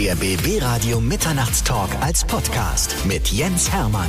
[0.00, 4.08] Der BB Radio Mitternachtstalk als Podcast mit Jens Hermann.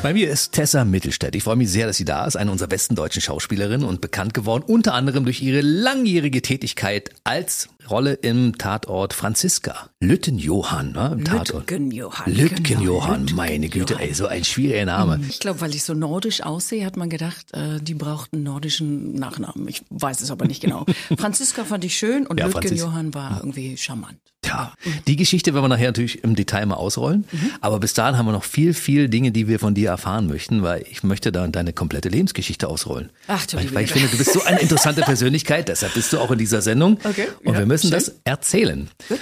[0.00, 1.34] Bei mir ist Tessa Mittelstädt.
[1.34, 2.36] Ich freue mich sehr, dass sie da ist.
[2.36, 7.68] Eine unserer besten deutschen Schauspielerinnen und bekannt geworden, unter anderem durch ihre langjährige Tätigkeit als
[7.90, 9.90] Rolle im Tatort Franziska.
[10.00, 11.10] Lüttenjohann, ne?
[11.12, 11.70] Im Tatort.
[11.70, 12.32] Lütgenjohann.
[12.32, 14.08] Lütgenjohann, Genau, meine Güte, Lütgenjohann.
[14.08, 15.20] ey, so ein schwieriger Name.
[15.28, 19.14] Ich glaube, weil ich so nordisch aussehe, hat man gedacht, äh, die braucht einen nordischen
[19.14, 19.68] Nachnamen.
[19.68, 20.84] Ich weiß es aber nicht genau.
[21.18, 24.16] Franziska fand ich schön und Ja, Lütgen Franzis- Johann war irgendwie charmant.
[24.42, 24.72] Tja,
[25.08, 27.24] die Geschichte werden wir nachher natürlich im Detail mal ausrollen.
[27.32, 27.50] Mhm.
[27.60, 30.62] Aber bis dahin haben wir noch viel, viel Dinge, die wir von dir erfahren möchten,
[30.62, 33.10] weil ich möchte da deine komplette Lebensgeschichte ausrollen.
[33.28, 36.18] Ach, du weil, weil ich finde, du bist so eine interessante Persönlichkeit, deshalb bist du
[36.20, 36.98] auch in dieser Sendung.
[37.02, 37.90] Okay, Und ja, wir müssen schön.
[37.92, 38.88] das erzählen.
[39.08, 39.20] Gut.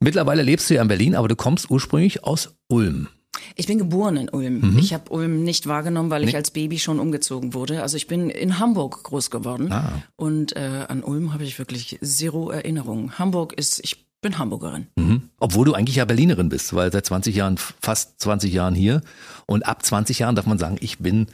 [0.00, 3.08] Mittlerweile lebst du ja in Berlin, aber du kommst ursprünglich aus Ulm.
[3.56, 4.78] Ich bin geboren in Ulm.
[4.78, 7.82] Ich habe Ulm nicht wahrgenommen, weil ich als Baby schon umgezogen wurde.
[7.82, 9.70] Also ich bin in Hamburg groß geworden.
[9.70, 10.02] Ah.
[10.16, 13.18] Und äh, an Ulm habe ich wirklich zero Erinnerungen.
[13.18, 14.86] Hamburg ist, ich bin Hamburgerin.
[14.96, 15.30] Mhm.
[15.38, 19.00] Obwohl du eigentlich ja Berlinerin bist, weil seit 20 Jahren, fast 20 Jahren hier.
[19.46, 21.26] Und ab 20 Jahren darf man sagen, ich bin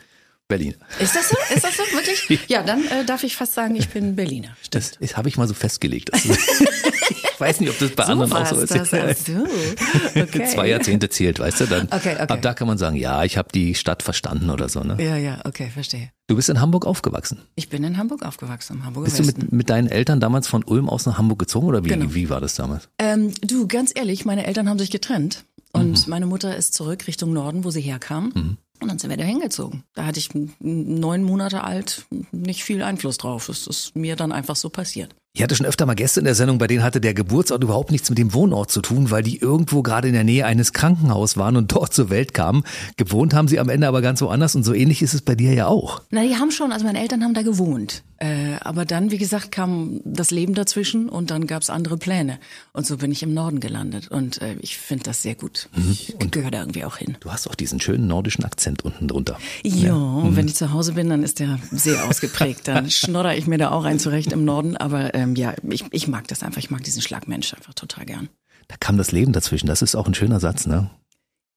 [0.48, 0.76] Berliner.
[1.00, 1.36] Ist das so?
[1.54, 1.82] Ist das so?
[1.92, 2.40] Wirklich?
[2.48, 4.56] Ja, dann äh, darf ich fast sagen, ich bin Berliner.
[4.70, 6.10] Das, das habe ich mal so festgelegt.
[6.12, 8.72] Das ich weiß nicht, ob das bei anderen auch so ist.
[8.74, 8.92] das.
[8.94, 10.20] Ach so.
[10.20, 10.46] Okay.
[10.46, 11.66] Zwei Jahrzehnte zählt, weißt du?
[11.66, 12.16] Dann, Okay, okay.
[12.28, 14.80] Ab da kann man sagen, ja, ich habe die Stadt verstanden oder so.
[14.80, 14.96] Ne?
[15.02, 16.10] Ja, ja, okay, verstehe.
[16.28, 17.40] Du bist in Hamburg aufgewachsen.
[17.56, 20.62] Ich bin in Hamburg aufgewachsen, im Hamburger Bist du mit, mit deinen Eltern damals von
[20.64, 22.14] Ulm aus nach Hamburg gezogen oder wie, Genau.
[22.14, 22.88] wie war das damals?
[22.98, 25.44] Ähm, du, ganz ehrlich, meine Eltern haben sich getrennt.
[25.72, 26.10] Und Mhm.
[26.10, 28.56] meine Mutter ist zurück Richtung Norden, wo sie herkam.
[28.80, 29.84] Und dann sind wir da hingezogen.
[29.94, 33.48] Da hatte ich neun Monate alt nicht viel Einfluss drauf.
[33.48, 35.14] Es ist mir dann einfach so passiert.
[35.36, 37.90] Ich hatte schon öfter mal Gäste in der Sendung, bei denen hatte der Geburtsort überhaupt
[37.90, 41.36] nichts mit dem Wohnort zu tun, weil die irgendwo gerade in der Nähe eines Krankenhauses
[41.36, 42.64] waren und dort zur Welt kamen.
[42.96, 45.52] Gewohnt haben sie am Ende aber ganz woanders und so ähnlich ist es bei dir
[45.52, 46.00] ja auch.
[46.08, 48.02] Na, die haben schon, also meine Eltern haben da gewohnt.
[48.18, 52.38] Äh, aber dann, wie gesagt, kam das Leben dazwischen und dann gab's andere Pläne.
[52.72, 54.08] Und so bin ich im Norden gelandet.
[54.08, 55.68] Und äh, ich finde das sehr gut.
[55.90, 57.18] Ich gehöre da irgendwie auch hin.
[57.20, 59.38] Du hast auch diesen schönen nordischen Akzent unten drunter.
[59.62, 62.68] Ja, und wenn ich zu Hause bin, dann ist der sehr ausgeprägt.
[62.68, 64.78] Dann schnodder ich mir da auch ein zurecht im Norden.
[64.78, 66.58] Aber ähm, ja, ich, ich mag das einfach.
[66.58, 68.28] Ich mag diesen Schlagmensch einfach total gern.
[68.68, 69.66] Da kam das Leben dazwischen.
[69.66, 70.90] Das ist auch ein schöner Satz, ne?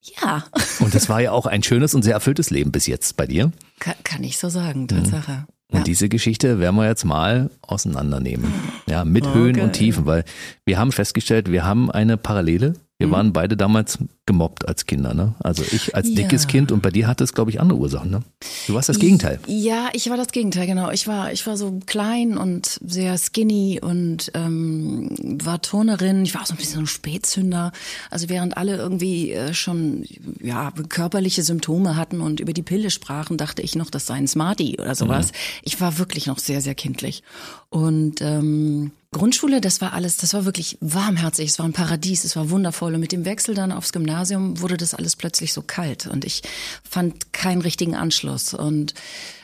[0.02, 0.44] Ja,
[0.80, 3.52] Und das war ja auch ein schönes und sehr erfülltes Leben bis jetzt bei dir.
[3.80, 5.46] kann, kann ich so sagen, Tatsache.
[5.72, 5.84] Und Ja.
[5.84, 8.52] diese Geschichte werden wir jetzt mal auseinandernehmen.
[8.88, 9.72] Ja, mit Höhen und Okay.
[9.86, 10.24] Tiefen, weil
[10.66, 12.74] wir haben festgestellt, wir haben eine Parallele.
[12.98, 13.12] Wir Mhm.
[13.12, 15.34] waren beide damals gemobbt als Kinder, ne?
[15.40, 16.16] Also ich als Ja.
[16.18, 18.22] dickes Kind und bei dir hatte es, glaube ich, andere Ursachen, ne?
[18.68, 19.40] Du warst das Gegenteil.
[19.48, 20.92] Ja, ich war das Gegenteil, genau.
[20.92, 25.10] Ich war, ich war so klein und sehr skinny und ähm,
[25.44, 26.24] war Turnerin.
[26.26, 27.72] Ich war auch so ein bisschen so ein Spätzünder.
[28.12, 30.06] Also während alle irgendwie äh, schon
[30.44, 34.28] ja körperliche Symptome hatten und über die Pille sprachen, dachte ich noch, das sei ein
[34.28, 35.32] Smarty oder sowas.
[35.64, 37.24] Ich war wirklich noch sehr, sehr kindlich.
[37.70, 42.36] Und ähm, Grundschule, das war alles, das war wirklich warmherzig, es war ein Paradies, es
[42.36, 42.94] war wundervoll.
[42.94, 44.19] Und mit dem Wechsel dann aufs Gymnasium
[44.62, 46.42] wurde das alles plötzlich so kalt und ich
[46.84, 48.54] fand keinen richtigen Anschluss.
[48.54, 48.94] Und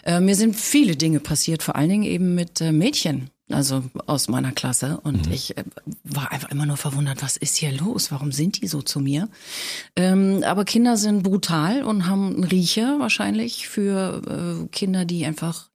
[0.03, 3.29] äh, mir sind viele Dinge passiert, vor allen Dingen eben mit äh, Mädchen.
[3.51, 5.63] Also aus meiner Klasse und ich äh,
[6.03, 8.11] war einfach immer nur verwundert, was ist hier los?
[8.11, 9.29] Warum sind die so zu mir?
[9.95, 15.69] Ähm, aber Kinder sind brutal und haben einen Riecher wahrscheinlich für äh, Kinder, die einfach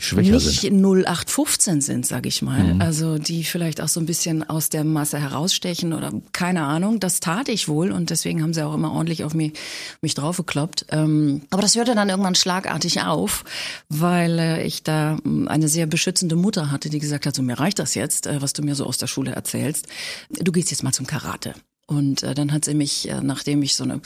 [0.00, 0.80] Schwächer nicht sind.
[0.84, 2.76] 0815 sind, sag ich mal.
[2.78, 7.00] Also die vielleicht auch so ein bisschen aus der Masse herausstechen oder keine Ahnung.
[7.00, 9.54] Das tat ich wohl und deswegen haben sie auch immer ordentlich auf mich,
[10.00, 10.86] mich draufgekloppt.
[10.90, 13.44] Ähm, aber das hörte dann irgendwann schlagartig auf,
[13.88, 17.58] weil äh, ich da mh, eine sehr beschützende Mutter hatte, die gesagt hat, so mir
[17.58, 19.88] reicht das jetzt, äh, was du mir so aus der Schule erzählst.
[20.30, 21.54] Du gehst jetzt mal zum Karate.
[21.88, 24.02] Und äh, dann hat sie mich, äh, nachdem ich so eine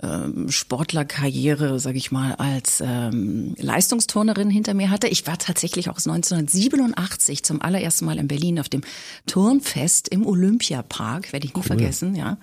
[0.00, 5.98] ähm, Sportlerkarriere, sag ich mal, als ähm, Leistungsturnerin hinter mir hatte, ich war tatsächlich auch
[5.98, 8.82] 1987 zum allerersten Mal in Berlin auf dem
[9.26, 12.38] Turnfest im Olympiapark, werde ich nie vergessen, ja,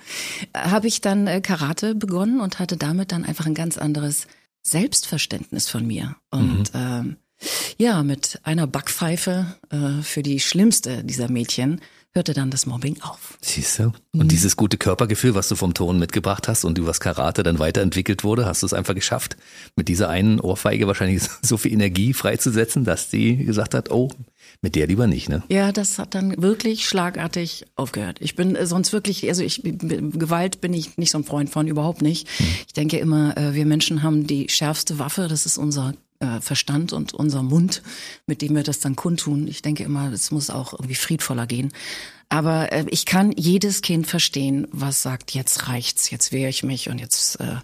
[0.51, 4.27] äh, habe ich dann äh, Karate begonnen und hatte damit dann einfach ein ganz anderes
[4.61, 6.17] Selbstverständnis von mir.
[6.31, 7.15] Und ähm,
[7.77, 11.79] ja, mit einer Backpfeife äh, für die schlimmste dieser Mädchen
[12.13, 13.37] hörte dann das Mobbing auf.
[13.41, 13.93] Siehst du?
[14.13, 18.23] Und dieses gute Körpergefühl, was du vom Ton mitgebracht hast und übers Karate dann weiterentwickelt
[18.23, 19.37] wurde, hast du es einfach geschafft,
[19.77, 24.09] mit dieser einen Ohrfeige wahrscheinlich so viel Energie freizusetzen, dass die gesagt hat, oh,
[24.61, 25.43] mit der lieber nicht, ne?
[25.49, 28.17] Ja, das hat dann wirklich schlagartig aufgehört.
[28.19, 31.67] Ich bin äh, sonst wirklich, also ich Gewalt bin ich nicht so ein Freund von,
[31.67, 32.27] überhaupt nicht.
[32.67, 36.93] Ich denke immer, äh, wir Menschen haben die schärfste Waffe, das ist unser äh, Verstand
[36.93, 37.81] und unser Mund,
[38.25, 39.47] mit dem wir das dann kundtun.
[39.47, 41.71] Ich denke immer, es muss auch irgendwie friedvoller gehen.
[42.29, 46.89] Aber äh, ich kann jedes Kind verstehen, was sagt, jetzt reicht's, jetzt wehre ich mich
[46.89, 47.57] und jetzt äh,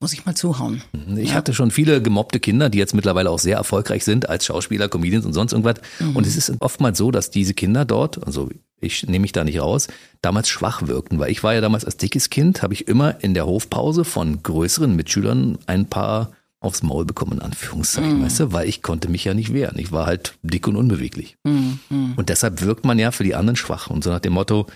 [0.00, 0.82] muss ich mal zuhauen.
[1.16, 1.34] Ich ja.
[1.34, 5.26] hatte schon viele gemobbte Kinder, die jetzt mittlerweile auch sehr erfolgreich sind als Schauspieler, Comedians
[5.26, 5.82] und sonst irgendwas.
[6.00, 6.16] Mhm.
[6.16, 8.48] Und es ist oftmals so, dass diese Kinder dort, also
[8.80, 9.88] ich nehme mich da nicht raus,
[10.22, 13.34] damals schwach wirkten, weil ich war ja damals als dickes Kind, habe ich immer in
[13.34, 18.24] der Hofpause von größeren Mitschülern ein paar aufs Maul bekommen, in Anführungszeichen, mm.
[18.24, 19.78] weißt du, weil ich konnte mich ja nicht wehren.
[19.78, 21.36] Ich war halt dick und unbeweglich.
[21.44, 22.14] Mm, mm.
[22.16, 23.88] Und deshalb wirkt man ja für die anderen schwach.
[23.88, 24.66] Und so nach dem Motto,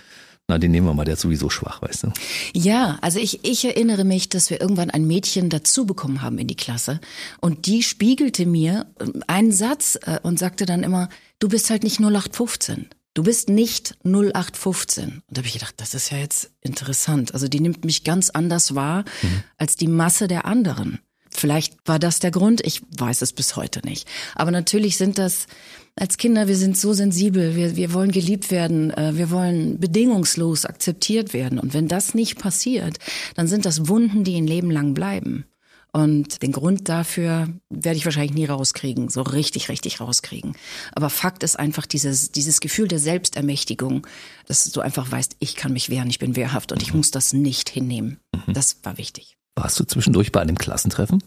[0.47, 2.11] na, den nehmen wir mal, der ist sowieso schwach, weißt du?
[2.53, 6.47] Ja, also ich, ich erinnere mich, dass wir irgendwann ein Mädchen dazu bekommen haben in
[6.47, 6.99] die Klasse.
[7.39, 11.83] Und die spiegelte mir ähm, einen Satz äh, und sagte dann immer, du bist halt
[11.83, 12.87] nicht 0815.
[13.13, 15.05] Du bist nicht 0815.
[15.05, 17.33] Und da habe ich gedacht, das ist ja jetzt interessant.
[17.33, 19.43] Also die nimmt mich ganz anders wahr mhm.
[19.57, 20.99] als die Masse der anderen.
[21.33, 24.07] Vielleicht war das der Grund, ich weiß es bis heute nicht.
[24.35, 25.47] Aber natürlich sind das
[25.95, 30.65] als Kinder, wir sind so sensibel, wir, wir wollen geliebt werden, äh, wir wollen bedingungslos
[30.65, 31.59] akzeptiert werden.
[31.59, 32.97] Und wenn das nicht passiert,
[33.35, 35.45] dann sind das Wunden, die ein Leben lang bleiben.
[35.93, 40.55] Und den Grund dafür werde ich wahrscheinlich nie rauskriegen, so richtig, richtig rauskriegen.
[40.93, 44.07] Aber Fakt ist einfach dieses, dieses Gefühl der Selbstermächtigung,
[44.47, 47.33] dass du einfach weißt, ich kann mich wehren, ich bin wehrhaft und ich muss das
[47.33, 48.21] nicht hinnehmen.
[48.33, 48.53] Mhm.
[48.53, 49.37] Das war wichtig.
[49.55, 51.23] Warst du zwischendurch bei einem Klassentreffen?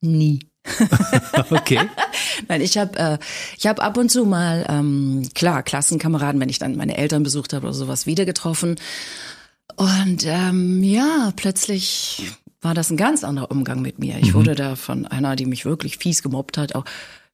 [0.00, 0.40] Nie.
[1.50, 1.80] okay.
[2.48, 3.18] Nein, ich habe äh,
[3.58, 7.52] ich habe ab und zu mal ähm, klar Klassenkameraden, wenn ich dann meine Eltern besucht
[7.52, 8.76] habe oder sowas, wieder getroffen.
[9.76, 14.18] Und ähm, ja, plötzlich war das ein ganz anderer Umgang mit mir.
[14.18, 14.34] Ich mhm.
[14.34, 16.84] wurde da von einer, die mich wirklich fies gemobbt hat, auch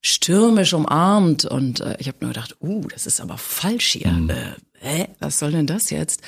[0.03, 4.11] stürmisch umarmt und äh, ich habe nur gedacht, uh, das ist aber falsch hier.
[4.11, 4.31] Mhm.
[4.31, 6.23] Äh, hä, was soll denn das jetzt?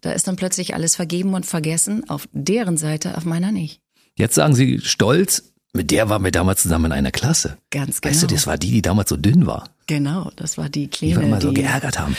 [0.00, 3.80] Da ist dann plötzlich alles vergeben und vergessen, auf deren Seite, auf meiner nicht.
[4.14, 7.58] Jetzt sagen Sie stolz, mit der waren wir damals zusammen in einer Klasse.
[7.70, 8.12] Ganz genau.
[8.12, 9.70] Weißt du, das war die, die damals so dünn war.
[9.86, 11.14] Genau, das war die Kleine.
[11.14, 12.16] Die wir immer so geärgert haben.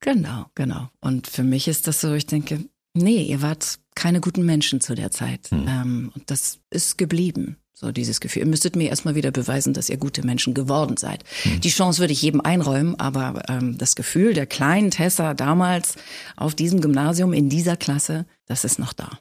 [0.00, 0.88] Genau, genau.
[1.00, 4.94] Und für mich ist das so, ich denke, nee, ihr wart keine guten Menschen zu
[4.94, 5.50] der Zeit.
[5.50, 5.66] Hm.
[5.68, 7.56] Ähm, und das ist geblieben.
[7.84, 8.44] So dieses Gefühl.
[8.44, 11.22] Ihr müsstet mir erstmal wieder beweisen, dass ihr gute Menschen geworden seid.
[11.42, 11.60] Hm.
[11.60, 15.96] Die Chance würde ich jedem einräumen, aber ähm, das Gefühl der kleinen Tessa damals
[16.34, 19.18] auf diesem Gymnasium in dieser Klasse, das ist noch da.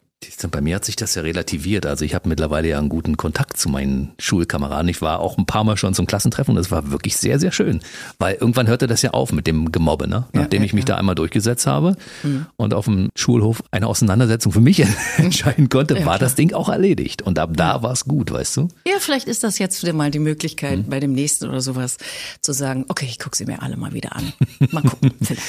[0.51, 1.85] Bei mir hat sich das ja relativiert.
[1.85, 4.87] Also ich habe mittlerweile ja einen guten Kontakt zu meinen Schulkameraden.
[4.89, 7.51] Ich war auch ein paar Mal schon zum Klassentreffen und es war wirklich sehr, sehr
[7.51, 7.81] schön.
[8.19, 10.25] Weil irgendwann hörte das ja auf mit dem Gemobbe, ne?
[10.33, 10.95] Nachdem ja, ich mich ja.
[10.95, 12.45] da einmal durchgesetzt habe mhm.
[12.55, 14.83] und auf dem Schulhof eine Auseinandersetzung für mich
[15.17, 17.21] entscheiden konnte, war das Ding auch erledigt.
[17.21, 18.67] Und ab da war es gut, weißt du?
[18.87, 20.89] Ja, vielleicht ist das jetzt mal die Möglichkeit, mhm.
[20.89, 21.97] bei dem nächsten oder sowas
[22.41, 24.33] zu sagen, okay, ich gucke sie mir alle mal wieder an.
[24.71, 25.41] Mal gucken, vielleicht.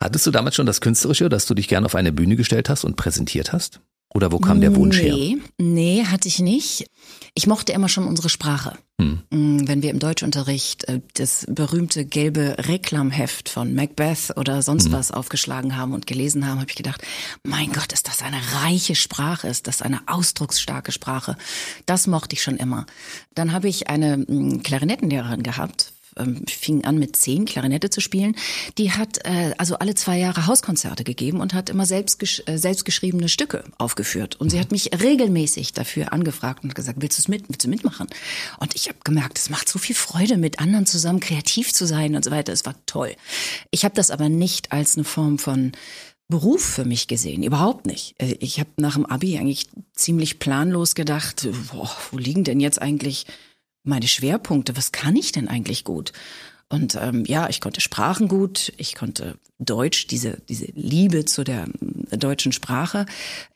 [0.00, 2.84] Hattest du damals schon das Künstlerische, dass du dich gerne auf eine Bühne gestellt hast
[2.84, 3.80] und präsentiert hast?
[4.14, 5.38] Oder wo kam der Wunsch nee, her?
[5.58, 6.86] Nee, hatte ich nicht.
[7.34, 8.78] Ich mochte immer schon unsere Sprache.
[9.00, 9.20] Hm.
[9.30, 14.92] Mm, wenn wir im Deutschunterricht äh, das berühmte gelbe Reklamheft von Macbeth oder sonst hm.
[14.92, 17.02] was aufgeschlagen haben und gelesen haben, habe ich gedacht,
[17.44, 21.36] mein Gott, ist das eine reiche Sprache, ist das eine ausdrucksstarke Sprache.
[21.86, 22.86] Das mochte ich schon immer.
[23.34, 28.36] Dann habe ich eine mm, Klarinettenlehrerin gehabt ähm, fing an mit zehn Klarinette zu spielen.
[28.76, 33.28] Die hat äh, also alle zwei Jahre Hauskonzerte gegeben und hat immer selbst, äh, selbstgeschriebene
[33.28, 34.36] Stücke aufgeführt.
[34.36, 37.68] Und sie hat mich regelmäßig dafür angefragt und gesagt, willst du es mit, willst du
[37.68, 38.08] mitmachen?
[38.58, 42.14] Und ich habe gemerkt, es macht so viel Freude, mit anderen zusammen kreativ zu sein
[42.14, 42.52] und so weiter.
[42.52, 43.14] Es war toll.
[43.70, 45.72] Ich habe das aber nicht als eine Form von
[46.30, 48.14] Beruf für mich gesehen, überhaupt nicht.
[48.18, 52.80] Äh, ich habe nach dem Abi eigentlich ziemlich planlos gedacht, boah, wo liegen denn jetzt
[52.82, 53.26] eigentlich
[53.88, 56.12] meine Schwerpunkte, was kann ich denn eigentlich gut?
[56.68, 61.66] Und ähm, ja, ich konnte Sprachen gut, ich konnte Deutsch, diese, diese Liebe zu der
[62.10, 63.06] äh, deutschen Sprache.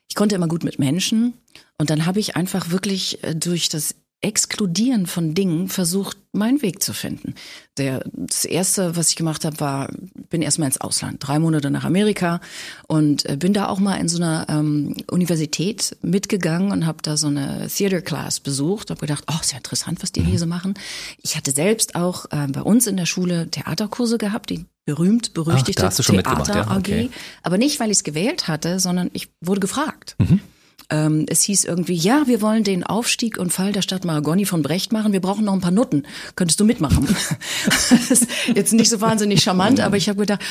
[0.08, 1.34] Ich konnte immer gut mit Menschen.
[1.78, 6.82] Und dann habe ich einfach wirklich äh, durch das Exkludieren von Dingen versucht, meinen Weg
[6.82, 7.34] zu finden.
[7.76, 9.90] Der, das erste, was ich gemacht habe, war,
[10.30, 12.40] bin erstmal ins Ausland, drei Monate nach Amerika
[12.86, 17.16] und äh, bin da auch mal in so einer ähm, Universität mitgegangen und habe da
[17.16, 18.90] so eine Theater Class besucht.
[18.90, 20.26] Habe gedacht, oh, ist ja interessant, was die mhm.
[20.26, 20.74] hier so machen.
[21.20, 25.86] Ich hatte selbst auch äh, bei uns in der Schule Theaterkurse gehabt, die berühmt berüchtigte
[25.86, 27.06] Ach, Theater ja, okay.
[27.06, 27.16] AG.
[27.42, 30.16] Aber nicht, weil ich es gewählt hatte, sondern ich wurde gefragt.
[30.18, 30.40] Mhm.
[30.92, 34.60] Ähm, es hieß irgendwie, ja, wir wollen den Aufstieg und Fall der Stadt Maragoni von
[34.60, 35.14] Brecht machen.
[35.14, 36.02] Wir brauchen noch ein paar Nutten.
[36.36, 37.08] Könntest du mitmachen?
[37.64, 40.42] das ist jetzt nicht so wahnsinnig charmant, aber ich habe gedacht,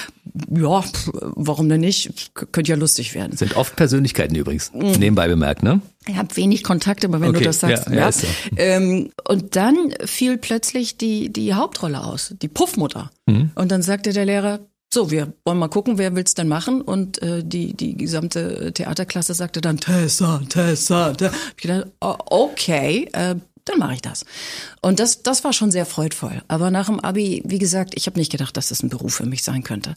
[0.49, 0.83] ja,
[1.35, 2.31] warum denn nicht?
[2.33, 3.37] Könnte ja lustig werden.
[3.37, 4.73] Sind oft Persönlichkeiten übrigens.
[4.73, 4.93] Mhm.
[4.93, 5.79] Nebenbei bemerkt, ne?
[6.07, 7.39] Ich habe wenig Kontakt, aber wenn okay.
[7.39, 7.93] du das sagst, ja.
[7.93, 7.99] ja.
[7.99, 8.11] ja.
[8.11, 8.27] So.
[8.57, 13.11] Ähm, und dann fiel plötzlich die, die Hauptrolle aus, die Puffmutter.
[13.27, 13.51] Mhm.
[13.53, 14.59] Und dann sagte der Lehrer,
[14.93, 16.81] so, wir wollen mal gucken, wer will's denn machen?
[16.81, 21.13] Und äh, die die gesamte Theaterklasse sagte dann Tessa, Tessa.
[21.13, 21.31] Tessa.
[21.57, 24.25] Ich dachte, okay, äh, dann mache ich das.
[24.81, 26.41] Und das das war schon sehr freudvoll.
[26.47, 29.25] Aber nach dem Abi, wie gesagt, ich habe nicht gedacht, dass das ein Beruf für
[29.25, 29.95] mich sein könnte.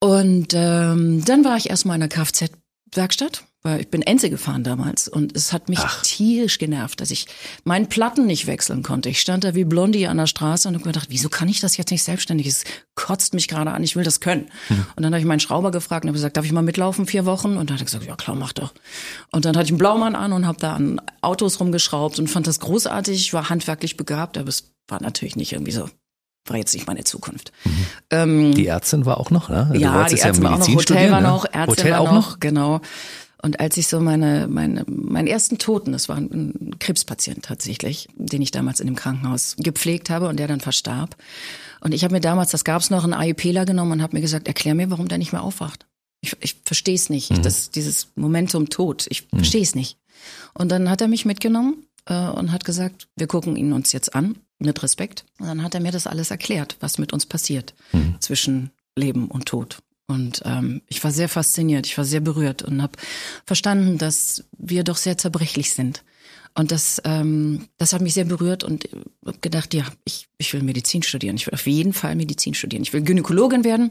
[0.00, 5.08] Und ähm, dann war ich erstmal in der Kfz-Werkstatt weil ich bin Enze gefahren damals
[5.08, 6.00] und es hat mich Ach.
[6.02, 7.26] tierisch genervt, dass ich
[7.64, 9.08] meinen Platten nicht wechseln konnte.
[9.08, 11.58] Ich stand da wie Blondie an der Straße und habe mir gedacht, wieso kann ich
[11.58, 12.46] das jetzt nicht selbstständig?
[12.46, 14.46] Es kotzt mich gerade an, ich will das können.
[14.68, 14.86] Hm.
[14.94, 17.26] Und dann habe ich meinen Schrauber gefragt und habe gesagt, darf ich mal mitlaufen vier
[17.26, 17.56] Wochen?
[17.56, 18.72] Und dann hat er gesagt, ja klar, mach doch.
[19.32, 22.46] Und dann hatte ich einen Blaumann an und habe da an Autos rumgeschraubt und fand
[22.46, 23.16] das großartig.
[23.16, 25.90] Ich war handwerklich begabt, aber es war natürlich nicht irgendwie so
[26.48, 27.52] war jetzt nicht meine Zukunft.
[27.64, 27.86] Mhm.
[28.10, 29.68] Ähm, die Ärztin war auch noch, ne?
[29.72, 31.26] Du ja, die Ärztin ja war auch noch, Hotel war ne?
[31.26, 32.80] noch, Ärztin Hotel war auch noch, genau.
[33.46, 38.42] Und als ich so meine, meine, meinen ersten Toten, das war ein Krebspatient tatsächlich, den
[38.42, 41.14] ich damals in dem Krankenhaus gepflegt habe und der dann verstarb.
[41.80, 44.48] Und ich habe mir damals, das gab's noch, einen IUPler genommen und habe mir gesagt,
[44.48, 45.86] erklär mir, warum der nicht mehr aufwacht.
[46.22, 47.30] Ich, ich verstehe es nicht.
[47.30, 47.42] Mhm.
[47.42, 49.36] Das, dieses Momentum Tod, ich mhm.
[49.36, 49.96] verstehe es nicht.
[50.52, 54.16] Und dann hat er mich mitgenommen äh, und hat gesagt, wir gucken ihn uns jetzt
[54.16, 55.24] an, mit Respekt.
[55.38, 58.16] Und dann hat er mir das alles erklärt, was mit uns passiert mhm.
[58.18, 59.78] zwischen Leben und Tod.
[60.06, 62.98] Und ähm, ich war sehr fasziniert, ich war sehr berührt und habe
[63.44, 66.04] verstanden, dass wir doch sehr zerbrechlich sind.
[66.58, 68.88] Und das, ähm, das hat mich sehr berührt und
[69.26, 71.36] habe gedacht, ja, ich, ich will Medizin studieren.
[71.36, 72.82] Ich will auf jeden Fall Medizin studieren.
[72.82, 73.90] Ich will Gynäkologin werden.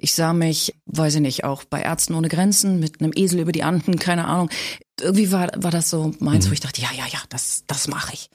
[0.00, 3.52] Ich sah mich, weiß ich nicht, auch bei Ärzten ohne Grenzen mit einem Esel über
[3.52, 4.50] die Anden, keine Ahnung.
[5.00, 6.50] Irgendwie war, war das so meins, mhm.
[6.50, 8.28] wo ich dachte, ja, ja, ja, das, das mache ich.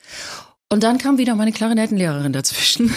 [0.70, 2.92] Und dann kam wieder meine Klarinettenlehrerin dazwischen,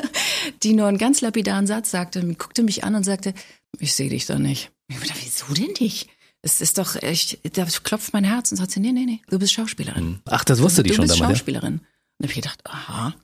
[0.62, 3.34] die nur einen ganz lapidaren Satz sagte, guckte mich an und sagte,
[3.80, 4.70] ich sehe dich da nicht.
[4.88, 6.08] Ich dachte, wieso denn nicht?
[6.42, 9.38] Es ist doch echt, da klopft mein Herz und sagt sie, nee, nee, nee, du
[9.38, 10.04] bist Schauspielerin.
[10.04, 10.20] Hm.
[10.26, 11.18] Ach, das wusste du, die schon damals.
[11.18, 11.80] Du bist Schauspielerin.
[11.82, 11.88] Ja?
[12.18, 13.14] Und hab ich gedacht, aha.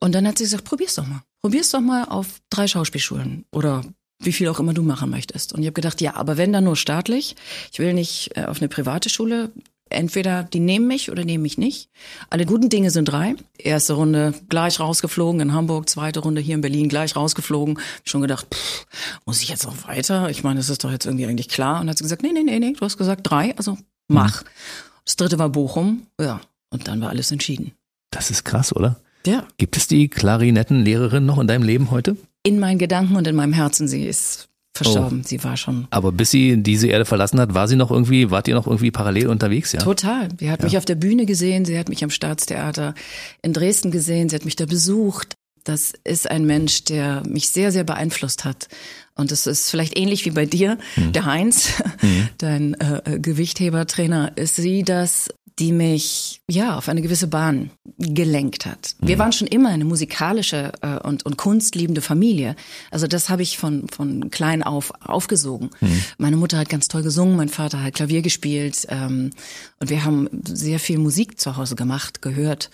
[0.00, 1.22] Und dann hat sie gesagt, probier's doch mal.
[1.40, 3.84] Probier's doch mal auf drei Schauspielschulen oder
[4.18, 5.52] wie viel auch immer du machen möchtest.
[5.52, 7.36] Und ich habe gedacht, ja, aber wenn dann nur staatlich.
[7.72, 9.52] Ich will nicht äh, auf eine private Schule
[9.94, 11.88] entweder die nehmen mich oder nehmen mich nicht.
[12.30, 13.34] Alle guten Dinge sind drei.
[13.58, 17.78] Erste Runde gleich rausgeflogen in Hamburg, zweite Runde hier in Berlin gleich rausgeflogen.
[18.04, 18.86] Schon gedacht, pff,
[19.26, 20.30] muss ich jetzt noch weiter?
[20.30, 21.80] Ich meine, das ist doch jetzt irgendwie eigentlich klar.
[21.80, 24.42] Und hat sie gesagt, nee, nee, nee, nee, du hast gesagt drei, also mach.
[24.42, 24.48] Mhm.
[25.04, 26.40] Das dritte war Bochum, ja.
[26.70, 27.72] Und dann war alles entschieden.
[28.10, 29.00] Das ist krass, oder?
[29.26, 29.46] Ja.
[29.56, 32.16] Gibt es die Klarinettenlehrerin noch in deinem Leben heute?
[32.42, 33.88] In meinen Gedanken und in meinem Herzen.
[33.88, 34.48] Sie ist
[34.82, 35.20] verstorben.
[35.24, 35.28] Oh.
[35.28, 35.86] Sie war schon.
[35.90, 38.90] Aber bis sie diese Erde verlassen hat, war sie noch irgendwie, wart ihr noch irgendwie
[38.90, 39.80] parallel unterwegs, ja?
[39.80, 40.28] Total.
[40.38, 40.64] Sie hat ja.
[40.66, 42.94] mich auf der Bühne gesehen, sie hat mich am Staatstheater
[43.42, 45.34] in Dresden gesehen, sie hat mich da besucht.
[45.64, 48.68] Das ist ein Mensch, der mich sehr, sehr beeinflusst hat.
[49.14, 51.12] Und es ist vielleicht ähnlich wie bei dir, hm.
[51.12, 52.28] der Heinz, hm.
[52.38, 54.32] dein äh, Gewichthebertrainer.
[54.36, 55.28] Ist sie das
[55.58, 58.96] die mich ja auf eine gewisse Bahn gelenkt hat.
[59.00, 59.20] Wir mhm.
[59.20, 62.56] waren schon immer eine musikalische äh, und, und kunstliebende Familie.
[62.90, 65.70] Also das habe ich von, von klein auf aufgesogen.
[65.80, 66.02] Mhm.
[66.18, 69.30] Meine Mutter hat ganz toll gesungen, mein Vater hat Klavier gespielt ähm,
[69.78, 72.70] und wir haben sehr viel Musik zu Hause gemacht, gehört.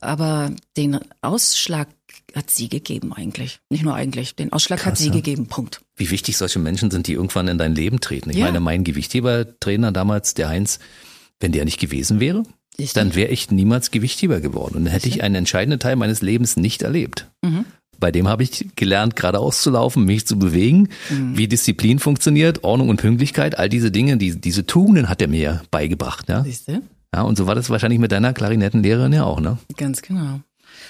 [0.00, 1.88] Aber den Ausschlag
[2.34, 3.60] hat sie gegeben eigentlich.
[3.70, 5.14] Nicht nur eigentlich, den Ausschlag Krass, hat sie ja.
[5.14, 5.80] gegeben, Punkt.
[5.96, 8.30] Wie wichtig solche Menschen sind, die irgendwann in dein Leben treten.
[8.30, 8.46] Ich ja.
[8.46, 10.78] meine, mein Gewichthebertrainer damals, der Heinz,
[11.40, 12.44] wenn der nicht gewesen wäre,
[12.76, 14.76] ich dann wäre ich niemals Gewichtheber geworden.
[14.76, 17.30] Und dann hätte ich einen entscheidenden Teil meines Lebens nicht erlebt.
[17.42, 17.64] Mhm.
[18.00, 21.36] Bei dem habe ich gelernt, geradeaus zu laufen, mich zu bewegen, mhm.
[21.36, 25.62] wie Disziplin funktioniert, Ordnung und Pünktlichkeit, all diese Dinge, die, diese Tugenden hat er mir
[25.70, 26.28] beigebracht.
[26.28, 26.42] Ja?
[26.42, 26.82] Siehste?
[27.14, 29.58] Ja, und so war das wahrscheinlich mit deiner Klarinettenlehrerin ja auch, ne?
[29.76, 30.40] Ganz genau.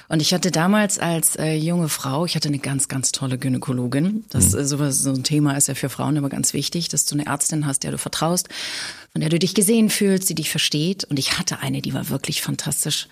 [0.08, 4.24] Und ich hatte damals als äh, junge Frau, ich hatte eine ganz, ganz tolle Gynäkologin.
[4.30, 4.64] Das mhm.
[4.64, 7.66] sowas, so ein Thema ist ja für Frauen immer ganz wichtig, dass du eine Ärztin
[7.66, 8.48] hast, der du vertraust,
[9.12, 11.04] von der du dich gesehen fühlst, die dich versteht.
[11.04, 13.08] Und ich hatte eine, die war wirklich fantastisch.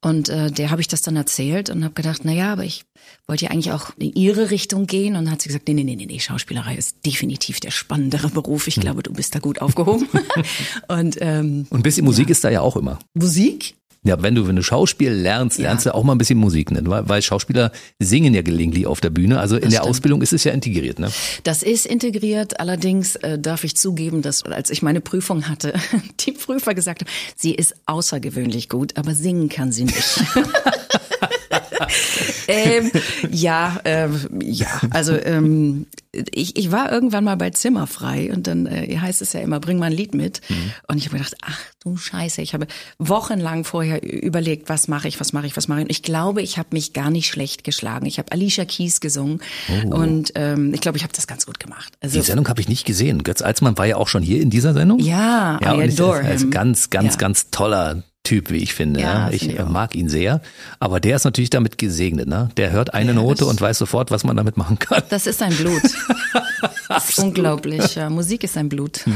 [0.00, 2.84] Und äh, der habe ich das dann erzählt und habe gedacht, na ja, aber ich
[3.26, 5.16] wollte ja eigentlich auch in ihre Richtung gehen.
[5.16, 8.66] Und dann hat sie gesagt, nee, nee, nee, nee, Schauspielerei ist definitiv der spannendere Beruf.
[8.66, 8.82] Ich mhm.
[8.82, 10.08] glaube, du bist da gut aufgehoben.
[10.88, 12.32] und ähm, und ein bisschen Musik ja.
[12.32, 12.98] ist da ja auch immer.
[13.14, 13.76] Musik?
[14.06, 15.92] Ja, wenn du, wenn du Schauspiel lernst, lernst ja.
[15.92, 16.80] du auch mal ein bisschen Musik, ne?
[16.84, 19.40] weil Schauspieler singen ja gelegentlich auf der Bühne.
[19.40, 19.90] Also in das der stimmt.
[19.90, 21.10] Ausbildung ist es ja integriert, ne?
[21.42, 22.60] Das ist integriert.
[22.60, 25.74] Allerdings äh, darf ich zugeben, dass als ich meine Prüfung hatte,
[26.20, 29.96] die Prüfer gesagt haben, sie ist außergewöhnlich gut, aber singen kann sie nicht.
[32.48, 32.90] ähm,
[33.30, 34.08] ja, äh,
[34.40, 39.32] ja, also ähm, ich, ich war irgendwann mal bei Zimmerfrei und dann äh, heißt es
[39.32, 40.40] ja immer, bring mal ein Lied mit.
[40.48, 40.72] Mhm.
[40.88, 42.66] Und ich habe gedacht, ach du Scheiße, ich habe
[42.98, 45.84] wochenlang vorher überlegt, was mache ich, was mache ich, was mache ich.
[45.84, 48.06] Und ich glaube, ich habe mich gar nicht schlecht geschlagen.
[48.06, 49.94] Ich habe Alicia Keys gesungen oh.
[49.94, 51.92] und ähm, ich glaube, ich habe das ganz gut gemacht.
[52.00, 53.22] Also, Die Sendung habe ich nicht gesehen.
[53.22, 54.98] Götz Alsmann war ja auch schon hier in dieser Sendung.
[55.00, 57.18] Ja, ja I adore ist, ist ganz, ganz, ja.
[57.18, 59.00] ganz toller Typ, wie ich finde.
[59.00, 60.40] Ja, ich, ich mag ihn sehr.
[60.80, 62.26] Aber der ist natürlich damit gesegnet.
[62.26, 62.48] Ne?
[62.56, 65.00] Der hört eine ja, Note und weiß sofort, was man damit machen kann.
[65.10, 65.80] Das ist sein Blut.
[66.88, 67.94] das ist unglaublich.
[67.94, 69.06] Ja, Musik ist sein Blut.
[69.06, 69.14] Hm.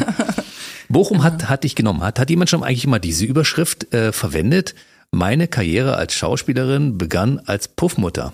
[0.88, 2.02] Bochum hat, hat dich genommen.
[2.02, 4.76] Hat, hat jemand schon eigentlich mal diese Überschrift äh, verwendet?
[5.10, 8.32] Meine Karriere als Schauspielerin begann als Puffmutter.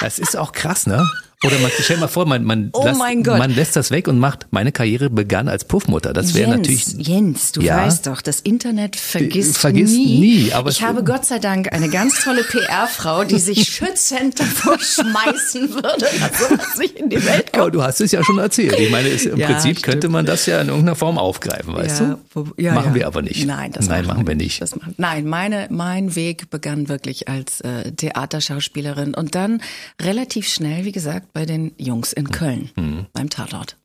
[0.00, 1.04] Das ist auch krass, ne?
[1.46, 3.38] Oder man, stell mal vor, man, man, Oh lässt, mein Gott.
[3.38, 6.12] man lässt das weg und macht, meine Karriere begann als Puffmutter.
[6.12, 6.86] Das wäre natürlich.
[6.98, 7.76] Jens, du Ja.
[7.84, 10.18] weißt doch, das Internet vergisst, vergisst nie.
[10.46, 14.78] nie, aber ich habe Gott sei Dank eine ganz tolle PR-Frau, die sich schützend davor
[14.78, 17.74] schmeißen würde, dass sowas nicht in die Welt Aber kommt.
[17.76, 18.78] du hast es ja schon erzählt.
[18.78, 19.84] Ich meine, es, im Ja, Prinzip stimmt.
[19.84, 22.18] könnte man das ja in irgendeiner Form aufgreifen, weißt du?
[22.34, 22.94] wo- ja, machen ja.
[22.94, 23.46] wir aber nicht.
[23.46, 24.60] Nein, das Nein, machen wir nicht.
[24.60, 29.60] Das machen, nein, meine, mein Weg begann wirklich als äh, Theaterschauspielerin und dann
[30.02, 33.06] relativ schnell, wie gesagt, bei den Jungs in Köln Mhm.
[33.12, 33.76] beim Tatort.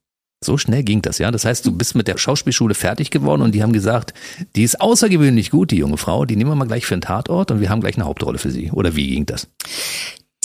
[0.41, 1.31] So schnell ging das, ja.
[1.31, 4.13] Das heißt, du bist mit der Schauspielschule fertig geworden und die haben gesagt,
[4.55, 7.51] die ist außergewöhnlich gut, die junge Frau, die nehmen wir mal gleich für einen Tatort
[7.51, 8.71] und wir haben gleich eine Hauptrolle für sie.
[8.71, 9.49] Oder wie ging das?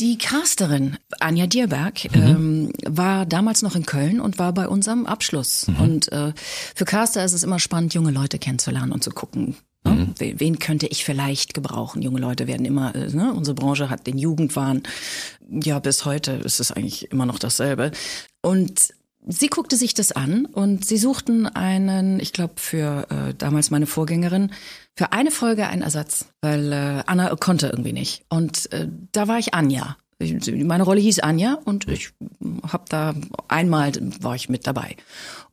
[0.01, 5.67] Die Casterin Anja Dierberg ähm, war damals noch in Köln und war bei unserem Abschluss.
[5.79, 6.33] Und äh,
[6.75, 9.55] für Caster ist es immer spannend, junge Leute kennenzulernen und zu gucken.
[9.95, 10.15] Ne?
[10.19, 12.03] We- Wen könnte ich vielleicht gebrauchen?
[12.03, 13.33] Junge Leute werden immer, äh, ne?
[13.33, 14.83] unsere Branche hat den Jugendwahn.
[15.49, 17.93] Ja, bis heute ist es eigentlich immer noch dasselbe.
[18.43, 18.95] Und
[19.27, 23.87] sie guckte sich das an und sie suchten einen, ich glaube für äh, damals meine
[23.87, 24.53] Vorgängerin,
[24.97, 28.23] für eine Folge einen Ersatz, weil äh, Anna konnte irgendwie nicht.
[28.29, 29.97] Und äh, da war ich Anja.
[30.19, 32.11] Ich, meine Rolle hieß Anja und ich
[32.73, 33.15] habe da
[33.49, 34.97] einmal war ich mit dabei.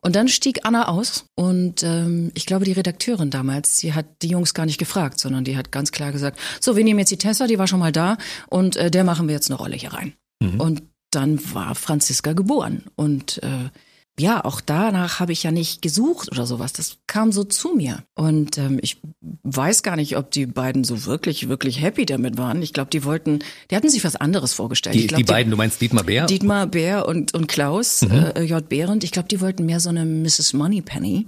[0.00, 4.28] Und dann stieg Anna aus und ähm, ich glaube die Redakteurin damals, sie hat die
[4.28, 7.18] Jungs gar nicht gefragt, sondern die hat ganz klar gesagt: So, wir nehmen jetzt die
[7.18, 8.16] Tessa, die war schon mal da
[8.48, 10.14] und äh, der machen wir jetzt eine Rolle hier rein.
[10.58, 13.70] Und dann war Franziska geboren und äh,
[14.18, 16.72] ja, auch danach habe ich ja nicht gesucht oder sowas.
[16.72, 18.04] Das kam so zu mir.
[18.14, 19.00] Und ähm, ich
[19.42, 22.62] weiß gar nicht, ob die beiden so wirklich, wirklich happy damit waren.
[22.62, 23.40] Ich glaube, die wollten,
[23.70, 24.94] die hatten sich was anderes vorgestellt.
[24.94, 26.26] Die, glaub, die beiden, du meinst Dietmar Bär?
[26.26, 28.68] Dietmar Bär und, und Klaus äh, J.
[28.68, 30.52] Behrendt, ich glaube, die wollten mehr so eine Mrs.
[30.52, 31.26] Moneypenny,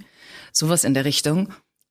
[0.53, 1.49] sowas in der Richtung.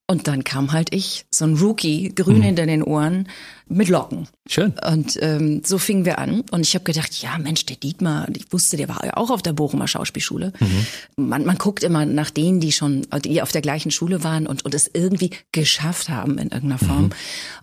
[0.07, 3.27] Und dann kam halt ich, so ein Rookie, grün hinter den Ohren,
[3.67, 4.27] mit Locken.
[4.47, 4.73] Schön.
[4.87, 6.43] Und ähm, so fingen wir an.
[6.51, 9.41] Und ich habe gedacht, ja Mensch, der Dietmar, ich wusste, der war ja auch auf
[9.41, 10.53] der Bochumer Schauspielschule.
[11.15, 14.63] Man, man guckt immer nach denen, die schon, die auf der gleichen Schule waren und,
[14.65, 17.09] und es irgendwie geschafft haben in irgendeiner Form.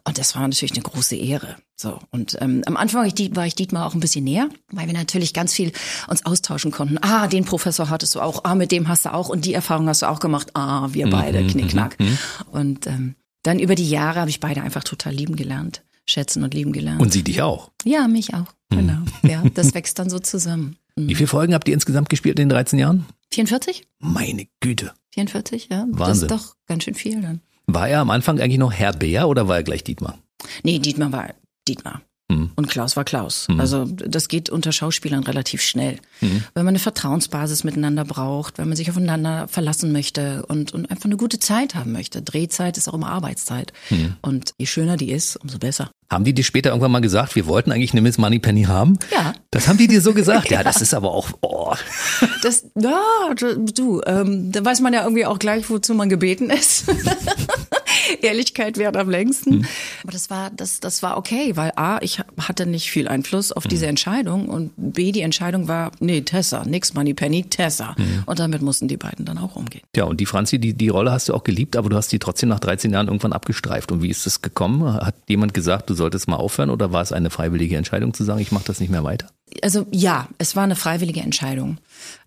[0.05, 1.57] Und das war natürlich eine große Ehre.
[1.77, 4.87] So und ähm, am Anfang war ich, war ich Dietmar auch ein bisschen näher, weil
[4.87, 5.73] wir natürlich ganz viel
[6.09, 6.99] uns austauschen konnten.
[7.01, 8.45] Ah, den Professor hattest du auch.
[8.45, 10.51] Ah, mit dem hast du auch und die Erfahrung hast du auch gemacht.
[10.55, 11.97] Ah, wir beide, knickknack.
[12.53, 16.55] Und ähm, dann über die Jahre habe ich beide einfach total lieben gelernt, schätzen und
[16.55, 17.01] lieben gelernt.
[17.01, 17.71] Und sie dich auch.
[17.85, 18.53] Ja, mich auch.
[18.71, 18.99] Genau.
[19.23, 20.77] Ja, das wächst dann so zusammen.
[20.97, 23.07] Wie viele Folgen habt ihr insgesamt gespielt in den 13 Jahren?
[23.33, 23.87] 44?
[23.99, 24.93] Meine Güte.
[25.15, 25.87] 44, ja.
[25.89, 25.99] Wahnsinn.
[25.99, 27.41] Das ist doch ganz schön viel dann.
[27.67, 30.19] War er am Anfang eigentlich noch Herr Bär oder war er gleich Dietmar?
[30.63, 31.35] Nee, Dietmar war
[31.69, 32.03] Dietmar.
[32.33, 32.51] Mhm.
[32.57, 33.47] Und Klaus war Klaus.
[33.49, 33.61] Mhm.
[33.61, 35.99] Also das geht unter Schauspielern relativ schnell.
[36.21, 36.45] Mhm.
[36.55, 41.07] Wenn man eine Vertrauensbasis miteinander braucht, wenn man sich aufeinander verlassen möchte und, und einfach
[41.07, 42.23] eine gute Zeit haben möchte.
[42.23, 43.73] Drehzeit ist auch immer Arbeitszeit.
[43.91, 44.15] Mhm.
[44.23, 45.91] Und je schöner die ist, umso besser.
[46.11, 48.99] Haben die dir später irgendwann mal gesagt, wir wollten eigentlich eine Miss Moneypenny haben?
[49.11, 49.33] Ja.
[49.51, 50.51] Das haben die dir so gesagt?
[50.51, 51.75] ja, das ist aber auch, oh.
[52.43, 53.01] Das, ja,
[53.35, 56.85] du, ähm, da weiß man ja irgendwie auch gleich, wozu man gebeten ist.
[58.23, 59.67] Ehrlichkeit währt am längsten.
[60.03, 63.67] Aber das war, das, das war okay, weil A, ich hatte nicht viel Einfluss auf
[63.67, 67.95] diese Entscheidung und B, die Entscheidung war, nee, Tessa, nix Moneypenny, Tessa.
[68.27, 69.83] Und damit mussten die beiden dann auch umgehen.
[69.97, 72.19] Ja, und die Franzi, die, die Rolle hast du auch geliebt, aber du hast die
[72.19, 73.93] trotzdem nach 13 Jahren irgendwann abgestreift.
[73.93, 74.95] Und wie ist das gekommen?
[74.95, 78.41] Hat jemand gesagt, du solltest mal aufhören oder war es eine freiwillige Entscheidung zu sagen,
[78.41, 79.29] ich mache das nicht mehr weiter?
[79.61, 81.79] Also ja, es war eine freiwillige Entscheidung.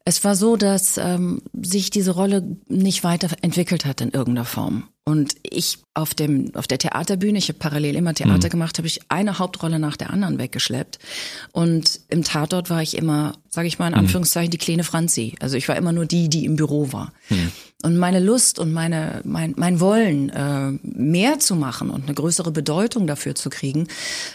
[0.04, 4.84] Es war so, dass ähm, sich diese Rolle nicht weiterentwickelt hat in irgendeiner Form.
[5.08, 9.02] Und ich auf dem auf der Theaterbühne, ich habe parallel immer Theater gemacht, habe ich
[9.10, 10.98] eine Hauptrolle nach der anderen weggeschleppt.
[11.52, 15.36] Und im Tatort war ich immer, sage ich mal in Anführungszeichen, die kleine Franzi.
[15.40, 17.14] Also ich war immer nur die, die im Büro war.
[17.84, 22.52] Und meine Lust und meine mein mein Wollen äh, mehr zu machen und eine größere
[22.52, 23.88] Bedeutung dafür zu kriegen,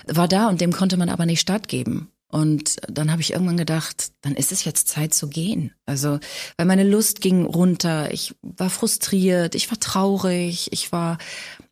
[0.06, 2.12] war da und dem konnte man aber nicht stattgeben.
[2.31, 5.73] Und dann habe ich irgendwann gedacht, dann ist es jetzt Zeit zu gehen.
[5.85, 6.21] Also,
[6.57, 11.19] weil meine Lust ging runter, ich war frustriert, ich war traurig, ich war,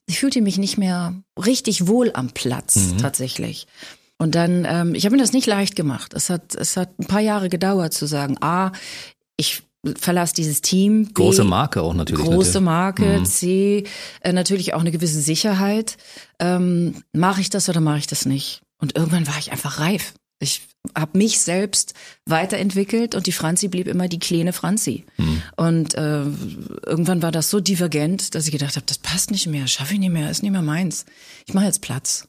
[0.06, 3.66] ich fühlte mich nicht mehr richtig wohl am Platz tatsächlich.
[4.18, 6.12] Und dann, ähm, ich habe mir das nicht leicht gemacht.
[6.12, 8.72] Es hat, es hat ein paar Jahre gedauert zu sagen, ah,
[9.36, 9.62] ich
[9.96, 11.06] verlasse dieses Team.
[11.06, 12.24] B, Große Marke auch natürlich.
[12.24, 12.64] Große natürlich.
[12.64, 13.84] Marke, C,
[14.22, 15.96] äh, natürlich auch eine gewisse Sicherheit.
[16.40, 18.62] Ähm, mache ich das oder mache ich das nicht?
[18.80, 20.14] Und irgendwann war ich einfach reif.
[20.40, 20.62] Ich
[20.96, 21.94] habe mich selbst
[22.26, 25.04] weiterentwickelt und die Franzi blieb immer die kleine Franzi.
[25.56, 26.22] Und äh,
[26.86, 30.00] irgendwann war das so divergent, dass ich gedacht habe, das passt nicht mehr, schaffe ich
[30.00, 31.04] nicht mehr, ist nicht mehr meins.
[31.46, 32.28] Ich mache jetzt Platz.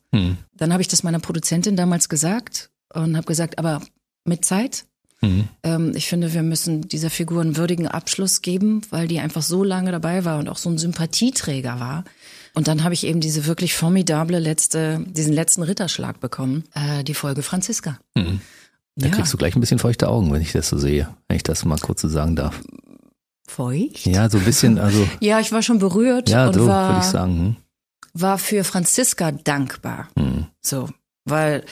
[0.58, 3.82] Dann habe ich das meiner Produzentin damals gesagt und habe gesagt, aber
[4.26, 4.86] mit Zeit.
[5.64, 9.64] Ähm, ich finde, wir müssen dieser Figur einen würdigen Abschluss geben, weil die einfach so
[9.64, 12.06] lange dabei war und auch so ein Sympathieträger war.
[12.54, 17.14] Und dann habe ich eben diese wirklich formidable letzte, diesen letzten Ritterschlag bekommen, äh, die
[17.14, 18.00] Folge Franziska.
[18.16, 19.10] Da Ja.
[19.14, 21.64] kriegst du gleich ein bisschen feuchte Augen, wenn ich das so sehe, wenn ich das
[21.66, 22.60] mal kurz so sagen darf.
[23.48, 24.06] Feucht?
[24.06, 26.98] Ja, so ein bisschen, also, Ja, ich war schon berührt ja, und so würde war,
[27.00, 27.40] ich sagen.
[27.40, 27.56] Hm.
[28.14, 30.10] war für Franziska dankbar.
[30.18, 30.46] Hm.
[30.62, 30.90] So,
[31.26, 31.64] weil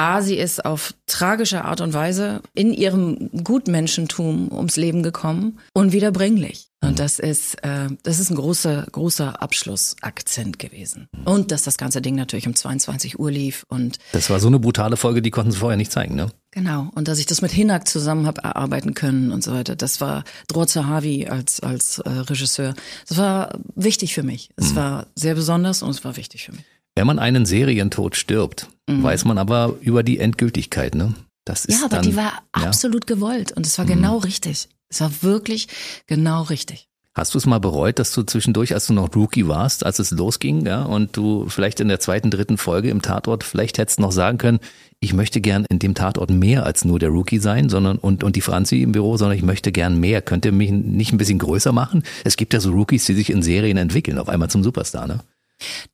[0.00, 6.68] A, sie ist auf tragische Art und Weise in ihrem Gutmenschentum ums Leben gekommen, unwiederbringlich.
[6.82, 11.08] Und das ist, äh, das ist ein großer, großer Abschlussakzent gewesen.
[11.26, 14.58] Und dass das ganze Ding natürlich um 22 Uhr lief und Das war so eine
[14.58, 16.30] brutale Folge, die konnten sie vorher nicht zeigen, ne?
[16.52, 16.90] Genau.
[16.94, 19.76] Und dass ich das mit Hinak zusammen habe erarbeiten können und so weiter.
[19.76, 22.74] Das war Dror Zahavi als, als äh, Regisseur.
[23.06, 24.48] Das war wichtig für mich.
[24.56, 26.64] Es war sehr besonders und es war wichtig für mich.
[27.00, 31.14] Wenn man einen Serientod stirbt, weiß man aber über die Endgültigkeit, ne?
[31.46, 31.80] Das ist Mhm.
[31.80, 32.60] Ja, aber dann, die war ja.
[32.60, 32.64] Mhm.
[32.66, 34.68] absolut gewollt und es war genau richtig.
[34.90, 35.68] Es war wirklich
[36.06, 36.88] genau richtig.
[37.14, 40.10] Hast du es mal bereut, dass du zwischendurch, als du noch Rookie warst, als es
[40.10, 44.12] losging, ja, und du vielleicht in der zweiten, dritten Folge im Tatort vielleicht hättest noch
[44.12, 44.60] sagen können,
[45.00, 48.36] ich möchte gern in dem Tatort mehr als nur der Rookie sein, sondern und und
[48.36, 50.20] die Franzi im Büro, sondern ich möchte gern mehr.
[50.20, 52.02] Könnt ihr mich nicht ein bisschen größer machen?
[52.24, 55.20] Es gibt ja so Rookies, die sich in Serien entwickeln, auf einmal zum Superstar, ne?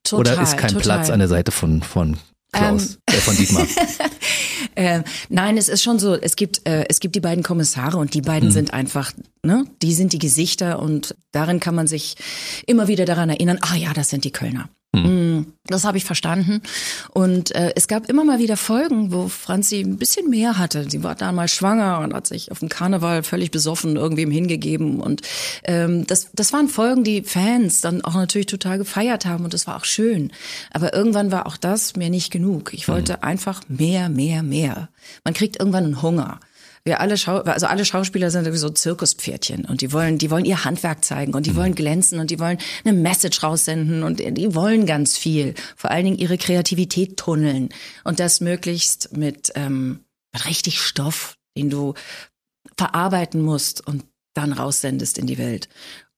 [0.03, 0.83] Total, Oder ist kein total.
[0.83, 2.17] Platz an der Seite von von
[2.53, 3.67] Klaus, äh, von Dietmar?
[4.75, 8.13] Äh, nein, es ist schon so, es gibt, äh, es gibt die beiden Kommissare und
[8.13, 9.11] die beiden sind einfach,
[9.43, 12.17] ne, die sind die Gesichter und darin kann man sich
[12.67, 14.69] immer wieder daran erinnern, ah ja, das sind die Kölner.
[15.03, 16.63] Mm, Das habe ich verstanden.
[17.13, 20.89] Und äh, es gab immer mal wieder Folgen, wo Franzi ein bisschen mehr hatte.
[20.89, 25.01] Sie war damals schwanger und hat sich auf dem Karneval völlig besoffen irgendwem hingegeben.
[25.01, 25.23] Und
[25.65, 29.67] ähm, das, das waren Folgen, die Fans dann auch natürlich total gefeiert haben und das
[29.67, 30.33] war auch schön.
[30.73, 32.73] Aber irgendwann war auch das mir nicht genug.
[32.73, 34.89] Ich wollte einfach mehr, mehr, mehr.
[35.25, 36.41] Man kriegt irgendwann einen Hunger.
[36.87, 40.45] Wir alle Schau also alle Schauspieler sind irgendwie so Zirkuspferdchen und die wollen, die wollen
[40.45, 44.55] ihr Handwerk zeigen und die wollen glänzen und die wollen eine Message raussenden und die
[44.55, 45.55] wollen ganz viel.
[45.77, 47.71] Vor allen Dingen ihre Kreativität tunneln
[48.05, 51.95] und das möglichst mit, ähm, mit richtig Stoff, den du
[52.79, 55.69] verarbeiten musst und dann raussendest in die Welt.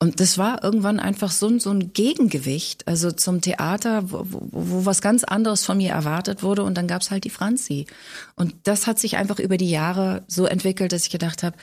[0.01, 4.49] Und das war irgendwann einfach so, ein- so ein Gegengewicht, also zum Theater, wo, wo,
[4.53, 6.63] wo was ganz anderes von mir erwartet wurde.
[6.63, 7.87] Und dann gab's halt die Franzi.
[8.37, 11.57] Und das hat sich einfach über die Jahre so entwickelt, dass ich gedacht habe,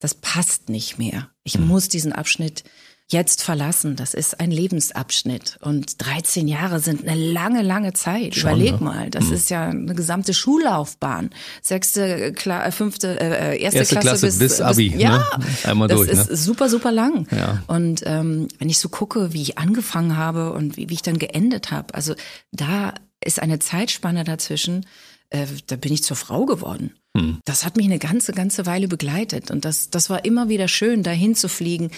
[0.00, 1.28] das passt nicht mehr.
[1.44, 2.64] Ich muss diesen Abschnitt
[3.12, 3.96] jetzt verlassen.
[3.96, 5.58] Das ist ein Lebensabschnitt.
[5.60, 8.34] Und 13 Jahre sind eine lange, lange Zeit.
[8.34, 8.84] Schon, Überleg ne?
[8.84, 11.30] mal, das ist ja eine gesamte Schullaufbahn.
[11.62, 15.46] Sechste, Kla äh, fünfte, äh, erste, Erste Klasse bis Abi, Bis, ja, ne?
[15.64, 16.36] Einmal das durch, ist ne?
[16.36, 17.26] super, super lang.
[17.30, 17.62] Ja.
[17.66, 21.18] Und ähm, wenn ich so gucke, wie ich angefangen habe und wie, wie ich dann
[21.18, 22.14] geendet habe, also
[22.50, 22.94] da
[23.24, 24.86] ist eine Zeitspanne dazwischen,
[25.30, 26.94] äh, da bin ich zur Frau geworden.
[27.16, 27.40] Hm.
[27.44, 29.50] Das hat mich eine ganze, ganze Weile begleitet.
[29.50, 31.90] Und das, das war immer wieder schön, dahin zu fliegen.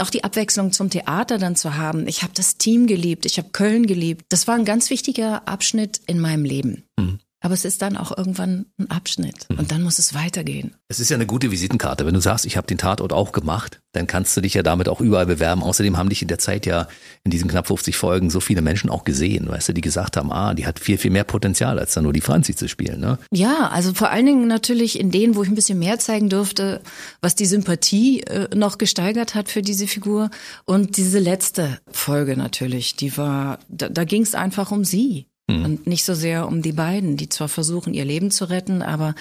[0.00, 2.06] Auch die Abwechslung zum Theater dann zu haben.
[2.06, 4.24] Ich habe das Team geliebt, ich habe Köln geliebt.
[4.28, 6.84] Das war ein ganz wichtiger Abschnitt in meinem Leben.
[6.98, 7.18] Hm.
[7.40, 9.46] Aber es ist dann auch irgendwann ein Abschnitt.
[9.56, 10.74] Und dann muss es weitergehen.
[10.88, 12.04] Es ist ja eine gute Visitenkarte.
[12.04, 14.88] Wenn du sagst, ich habe den Tatort auch gemacht, dann kannst du dich ja damit
[14.88, 15.62] auch überall bewerben.
[15.62, 16.88] Außerdem haben dich in der Zeit ja
[17.22, 20.32] in diesen knapp 50 Folgen so viele Menschen auch gesehen, weißt du, die gesagt haben,
[20.32, 23.00] ah, die hat viel, viel mehr Potenzial, als da nur die Franzi zu spielen.
[23.00, 23.18] Ne?
[23.32, 26.80] Ja, also vor allen Dingen natürlich in denen, wo ich ein bisschen mehr zeigen durfte,
[27.20, 30.30] was die Sympathie äh, noch gesteigert hat für diese Figur.
[30.64, 35.27] Und diese letzte Folge natürlich, die war, da, da ging es einfach um sie.
[35.64, 39.14] Und nicht so sehr um die beiden, die zwar versuchen, ihr Leben zu retten, aber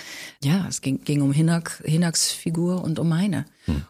[0.43, 3.45] ja, es ging, ging um Hinak, Hinaks Figur und um meine.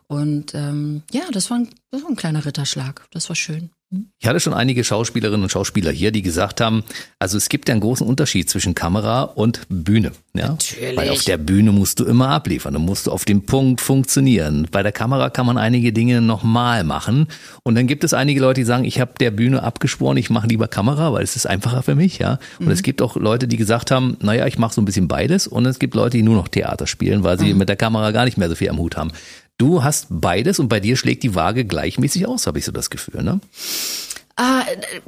[0.07, 3.07] Und ähm, ja, das war, ein, das war ein kleiner Ritterschlag.
[3.11, 3.71] Das war schön.
[4.19, 6.83] Ich hatte schon einige Schauspielerinnen und Schauspieler hier, die gesagt haben,
[7.19, 10.11] also es gibt ja einen großen Unterschied zwischen Kamera und Bühne.
[10.33, 10.49] Ja?
[10.49, 10.97] Natürlich.
[10.97, 14.67] Weil auf der Bühne musst du immer abliefern, du musst auf dem Punkt funktionieren.
[14.71, 17.27] Bei der Kamera kann man einige Dinge nochmal machen.
[17.63, 20.47] Und dann gibt es einige Leute, die sagen, ich habe der Bühne abgeschworen, ich mache
[20.47, 22.17] lieber Kamera, weil es ist einfacher für mich.
[22.17, 22.39] ja.
[22.59, 25.47] Und es gibt auch Leute, die gesagt haben, naja, ich mache so ein bisschen beides.
[25.47, 28.25] Und es gibt Leute, die nur noch Theater spielen, weil sie mit der Kamera gar
[28.25, 29.11] nicht mehr so viel am Hut haben.
[29.57, 32.89] Du hast beides und bei dir schlägt die Waage gleichmäßig aus, habe ich so das
[32.89, 33.39] Gefühl, ne?
[34.35, 34.63] Ah,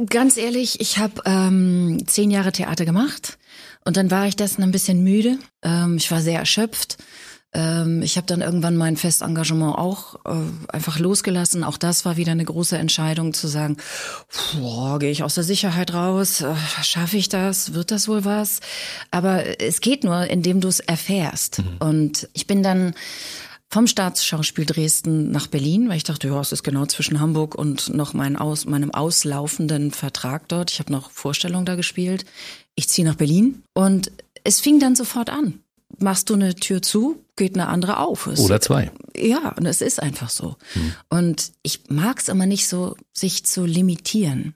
[0.08, 3.38] ganz ehrlich, ich habe ähm, zehn Jahre Theater gemacht
[3.86, 5.38] und dann war ich dessen ein bisschen müde.
[5.62, 6.98] Ähm, ich war sehr erschöpft.
[7.54, 11.64] Ähm, ich habe dann irgendwann mein Festengagement auch äh, einfach losgelassen.
[11.64, 13.78] Auch das war wieder eine große Entscheidung zu sagen,
[15.00, 16.42] gehe ich aus der Sicherheit raus?
[16.42, 17.74] Äh, Schaffe ich das?
[17.76, 18.62] Wird das wohl was?
[19.12, 21.62] Aber es geht nur, indem du es erfährst.
[21.80, 22.94] Und ich bin dann
[23.70, 27.94] vom Staatsschauspiel Dresden nach Berlin, weil ich dachte, ja, es ist genau zwischen Hamburg und
[27.94, 30.72] noch mein Aus, meinem auslaufenden Vertrag dort.
[30.72, 32.26] Ich habe noch Vorstellung da gespielt.
[32.76, 34.12] Ich ziehe nach Berlin und
[34.44, 35.60] es fing dann sofort an.
[36.00, 38.28] Machst du eine Tür zu, geht eine andere auf.
[38.28, 38.92] Es, Oder zwei.
[39.16, 40.56] Ja, und es ist einfach so.
[41.10, 44.54] Und ich mag's immer nicht so, sich zu limitieren.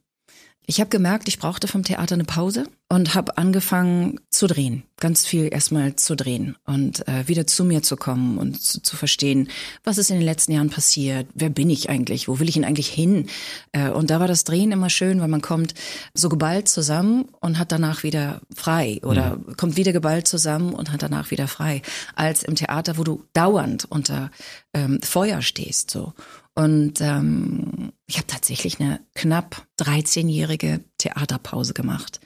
[0.66, 2.66] Ich habe gemerkt, ich brauchte vom Theater eine Pause.
[2.94, 7.82] und habe angefangen zu drehen, ganz viel erstmal zu drehen und äh, wieder zu mir
[7.82, 9.50] zu kommen und zu, zu, verstehen,
[9.84, 12.66] was ist in den letzten Jahren passiert, wer bin ich eigentlich, wo will ich ihn
[12.66, 13.30] eigentlich hin?
[13.72, 15.74] Äh, und da war das Drehen immer schön, weil man kommt
[16.14, 19.58] so geballt zusammen und hat danach wieder frei oder mhm.
[19.58, 21.82] kommt wieder geballt zusammen und hat danach wieder frei,
[22.16, 24.30] als im Theater, wo du dauernd unter
[24.76, 26.14] ähm, Feuer stehst so.
[26.56, 32.20] Und ähm, ich habe tatsächlich eine knapp 13-jährige Theaterpause gemacht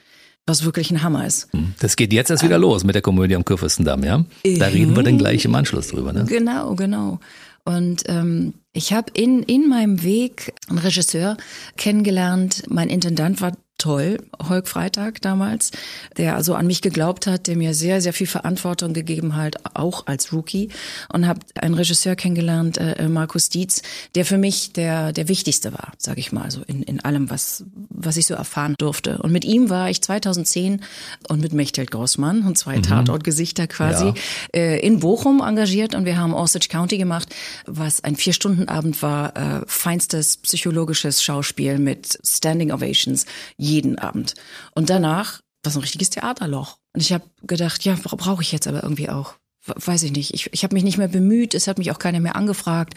[0.47, 1.51] was wirklich ein Hammer ist.
[1.51, 1.73] Hm.
[1.79, 4.25] Das geht jetzt erst wieder ähm, los mit der Komödie am Kurfürstendamm, ja?
[4.43, 6.25] Da reden wir dann gleich im Anschluss drüber, ne?
[6.25, 7.19] Genau, genau.
[7.65, 11.35] Und ähm, ich habe in, in meinem Weg einen Regisseur
[11.75, 12.63] kennengelernt.
[12.69, 15.71] Mein Intendant war toll, Holk Freitag damals,
[16.17, 20.07] der also an mich geglaubt hat, der mir sehr, sehr viel Verantwortung gegeben hat, auch
[20.07, 20.69] als Rookie.
[21.13, 23.81] Und habe einen Regisseur kennengelernt, äh, äh, Markus Dietz,
[24.15, 27.65] der für mich der, der wichtigste war, sage ich mal, so in, in allem, was,
[27.89, 29.19] was ich so erfahren durfte.
[29.19, 30.81] Und mit ihm war ich 2010
[31.29, 32.83] und mit Mechthild Grossmann und zwei mhm.
[32.83, 34.13] Tatortgesichter quasi ja.
[34.55, 37.33] äh, in Bochum engagiert und wir haben Osage County gemacht,
[37.65, 43.25] was ein Vier-Stunden-Abend war, äh, feinstes psychologisches Schauspiel mit Standing Ovations
[43.67, 44.33] jeden Abend.
[44.73, 46.77] Und danach war es ein richtiges Theaterloch.
[46.93, 49.35] Und ich habe gedacht, ja, brauche ich jetzt aber irgendwie auch.
[49.65, 50.33] Weiß ich nicht.
[50.33, 52.93] Ich, ich habe mich nicht mehr bemüht, es hat mich auch keiner mehr angefragt.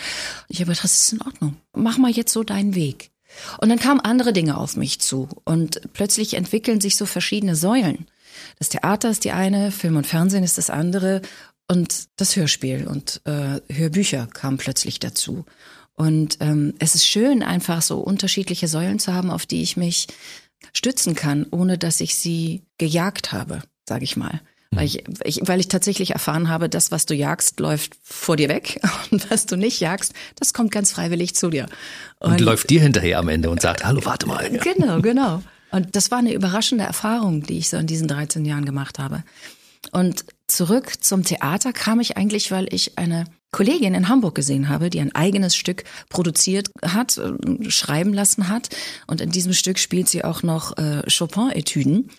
[0.49, 1.57] Ich habe gedacht, das ist in Ordnung.
[1.75, 3.11] Mach mal jetzt so deinen Weg.
[3.59, 8.07] Und dann kamen andere Dinge auf mich zu und plötzlich entwickeln sich so verschiedene Säulen.
[8.59, 11.23] Das Theater ist die eine, Film und Fernsehen ist das andere
[11.69, 15.45] und das Hörspiel und äh, Hörbücher kamen plötzlich dazu.
[15.95, 20.09] Und ähm, es ist schön, einfach so unterschiedliche Säulen zu haben, auf die ich mich
[20.73, 24.41] stützen kann, ohne dass ich sie gejagt habe, sage ich mal.
[24.73, 28.49] Weil ich, ich, weil ich tatsächlich erfahren habe, das, was du jagst, läuft vor dir
[28.49, 31.67] weg und was du nicht jagst, das kommt ganz freiwillig zu dir.
[32.21, 34.53] Und, und läuft dir hinterher am Ende und sagt, hallo, warte mal.
[34.53, 34.61] Ja.
[34.71, 35.43] Genau, genau.
[35.73, 39.25] Und das war eine überraschende Erfahrung, die ich so in diesen 13 Jahren gemacht habe.
[39.93, 44.91] Und zurück zum Theater kam ich eigentlich, weil ich eine Kollegin in Hamburg gesehen habe,
[44.91, 48.69] die ein eigenes Stück produziert hat, äh, schreiben lassen hat.
[49.07, 52.11] Und in diesem Stück spielt sie auch noch äh, Chopin-Etüden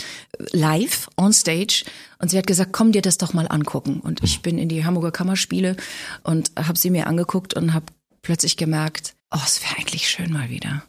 [0.51, 1.85] live on stage.
[2.19, 3.99] Und sie hat gesagt, komm dir das doch mal angucken.
[4.01, 5.75] Und ich bin in die Hamburger Kammerspiele
[6.23, 7.85] und habe sie mir angeguckt und habe
[8.21, 10.83] plötzlich gemerkt, oh, es wäre eigentlich schön mal wieder.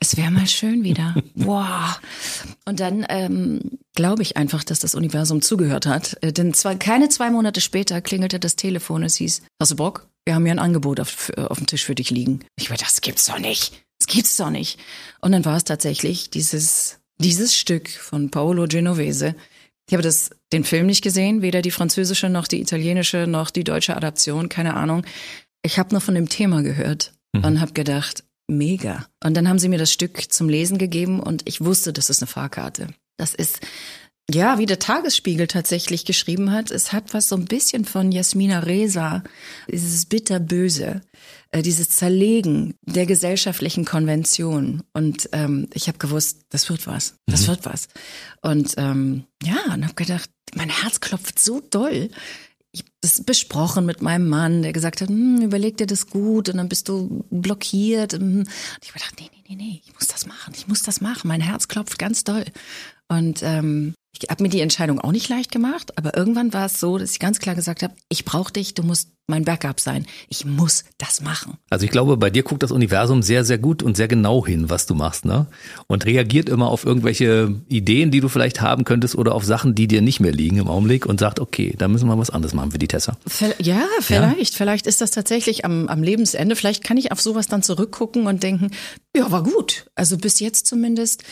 [0.00, 1.14] Es wäre mal schön wieder.
[1.34, 2.00] Wow.
[2.64, 3.60] Und dann ähm,
[3.94, 6.16] glaube ich einfach, dass das Universum zugehört hat.
[6.22, 9.02] Äh, denn zwar keine zwei Monate später klingelte das Telefon.
[9.02, 10.08] Es hieß, hast du Bock?
[10.24, 12.40] Wir haben hier ein Angebot auf, auf dem Tisch für dich liegen.
[12.56, 13.82] Ich war, das gibt's doch nicht.
[13.98, 14.78] Das gibt's doch nicht.
[15.20, 19.34] Und dann war es tatsächlich dieses, dieses Stück von Paolo Genovese.
[19.88, 23.64] Ich habe das, den Film nicht gesehen, weder die französische noch die italienische noch die
[23.64, 25.04] deutsche Adaption, keine Ahnung.
[25.62, 27.44] Ich habe nur von dem Thema gehört mhm.
[27.44, 29.06] und habe gedacht, mega.
[29.22, 32.22] Und dann haben sie mir das Stück zum Lesen gegeben und ich wusste, das ist
[32.22, 32.88] eine Fahrkarte.
[33.16, 33.60] Das ist,
[34.30, 38.60] ja, wie der Tagesspiegel tatsächlich geschrieben hat, es hat was so ein bisschen von Jasmina
[38.60, 39.22] Reza,
[39.70, 41.00] dieses bitterböse,
[41.50, 44.82] äh, dieses Zerlegen der gesellschaftlichen Konvention.
[44.92, 47.46] Und ähm, ich habe gewusst, das wird was, das mhm.
[47.48, 47.88] wird was.
[48.42, 52.10] Und ähm, ja, und habe gedacht, mein Herz klopft so doll
[52.78, 56.56] ich das besprochen mit meinem Mann, der gesagt hat, hm, überleg dir das gut und
[56.56, 58.14] dann bist du blockiert.
[58.14, 58.48] Und
[58.82, 61.28] ich habe gedacht, nee, nee, nee, nee, ich muss das machen, ich muss das machen.
[61.28, 62.44] Mein Herz klopft ganz doll.
[63.08, 66.80] Und ähm, ich habe mir die Entscheidung auch nicht leicht gemacht, aber irgendwann war es
[66.80, 70.06] so, dass ich ganz klar gesagt habe, ich brauche dich, du musst mein Backup sein.
[70.28, 71.58] Ich muss das machen.
[71.68, 74.70] Also ich glaube, bei dir guckt das Universum sehr, sehr gut und sehr genau hin,
[74.70, 75.46] was du machst, ne?
[75.86, 79.86] Und reagiert immer auf irgendwelche Ideen, die du vielleicht haben könntest oder auf Sachen, die
[79.86, 82.72] dir nicht mehr liegen im Augenblick und sagt, okay, da müssen wir was anderes machen
[82.72, 83.18] für die Tessa.
[83.58, 84.54] Ja, vielleicht.
[84.54, 84.56] Ja?
[84.56, 86.56] Vielleicht ist das tatsächlich am, am Lebensende.
[86.56, 88.70] Vielleicht kann ich auf sowas dann zurückgucken und denken,
[89.14, 89.86] ja, war gut.
[89.94, 91.22] Also bis jetzt zumindest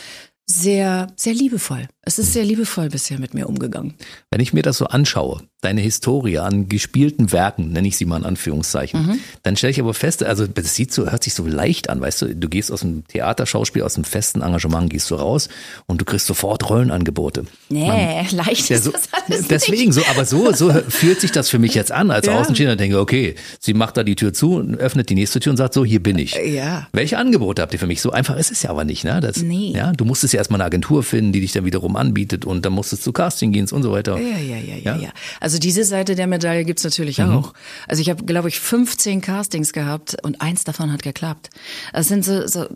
[0.45, 1.87] sehr, sehr liebevoll.
[2.07, 3.93] Es ist sehr liebevoll bisher mit mir umgegangen.
[4.31, 8.15] Wenn ich mir das so anschaue, deine Historie an gespielten Werken, nenne ich sie mal
[8.15, 9.19] in Anführungszeichen, mhm.
[9.43, 12.21] dann stelle ich aber fest, also das sieht so, hört sich so leicht an, weißt
[12.21, 15.49] du, du gehst aus dem Theaterschauspiel, aus dem festen Engagement, gehst du raus
[15.85, 17.45] und du kriegst sofort Rollenangebote.
[17.67, 19.93] Nee, Man, leicht ja, so, ist das alles Deswegen nicht.
[19.93, 22.39] so, aber so, so fühlt sich das für mich jetzt an, als ja.
[22.39, 25.73] Außenstehender denke, okay, sie macht da die Tür zu, öffnet die nächste Tür und sagt
[25.73, 26.35] so, hier bin ich.
[26.35, 26.87] Ja.
[26.93, 28.01] Welche Angebote habt ihr für mich?
[28.01, 29.19] So einfach ist es ja aber nicht, ne?
[29.19, 29.73] Das, nee.
[29.75, 32.73] Ja, du musstest ja erstmal eine Agentur finden, die dich dann wiederum anbietet und dann
[32.73, 34.17] musstest du Casting gehen und so weiter.
[34.17, 35.09] Ja, ja, ja, ja, ja.
[35.39, 37.31] Also diese Seite der Medaille gibt's natürlich mhm.
[37.31, 37.53] auch.
[37.87, 41.49] Also ich habe, glaube ich, 15 Castings gehabt und eins davon hat geklappt.
[41.93, 42.67] Das sind so, so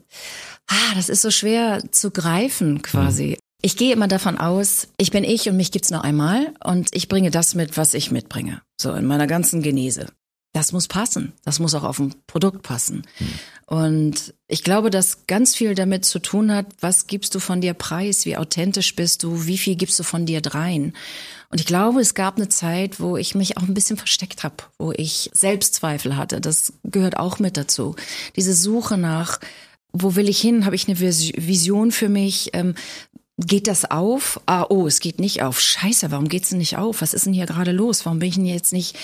[0.68, 3.28] ah, das ist so schwer zu greifen quasi.
[3.28, 3.36] Mhm.
[3.64, 7.08] Ich gehe immer davon aus, ich bin ich und mich gibt's nur einmal und ich
[7.08, 8.62] bringe das mit, was ich mitbringe.
[8.80, 10.08] So in meiner ganzen Genese.
[10.54, 11.34] das muss passen.
[11.46, 13.04] Das muss auch auf ein Produkt passen.
[13.18, 13.28] Hm.
[13.72, 17.74] Und ich glaube, dass ganz viel damit zu tun hat, was gibst du von dir
[17.74, 20.92] preis, wie authentisch bist du, wie viel gibst du von dir drein.
[21.50, 24.56] Und ich glaube, es gab eine Zeit, wo ich mich auch ein bisschen versteckt habe,
[24.78, 26.42] wo ich Selbstzweifel hatte.
[26.42, 27.96] Das gehört auch mit dazu.
[28.36, 29.40] Diese Suche nach,
[29.94, 30.66] wo will ich hin?
[30.66, 32.50] Habe ich eine Vision für mich?
[32.52, 32.76] Ähm,
[33.38, 34.42] geht das auf?
[34.48, 35.62] Ah, oh, es geht nicht auf.
[35.62, 37.02] Scheiße, warum geht's denn nicht auf?
[37.02, 38.06] Was ist denn hier gerade los?
[38.06, 38.98] Warum bin ich denn jetzt nicht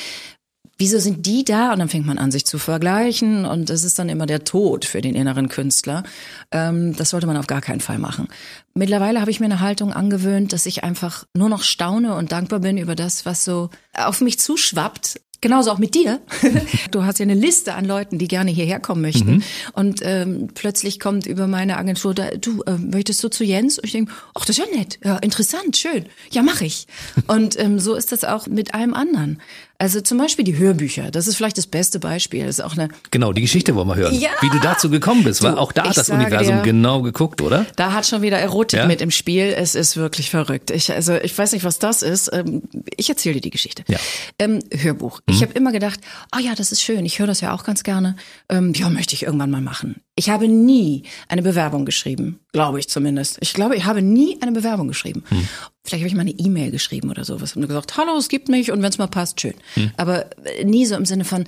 [0.77, 1.73] wieso sind die da?
[1.73, 4.85] Und dann fängt man an, sich zu vergleichen und es ist dann immer der Tod
[4.85, 6.03] für den inneren Künstler.
[6.51, 8.27] Ähm, das sollte man auf gar keinen Fall machen.
[8.73, 12.59] Mittlerweile habe ich mir eine Haltung angewöhnt, dass ich einfach nur noch staune und dankbar
[12.59, 15.19] bin über das, was so auf mich zuschwappt.
[15.39, 16.19] Genauso auch mit dir.
[16.91, 19.35] Du hast ja eine Liste an Leuten, die gerne hierher kommen möchten.
[19.35, 19.43] Mhm.
[19.73, 23.77] Und ähm, plötzlich kommt über meine Agentur, da, du, äh, möchtest du zu Jens?
[23.77, 26.05] Und ich denke, ach, das ist ja nett, ja, interessant, schön.
[26.31, 26.87] Ja, mache ich.
[27.27, 29.39] Und ähm, so ist das auch mit allem anderen.
[29.79, 32.45] Also zum Beispiel die Hörbücher, das ist vielleicht das beste Beispiel.
[32.45, 34.15] Das ist auch eine genau, die Geschichte wollen wir hören.
[34.15, 37.41] Ja, wie du dazu gekommen bist, weil auch da hat das Universum dir, genau geguckt,
[37.41, 37.65] oder?
[37.75, 38.87] Da hat schon wieder Erotik ja?
[38.87, 39.53] mit im Spiel.
[39.55, 40.71] Es ist wirklich verrückt.
[40.71, 42.31] Ich, also ich weiß nicht, was das ist.
[42.33, 42.63] Ähm,
[42.95, 43.83] ich erzähle dir die Geschichte.
[43.87, 43.99] Ja.
[44.39, 45.21] Ähm, Hörbuch.
[45.27, 45.35] Mhm.
[45.35, 45.99] Ich habe immer gedacht,
[46.35, 47.05] oh ja, das ist schön.
[47.05, 48.15] Ich höre das ja auch ganz gerne.
[48.49, 50.01] Ähm, ja, möchte ich irgendwann mal machen.
[50.19, 53.37] Ich habe nie eine Bewerbung geschrieben, glaube ich zumindest.
[53.39, 55.23] Ich glaube, ich habe nie eine Bewerbung geschrieben.
[55.29, 55.47] Hm.
[55.83, 58.71] Vielleicht habe ich mal eine E-Mail geschrieben oder sowas und gesagt, hallo, es gibt mich
[58.71, 59.53] und wenn es mal passt, schön.
[59.75, 59.91] Hm.
[59.95, 61.45] Aber äh, nie so im Sinne von,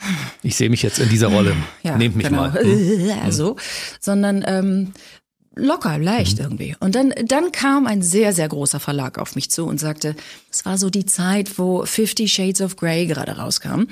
[0.42, 1.54] ich sehe mich jetzt in dieser Rolle.
[1.82, 2.48] Ja, Nehmt mich genau.
[2.48, 2.54] mal.
[2.62, 3.10] Hm.
[3.22, 3.56] Also,
[4.00, 4.92] sondern ähm,
[5.54, 6.44] locker, leicht mhm.
[6.44, 6.76] irgendwie.
[6.80, 10.16] Und dann, dann kam ein sehr, sehr großer Verlag auf mich zu und sagte,
[10.50, 13.84] es war so die Zeit, wo Fifty Shades of Grey gerade rauskam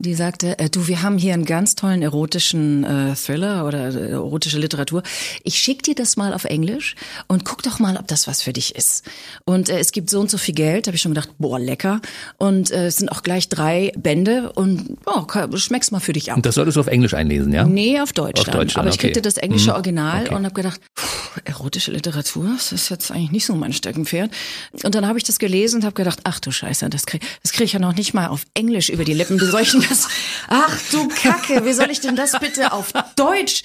[0.00, 4.10] die sagte, äh, du, wir haben hier einen ganz tollen erotischen äh, Thriller oder äh,
[4.10, 5.02] erotische Literatur.
[5.42, 6.94] Ich schick dir das mal auf Englisch
[7.26, 9.04] und guck doch mal, ob das was für dich ist.
[9.44, 12.00] Und äh, es gibt so und so viel Geld, habe ich schon gedacht, boah, lecker.
[12.36, 16.36] Und äh, es sind auch gleich drei Bände und oh, schmeck's mal für dich ab.
[16.36, 17.64] Und das solltest du auf Englisch einlesen, ja?
[17.64, 18.38] Nee, auf Deutsch.
[18.40, 18.54] Auf dann.
[18.54, 19.74] Deutsch dann, Aber ich kriegte das englische mhm.
[19.74, 20.34] Original okay.
[20.36, 24.30] und habe gedacht, pff, erotische Literatur, das ist jetzt eigentlich nicht so mein Steckenpferd.
[24.84, 27.50] Und dann habe ich das gelesen und habe gedacht, ach du Scheiße, das krieg, das
[27.50, 29.40] krieg ich ja noch nicht mal auf Englisch über die Lippen.
[29.60, 30.08] Ich das?
[30.48, 33.62] Ach du Kacke, wie soll ich denn das bitte auf Deutsch?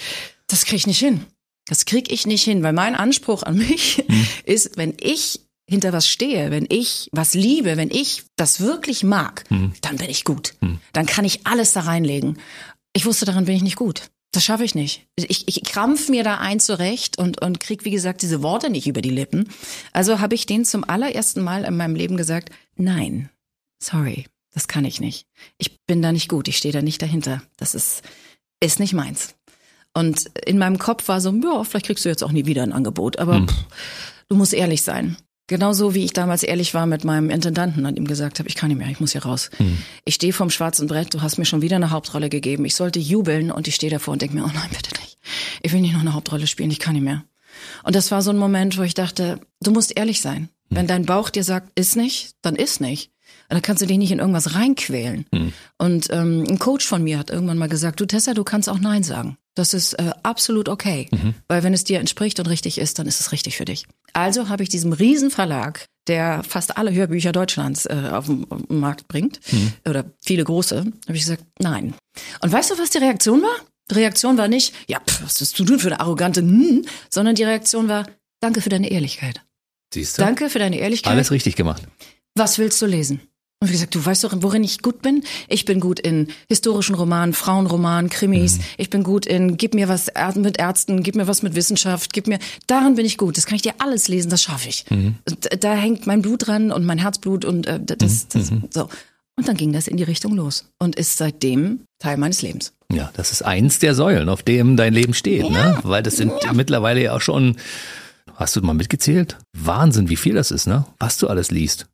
[0.48, 1.26] Das krieg ich nicht hin.
[1.66, 4.28] Das krieg ich nicht hin, weil mein Anspruch an mich hm.
[4.46, 9.46] ist, wenn ich hinter was stehe, wenn ich was liebe, wenn ich das wirklich mag,
[9.48, 9.74] hm.
[9.82, 10.56] dann bin ich gut.
[10.62, 10.80] Hm.
[10.92, 12.38] Dann kann ich alles da reinlegen.
[12.94, 14.10] Ich wusste, daran bin ich nicht gut.
[14.34, 15.06] Das schaffe ich nicht.
[15.16, 18.88] Ich, ich krampf mir da ein zurecht und, und krieg, wie gesagt, diese Worte nicht
[18.88, 19.48] über die Lippen.
[19.94, 23.30] Also habe ich denen zum allerersten Mal in meinem Leben gesagt, nein,
[23.82, 25.28] sorry, das kann ich nicht.
[25.58, 27.42] Ich bin da nicht gut, ich stehe da nicht dahinter.
[27.58, 28.04] Das ist,
[28.60, 29.36] ist nicht meins.
[29.94, 32.74] Und in meinem Kopf war so, ja, vielleicht kriegst du jetzt auch nie wieder ein
[32.74, 33.48] Angebot, aber hm.
[33.48, 33.66] pff,
[34.30, 35.18] du musst ehrlich sein.
[35.48, 38.70] Genauso wie ich damals ehrlich war mit meinem Intendanten und ihm gesagt habe, ich kann
[38.70, 39.50] nicht mehr, ich muss hier raus.
[39.58, 39.78] Hm.
[40.06, 42.63] Ich stehe vorm schwarzen Brett, du hast mir schon wieder eine Hauptrolle gegeben.
[42.63, 45.18] Ich sollte jubeln und ich stehe davor und denke mir, oh nein, bitte nicht.
[45.62, 47.26] Ich will nicht noch eine Hauptrolle spielen, ich kann nicht mehr.
[47.84, 50.50] Und das war so ein Moment, wo ich dachte, du musst ehrlich sein.
[50.70, 50.78] Hm.
[50.78, 53.12] Wenn dein Bauch dir sagt, ist nicht, dann ist nicht.
[53.54, 55.26] Da kannst du dich nicht in irgendwas reinquälen.
[55.34, 55.54] Hm.
[55.78, 58.80] Und ähm, ein Coach von mir hat irgendwann mal gesagt, du Tessa, du kannst auch
[58.80, 59.38] Nein sagen.
[59.54, 61.08] Das ist äh, absolut okay.
[61.12, 61.36] Mhm.
[61.48, 63.86] Weil wenn es dir entspricht und richtig ist, dann ist es richtig für dich.
[64.13, 69.39] Also habe ich diesem Riesenverlag, der fast alle Hörbücher Deutschlands äh, auf, den, Markt bringt,
[69.52, 69.74] mhm.
[69.88, 71.94] oder viele große, habe ich gesagt, nein.
[72.42, 73.56] Und weißt du, was die Reaktion war?
[73.92, 77.36] Die Reaktion war nicht, ja, pff, was ist du tun für eine arrogante, hm, sondern
[77.36, 78.08] die Reaktion war,
[78.39, 79.42] danke für deine Ehrlichkeit.
[79.94, 80.24] Siehst du?
[80.24, 81.13] Danke für deine Ehrlichkeit.
[81.13, 81.84] Alles richtig gemacht.
[82.34, 83.22] Was willst du lesen?
[83.63, 85.23] Und wie gesagt, du weißt doch, worin ich gut bin?
[85.47, 88.58] Ich bin gut in historischen Romanen, Frauenromanen, Krimis.
[88.58, 88.63] Mhm.
[88.76, 92.28] Ich bin gut in, gib mir was mit Ärzten, gib mir was mit Wissenschaft, gib
[92.28, 93.38] mir, daran bin ich gut.
[93.38, 94.84] Das kann ich dir alles lesen, das schaffe ich.
[94.89, 95.15] Mhm.
[95.62, 98.63] Da hängt mein Blut dran und mein Herzblut und äh, das, das mhm.
[98.69, 98.89] so.
[99.38, 102.73] Und dann ging das in die Richtung los und ist seitdem Teil meines Lebens.
[102.91, 105.58] Ja, das ist eins der Säulen, auf dem dein Leben steht, ne?
[105.58, 105.71] ja.
[105.71, 105.80] ne?
[105.84, 106.52] Weil das sind ja.
[106.52, 107.56] mittlerweile ja auch schon,
[108.36, 109.38] hast du mal mitgezählt?
[109.54, 110.86] Wahnsinn, wie viel das ist, ne?
[111.00, 111.88] Was du alles liest.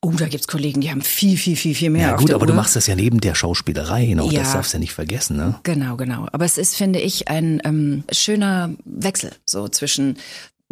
[0.00, 2.08] Oh, da gibt's Kollegen, die haben viel, viel, viel, viel mehr.
[2.08, 2.46] Ja gut, aber Uhr.
[2.46, 4.30] du machst das ja neben der Schauspielerei noch.
[4.30, 5.58] Ja, das darfst du ja nicht vergessen, ne?
[5.64, 6.28] Genau, genau.
[6.32, 10.18] Aber es ist, finde ich, ein ähm, schöner Wechsel so zwischen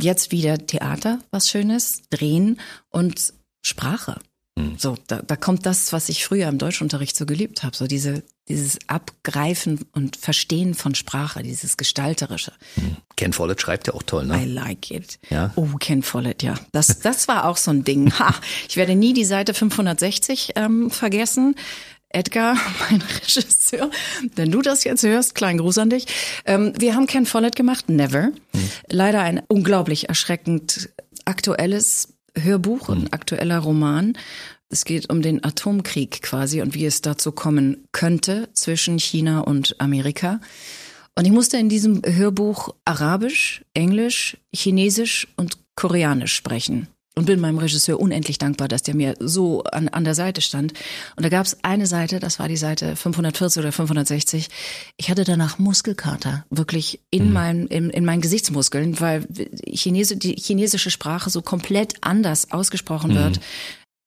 [0.01, 4.21] jetzt wieder Theater, was Schönes, Drehen und Sprache.
[4.59, 4.79] Hm.
[4.79, 8.23] So, da, da kommt das, was ich früher im Deutschunterricht so geliebt habe, so diese
[8.49, 12.53] dieses Abgreifen und Verstehen von Sprache, dieses Gestalterische.
[12.75, 12.97] Hm.
[13.17, 14.41] Ken Follett schreibt ja auch toll, ne?
[14.41, 15.19] I like it.
[15.31, 15.53] Ja?
[15.57, 16.55] Oh, Ken Follett, ja.
[16.73, 18.13] Das, das war auch so ein Ding.
[18.19, 18.35] Ha,
[18.69, 21.55] ich werde nie die Seite 560 ähm, vergessen.
[22.09, 22.57] Edgar,
[22.91, 23.91] mein Regisseur,
[24.37, 26.07] wenn du das jetzt hörst, kleinen Gruß an dich.
[26.47, 28.31] Ähm, wir haben Ken Follett gemacht, Never.
[28.53, 28.71] Hm.
[28.89, 30.91] Leider ein unglaublich erschreckend
[31.25, 33.09] aktuelles Hörbuch, ein hm.
[33.11, 34.17] aktueller Roman
[34.69, 39.81] Es geht um den Atomkrieg quasi und wie es dazu kommen könnte zwischen China und
[39.81, 40.41] Amerika.
[41.15, 46.89] Und ich musste in diesem Hörbuch Arabisch, Englisch, Chinesisch und Koreanisch sprechen.
[47.19, 50.75] Und bin meinem Regisseur unendlich dankbar, dass der mir so an, an der Seite stand.
[51.17, 54.49] Und da gab es eine Seite, das war die Seite 540 oder 560.
[54.99, 57.33] Ich hatte danach Muskelkater, wirklich in, mhm.
[57.33, 59.27] meinen, in, in meinen Gesichtsmuskeln, weil
[59.73, 63.17] Chinese, die chinesische Sprache so komplett anders ausgesprochen mhm.
[63.17, 63.41] wird.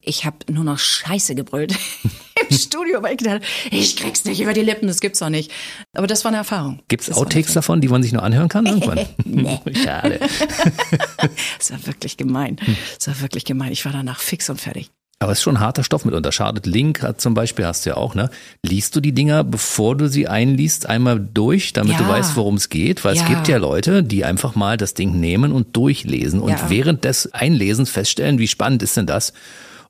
[0.02, 1.76] Ich habe nur noch Scheiße gebrüllt
[2.48, 5.52] im Studio, weil ich gedacht ich krieg's nicht über die Lippen, das gibt's doch nicht.
[5.94, 6.82] Aber das war eine Erfahrung.
[6.88, 9.00] Gibt's Outtakes davon, die man sich nur anhören kann irgendwann?
[9.26, 9.60] nee.
[9.84, 10.20] Schade.
[11.58, 12.58] das war wirklich gemein.
[12.98, 13.72] Das war wirklich gemein.
[13.72, 14.92] Ich war danach fix und fertig.
[15.22, 16.32] Aber es ist schon harter Stoff mitunter.
[16.32, 18.30] Charlotte Link hat zum Beispiel, hast du ja auch, ne?
[18.64, 21.98] Liest du die Dinger, bevor du sie einliest, einmal durch, damit ja.
[21.98, 23.04] du weißt, worum es geht?
[23.04, 23.24] Weil ja.
[23.24, 26.70] es gibt ja Leute, die einfach mal das Ding nehmen und durchlesen und ja.
[26.70, 29.34] während des Einlesens feststellen, wie spannend ist denn das?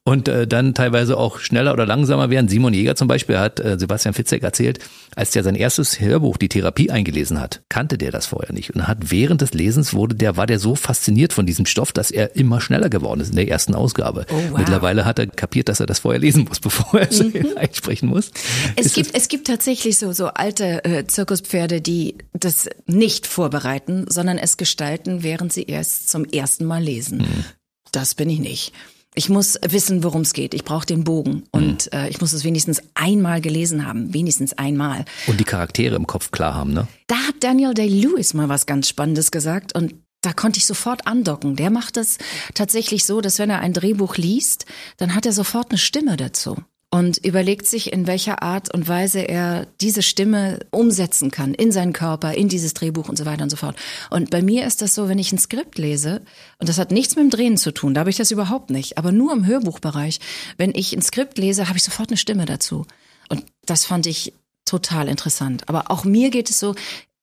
[0.10, 2.49] Und äh, dann teilweise auch schneller oder langsamer werden.
[2.49, 4.80] Simon Jäger zum Beispiel hat äh, Sebastian Fitzek erzählt,
[5.16, 8.88] als der sein erstes Hörbuch, die Therapie, eingelesen hat, kannte der das vorher nicht und
[8.88, 12.36] hat während des Lesens wurde der, war der so fasziniert von diesem Stoff, dass er
[12.36, 14.26] immer schneller geworden ist in der ersten Ausgabe.
[14.32, 14.57] Oh, wow.
[14.57, 17.51] Mittlerweile hat er kapiert, dass er das vorher lesen muss, bevor er es mhm.
[17.55, 18.32] einsprechen muss.
[18.76, 24.05] Es ist gibt, es gibt tatsächlich so, so alte äh, Zirkuspferde, die das nicht vorbereiten,
[24.10, 27.20] sondern es gestalten, während sie erst zum ersten Mal lesen.
[27.20, 27.45] Mhm.
[27.91, 28.74] Das bin ich nicht.
[29.20, 30.53] Ich muss wissen, worum es geht.
[30.53, 31.99] Ich brauche den Bogen und mhm.
[31.99, 35.03] äh, ich muss es wenigstens einmal gelesen haben, wenigstens einmal.
[35.28, 36.88] Und die Charaktere im Kopf klar haben, ne?
[37.07, 41.57] Da hat Daniel Day-Lewis mal was ganz Spannendes gesagt und da konnte ich sofort andocken.
[41.57, 42.17] Der macht es
[42.53, 44.65] tatsächlich so, dass wenn er ein Drehbuch liest,
[44.95, 46.55] dann hat er sofort eine Stimme dazu
[46.92, 51.94] und überlegt sich, in welcher Art und Weise er diese Stimme umsetzen kann in seinen
[51.94, 53.76] Körper, in dieses Drehbuch und so weiter und so fort.
[54.10, 56.22] Und bei mir ist das so, wenn ich ein Skript lese,
[56.58, 58.98] und das hat nichts mit dem Drehen zu tun, da habe ich das überhaupt nicht,
[58.98, 60.20] aber nur im Hörbuchbereich,
[60.58, 62.86] wenn ich ein Skript lese, habe ich sofort eine Stimme dazu.
[63.30, 64.34] Und das fand ich
[64.66, 65.70] total interessant.
[65.70, 66.74] Aber auch mir geht es so,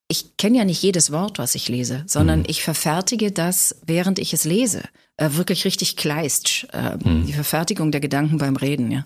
[0.08, 2.46] ich kenne ja nicht jedes Wort, was ich lese, sondern mhm.
[2.46, 4.84] ich verfertige das, während ich es lese.
[5.16, 7.26] Äh, wirklich richtig kleist, äh, mhm.
[7.26, 9.04] die Verfertigung der Gedanken beim Reden, ja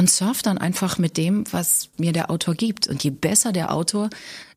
[0.00, 2.88] und surf dann einfach mit dem, was mir der Autor gibt.
[2.88, 4.08] Und je besser der Autor,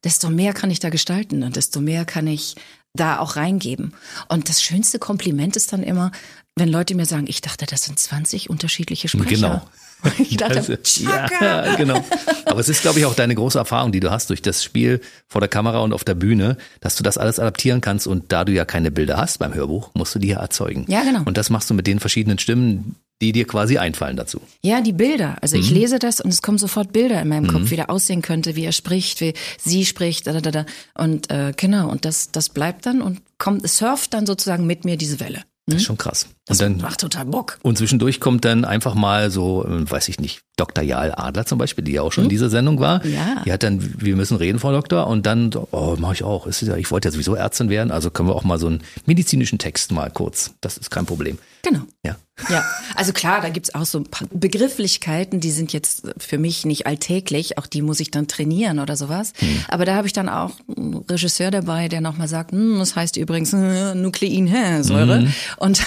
[0.05, 2.55] desto mehr kann ich da gestalten und desto mehr kann ich
[2.93, 3.93] da auch reingeben.
[4.29, 6.13] Und das schönste Kompliment ist dann immer,
[6.55, 9.35] wenn Leute mir sagen, ich dachte, das sind 20 unterschiedliche Sprecher.
[9.35, 9.61] Genau.
[10.19, 12.03] Ich dachte, ja, genau.
[12.45, 14.99] Aber es ist, glaube ich, auch deine große Erfahrung, die du hast durch das Spiel
[15.29, 18.43] vor der Kamera und auf der Bühne, dass du das alles adaptieren kannst und da
[18.43, 20.83] du ja keine Bilder hast beim Hörbuch, musst du die ja erzeugen.
[20.89, 21.21] Ja, genau.
[21.23, 24.41] Und das machst du mit den verschiedenen Stimmen, die dir quasi einfallen dazu.
[24.61, 25.37] Ja, die Bilder.
[25.41, 25.63] Also mhm.
[25.63, 27.51] ich lese das und es kommen sofort Bilder in meinem mhm.
[27.51, 30.65] Kopf, wie der aussehen könnte, wie er spricht, wie sie spricht, da, da, da.
[30.93, 34.97] Und äh, genau, und das, das bleibt dann und kommt, surft dann sozusagen mit mir
[34.97, 35.43] diese Welle.
[35.65, 35.85] Das ist hm?
[35.85, 36.27] schon krass.
[36.45, 37.57] Das und dann, macht total Bock.
[37.61, 40.83] Und zwischendurch kommt dann einfach mal so, äh, weiß ich nicht, Dr.
[40.83, 42.25] Jahl Adler zum Beispiel, die ja auch schon hm?
[42.25, 43.05] in dieser Sendung war.
[43.05, 43.41] Ja.
[43.45, 45.07] Die hat dann, wir müssen reden, Frau Doktor.
[45.07, 46.47] Und dann, oh, mache ich auch.
[46.47, 49.93] Ich wollte ja sowieso Ärztin werden, also können wir auch mal so einen medizinischen Text
[49.93, 50.53] mal kurz.
[50.59, 51.37] Das ist kein Problem.
[51.61, 51.83] Genau.
[52.05, 52.17] Ja.
[52.49, 52.65] Ja,
[52.95, 56.87] also klar, da gibt's auch so ein paar Begrifflichkeiten, die sind jetzt für mich nicht
[56.87, 59.33] alltäglich, auch die muss ich dann trainieren oder sowas.
[59.37, 59.65] Hm.
[59.67, 63.17] Aber da habe ich dann auch einen Regisseur dabei, der nochmal sagt, hm, das heißt
[63.17, 65.21] übrigens äh, Nukleinsäure.
[65.21, 65.33] Mhm.
[65.57, 65.83] Und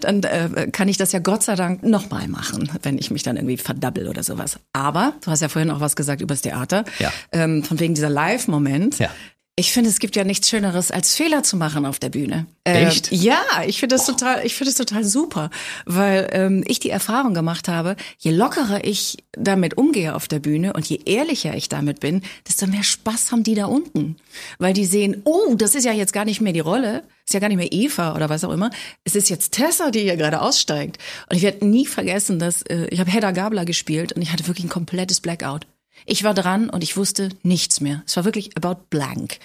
[0.00, 3.22] dann, dann äh, kann ich das ja Gott sei Dank nochmal machen, wenn ich mich
[3.22, 4.58] dann irgendwie verdabbel oder sowas.
[4.74, 7.10] Aber, du hast ja vorhin auch was gesagt über das Theater, ja.
[7.32, 8.98] ähm, von wegen dieser Live-Moment.
[8.98, 9.08] Ja.
[9.54, 12.46] Ich finde, es gibt ja nichts Schöneres, als Fehler zu machen auf der Bühne.
[12.64, 13.12] Äh, Echt?
[13.12, 15.50] ja, ich finde das total, ich finde das total super,
[15.84, 20.72] weil ähm, ich die Erfahrung gemacht habe, je lockerer ich damit umgehe auf der Bühne
[20.72, 24.16] und je ehrlicher ich damit bin, desto mehr Spaß haben die da unten,
[24.58, 27.40] weil die sehen, oh, das ist ja jetzt gar nicht mehr die Rolle, ist ja
[27.40, 28.70] gar nicht mehr Eva oder was auch immer,
[29.04, 30.96] es ist jetzt Tessa, die hier gerade aussteigt.
[31.28, 34.46] Und ich werde nie vergessen, dass äh, ich habe Hedda Gabler gespielt und ich hatte
[34.46, 35.66] wirklich ein komplettes Blackout.
[36.06, 38.02] Ich war dran und ich wusste nichts mehr.
[38.06, 39.38] Es war wirklich about blank.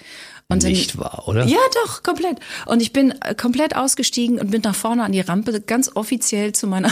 [0.50, 1.44] Und Nicht dann, wahr, oder?
[1.44, 2.38] Ja, doch, komplett.
[2.64, 6.52] Und ich bin äh, komplett ausgestiegen und bin nach vorne an die Rampe, ganz offiziell
[6.52, 6.90] zu meiner,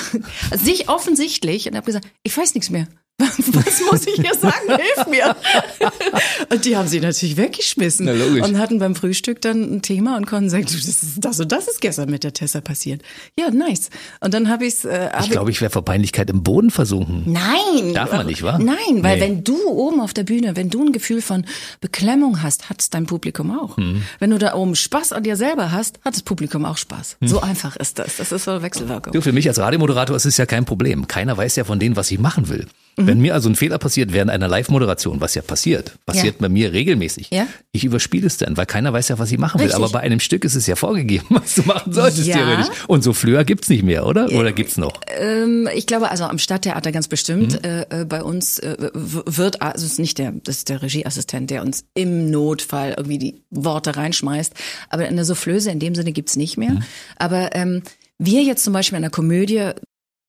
[0.50, 2.86] also sich offensichtlich, und habe gesagt, ich weiß nichts mehr.
[3.18, 4.66] Was muss ich hier sagen?
[4.68, 5.34] Hilf mir.
[6.52, 8.42] Und die haben sie natürlich weggeschmissen Na, logisch.
[8.42, 11.66] und hatten beim Frühstück dann ein Thema und konnten sagen, das, ist, das und das
[11.66, 13.02] ist gestern mit der Tessa passiert.
[13.38, 13.90] Ja, nice.
[14.20, 14.84] Und dann habe ich's.
[14.84, 17.24] Äh, hab ich glaube, ich wäre vor Peinlichkeit im Boden versunken.
[17.26, 17.94] Nein.
[17.94, 18.58] Darf man nicht, wa?
[18.58, 19.22] Nein, weil nee.
[19.22, 21.46] wenn du oben auf der Bühne, wenn du ein Gefühl von
[21.80, 23.76] Beklemmung hast, hat es dein Publikum auch.
[23.76, 24.02] Hm.
[24.18, 27.16] Wenn du da oben Spaß an dir selber hast, hat das Publikum auch Spaß.
[27.20, 27.28] Hm.
[27.28, 28.16] So einfach ist das.
[28.16, 29.12] Das ist so eine Wechselwirkung.
[29.12, 31.08] Du, für mich als Radiomoderator ist es ja kein Problem.
[31.08, 32.66] Keiner weiß ja von denen, was ich machen will.
[32.96, 33.06] Mhm.
[33.06, 36.40] Wenn mir also ein Fehler passiert während einer Live-Moderation, was ja passiert, passiert ja.
[36.40, 37.28] bei mir regelmäßig.
[37.30, 37.46] Ja?
[37.72, 39.70] Ich überspiele es dann, weil keiner weiß ja, was ich machen will.
[39.72, 42.36] Aber bei einem Stück ist es ja vorgegeben, was du machen solltest, ja.
[42.36, 42.68] theoretisch.
[42.86, 44.32] Und so Flöher gibt's nicht mehr, oder?
[44.32, 45.00] Oder gibt's noch?
[45.18, 47.62] Ähm, ich glaube, also am Stadttheater ganz bestimmt.
[47.62, 47.84] Mhm.
[47.90, 51.62] Äh, bei uns äh, wird, also es ist nicht der, das ist der Regieassistent, der
[51.62, 54.54] uns im Notfall irgendwie die Worte reinschmeißt.
[54.88, 56.70] Aber eine Soufflöse in dem Sinne gibt's nicht mehr.
[56.70, 56.82] Mhm.
[57.18, 57.82] Aber ähm,
[58.18, 59.72] wir jetzt zum Beispiel in der Komödie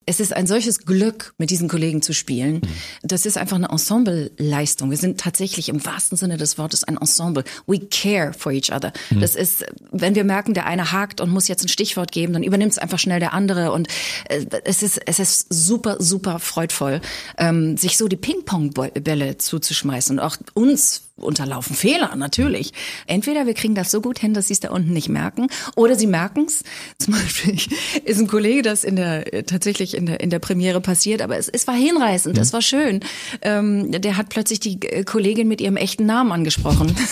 [0.08, 2.54] es ist ein solches Glück, mit diesen Kollegen zu spielen.
[2.54, 2.68] Mhm.
[3.02, 4.88] Das ist einfach eine Ensemble-Leistung.
[4.90, 7.44] Wir sind tatsächlich im wahrsten Sinne des Wortes ein Ensemble.
[7.66, 8.92] We care for each other.
[9.10, 9.20] Mhm.
[9.20, 12.42] Das ist, wenn wir merken, der eine hakt und muss jetzt ein Stichwort geben, dann
[12.42, 13.70] übernimmt es einfach schnell der andere.
[13.70, 13.88] Und
[14.30, 17.02] äh, es ist, es ist super, super freudvoll,
[17.36, 22.72] ähm, sich so die Ping-Pong-Bälle zuzuschmeißen und auch uns unterlaufen Fehler, natürlich.
[23.06, 25.94] Entweder wir kriegen das so gut hin, dass sie es da unten nicht merken, oder
[25.94, 26.62] sie merken es.
[26.98, 27.58] Zum Beispiel
[28.04, 31.48] ist ein Kollege das in der tatsächlich in der in der Premiere passiert, aber es,
[31.48, 32.42] es war hinreißend, mhm.
[32.42, 33.00] es war schön.
[33.42, 36.94] Ähm, der hat plötzlich die Kollegin mit ihrem echten Namen angesprochen.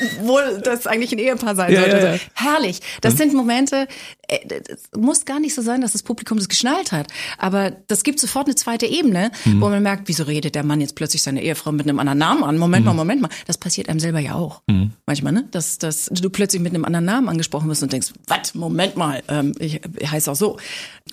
[0.00, 1.96] Obwohl das eigentlich ein Ehepaar sein sollte.
[1.96, 2.20] Ja, ja, ja.
[2.34, 2.80] Herrlich.
[3.00, 3.18] Das mhm.
[3.18, 3.88] sind Momente,
[4.28, 7.08] es äh, muss gar nicht so sein, dass das Publikum das geschnallt hat.
[7.38, 9.60] Aber das gibt sofort eine zweite Ebene, mhm.
[9.60, 12.44] wo man merkt, wieso redet der Mann jetzt plötzlich seine Ehefrau mit einem anderen Namen
[12.44, 12.58] an?
[12.58, 12.98] Moment mal, mhm.
[12.98, 13.30] Moment mal.
[13.46, 14.62] Das passiert einem selber ja auch.
[14.68, 14.92] Mhm.
[15.06, 15.48] Manchmal, ne?
[15.50, 18.54] Dass, dass du plötzlich mit einem anderen Namen angesprochen wirst und denkst, was?
[18.54, 20.58] Moment mal, ähm, ich, ich heiße auch so.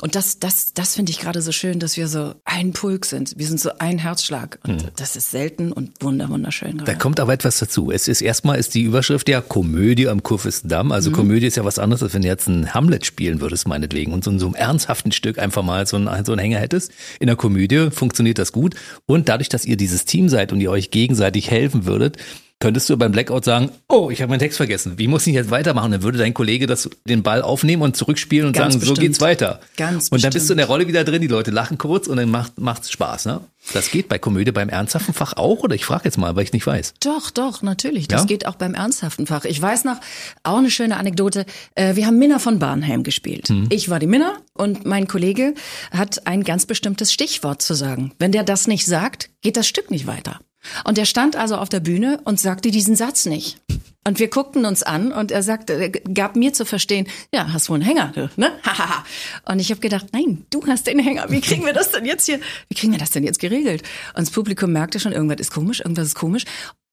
[0.01, 3.33] Und das, das, das finde ich gerade so schön, dass wir so ein Pulk sind.
[3.38, 4.59] Wir sind so ein Herzschlag.
[4.63, 4.89] Und mhm.
[4.95, 6.77] das ist selten und wunder, wunderschön.
[6.77, 6.91] Gerade.
[6.91, 7.91] Da kommt aber etwas dazu.
[7.91, 10.91] Es ist erstmal ist die Überschrift ja Komödie am Kurfürstendamm.
[10.91, 11.15] Also mhm.
[11.15, 14.13] Komödie ist ja was anderes, als wenn du jetzt ein Hamlet spielen würdest, meinetwegen.
[14.13, 16.91] Und so in so einem ernsthaften Stück einfach mal so einen, so einen Hänger hättest.
[17.19, 18.75] In der Komödie funktioniert das gut.
[19.05, 22.17] Und dadurch, dass ihr dieses Team seid und ihr euch gegenseitig helfen würdet,
[22.59, 24.93] könntest du beim Blackout sagen, oh, ich habe meinen Text vergessen.
[24.97, 25.91] Wie muss ich jetzt weitermachen?
[25.91, 28.97] Dann würde dein Kollege das, den Ball aufnehmen und zurückspielen und Ganz sagen, bestimmt.
[28.97, 29.59] so geht's weiter.
[29.75, 32.17] Ganz und dann bist du in der Rolle wieder drin, die Leute lachen kurz und
[32.17, 33.41] dann macht macht's Spaß, ne?
[33.73, 36.53] Das geht bei Komödie beim ernsthaften Fach auch oder ich frage jetzt mal, weil ich
[36.53, 36.93] nicht weiß.
[37.01, 38.07] Doch, doch, natürlich.
[38.07, 38.27] Das ja?
[38.27, 39.43] geht auch beim ernsthaften Fach.
[39.45, 39.97] Ich weiß noch,
[40.43, 41.45] auch eine schöne Anekdote.
[41.75, 43.49] Äh, wir haben Minna von Barnhelm gespielt.
[43.49, 43.67] Hm.
[43.69, 45.53] Ich war die Minna und mein Kollege
[45.91, 48.13] hat ein ganz bestimmtes Stichwort zu sagen.
[48.19, 50.39] Wenn der das nicht sagt, geht das Stück nicht weiter.
[50.84, 53.57] Und er stand also auf der Bühne und sagte diesen Satz nicht.
[54.05, 57.70] Und wir guckten uns an und er sagte, er gab mir zu verstehen, ja, hast
[57.70, 58.51] wohl einen Hänger, ne?
[59.45, 61.30] und ich habe gedacht, nein, du hast den Hänger.
[61.30, 62.39] Wie kriegen wir das denn jetzt hier?
[62.70, 63.84] Wie kriegen wir das denn jetzt geregelt?
[64.13, 66.45] Und das Publikum merkte schon, irgendwas ist komisch, irgendwas ist komisch.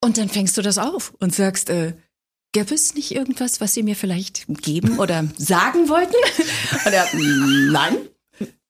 [0.02, 1.92] Und dann fängst du das auf und sagst, äh,
[2.54, 6.14] Gäbe es nicht irgendwas, was Sie mir vielleicht geben oder sagen wollten?
[6.86, 7.96] Und er, nein,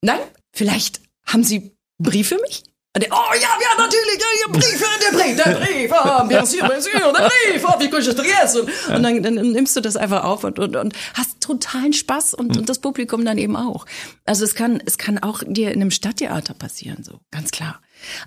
[0.00, 0.20] nein,
[0.54, 2.64] vielleicht haben Sie Brief für mich?
[2.96, 6.68] Und der, oh ja, ja, natürlich, ja, Brief, der Brief, der Brief, ah, bien sûr,
[6.68, 8.68] bien sûr, der Brief, oh, wie kann ich das vergessen?
[8.94, 12.56] Und dann, dann nimmst du das einfach auf und, und, und hast totalen Spaß und,
[12.56, 13.84] und das Publikum dann eben auch.
[14.24, 17.80] Also es kann, es kann auch dir in einem Stadttheater passieren, so, ganz klar.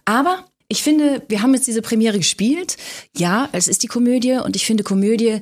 [0.03, 2.75] Aber ich finde, wir haben jetzt diese Premiere gespielt.
[3.15, 5.39] Ja, es ist die Komödie und ich finde Komödie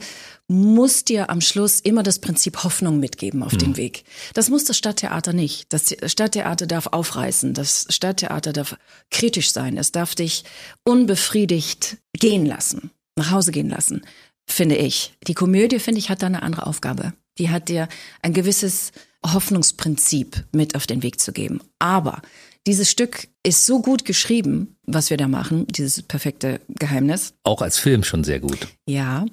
[0.47, 3.57] muss dir am Schluss immer das Prinzip Hoffnung mitgeben auf mhm.
[3.57, 4.03] den Weg.
[4.33, 5.73] Das muss das Stadttheater nicht.
[5.73, 7.53] Das Stadttheater darf aufreißen.
[7.53, 8.77] Das Stadttheater darf
[9.09, 9.77] kritisch sein.
[9.77, 10.43] Es darf dich
[10.83, 14.03] unbefriedigt gehen lassen, nach Hause gehen lassen,
[14.45, 15.13] finde ich.
[15.27, 17.13] Die Komödie, finde ich, hat da eine andere Aufgabe.
[17.39, 17.87] Die hat dir
[18.21, 18.91] ein gewisses
[19.25, 21.61] Hoffnungsprinzip mit auf den Weg zu geben.
[21.79, 22.21] Aber
[22.67, 27.33] dieses Stück ist so gut geschrieben, was wir da machen, dieses perfekte Geheimnis.
[27.43, 28.67] Auch als Film schon sehr gut.
[28.87, 29.25] Ja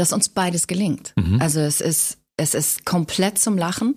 [0.00, 1.12] dass uns beides gelingt.
[1.16, 1.40] Mhm.
[1.40, 3.94] Also es ist, es ist komplett zum Lachen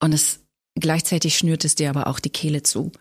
[0.00, 0.40] und es
[0.78, 2.92] gleichzeitig schnürt es dir aber auch die Kehle zu,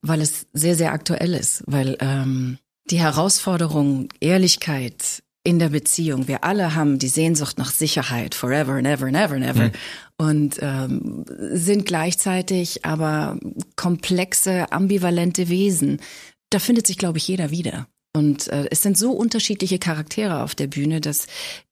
[0.00, 2.58] weil es sehr, sehr aktuell ist, weil ähm,
[2.90, 8.86] die Herausforderung, Ehrlichkeit in der Beziehung, wir alle haben die Sehnsucht nach Sicherheit, forever and
[8.86, 9.64] ever and ever and ever.
[9.64, 9.72] Mhm.
[10.16, 13.38] Und ähm, sind gleichzeitig aber
[13.76, 16.00] komplexe, ambivalente Wesen.
[16.48, 17.86] Da findet sich, glaube ich, jeder wieder.
[18.12, 21.26] Und äh, es sind so unterschiedliche Charaktere auf der Bühne, dass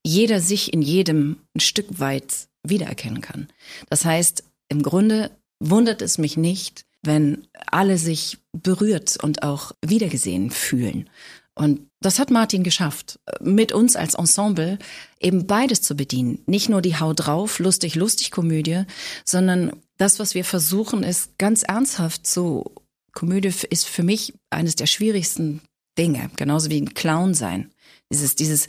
[0.05, 3.49] jeder sich in jedem ein Stück weit wiedererkennen kann.
[3.91, 5.31] Das heißt, im Grunde
[5.61, 11.09] wundert es mich nicht, wenn alle sich berührt und auch wiedergesehen fühlen.
[11.55, 14.79] Und das hat Martin geschafft, mit uns als Ensemble
[15.19, 16.41] eben beides zu bedienen.
[16.47, 18.85] Nicht nur die Hau drauf, lustig, lustig Komödie,
[19.25, 22.73] sondern das, was wir versuchen, ist ganz ernsthaft so
[23.13, 25.61] Komödie ist für mich eines der schwierigsten
[25.99, 27.71] Dinge, genauso wie ein Clown sein.
[28.13, 28.67] Dieses, dieses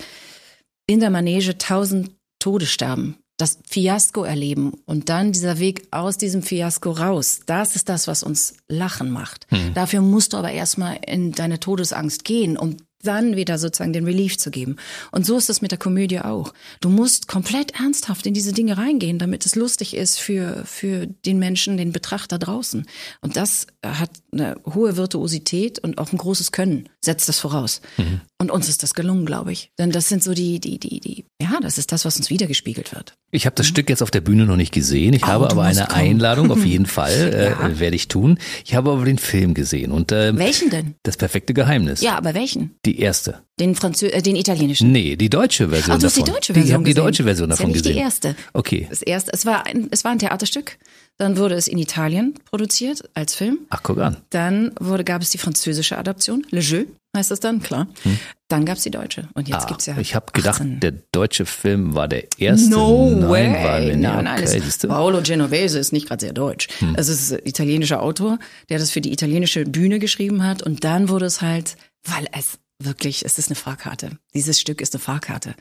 [0.88, 6.44] in der Manege tausend Tode sterben, das Fiasko erleben und dann dieser Weg aus diesem
[6.44, 7.42] Fiasko raus.
[7.46, 9.48] Das ist das, was uns lachen macht.
[9.50, 9.74] Hm.
[9.74, 14.38] Dafür musst du aber erstmal in deine Todesangst gehen, um dann wieder sozusagen den Relief
[14.38, 14.76] zu geben.
[15.12, 16.54] Und so ist es mit der Komödie auch.
[16.82, 21.40] Du musst komplett ernsthaft in diese Dinge reingehen, damit es lustig ist für, für den
[21.40, 22.86] Menschen, den Betrachter draußen.
[23.22, 27.82] Und das hat eine hohe Virtuosität und auch ein großes Können, setzt das voraus.
[27.98, 28.22] Mhm.
[28.40, 29.72] Und uns ist das gelungen, glaube ich.
[29.78, 32.94] Denn das sind so die, die, die, die, ja, das ist das, was uns wiedergespiegelt
[32.94, 33.14] wird.
[33.32, 33.70] Ich habe das mhm.
[33.70, 35.14] Stück jetzt auf der Bühne noch nicht gesehen.
[35.14, 35.92] Ich oh, habe aber eine kommen.
[35.92, 37.80] Einladung, auf jeden Fall, äh, ja.
[37.80, 38.38] werde ich tun.
[38.66, 39.92] Ich habe aber den Film gesehen.
[39.92, 40.96] Und, äh, welchen denn?
[41.04, 42.02] Das perfekte Geheimnis.
[42.02, 42.76] Ja, aber welchen?
[42.86, 43.42] Die erste.
[43.60, 44.92] Den Franzö äh, den italienischen?
[44.92, 46.26] Nee, die deutsche Version Ach, du hast davon.
[46.26, 48.30] die deutsche Version Ich habe die deutsche Version davon das ist ja nicht gesehen.
[48.30, 48.36] die erste.
[48.54, 48.88] Okay.
[48.90, 50.78] Das erste, es war ein, es war ein Theaterstück.
[51.18, 53.60] Dann wurde es in Italien produziert als Film.
[53.70, 54.18] Ach, guck an.
[54.30, 56.86] Dann wurde, gab es die französische Adaption, Le Jeu
[57.16, 57.88] heißt das dann, klar.
[58.04, 58.20] Hm.
[58.48, 59.28] Dann gab es die deutsche.
[59.34, 59.98] Und jetzt ah, gibt's ja.
[59.98, 62.70] Ich habe gedacht, der deutsche Film war der erste.
[62.70, 63.54] No nein, way.
[63.54, 64.90] War nein, nein, okay, nein.
[64.90, 66.68] Paolo Genovese ist nicht gerade sehr deutsch.
[66.80, 66.96] Hm.
[66.98, 68.40] Es ist ein italienischer Autor,
[68.70, 70.64] der das für die italienische Bühne geschrieben hat.
[70.64, 74.12] Und dann wurde es halt, weil es wirklich, es ist eine Fahrkarte.
[74.34, 75.54] Dieses Stück ist eine Fahrkarte.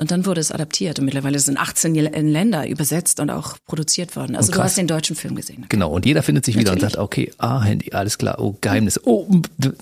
[0.00, 4.34] Und dann wurde es adaptiert und mittlerweile sind 18 Länder übersetzt und auch produziert worden.
[4.34, 5.66] Also du hast den deutschen Film gesehen.
[5.68, 9.00] Genau, und jeder findet sich wieder und sagt, okay, ah, Handy, alles klar, oh, Geheimnis,
[9.04, 9.28] oh,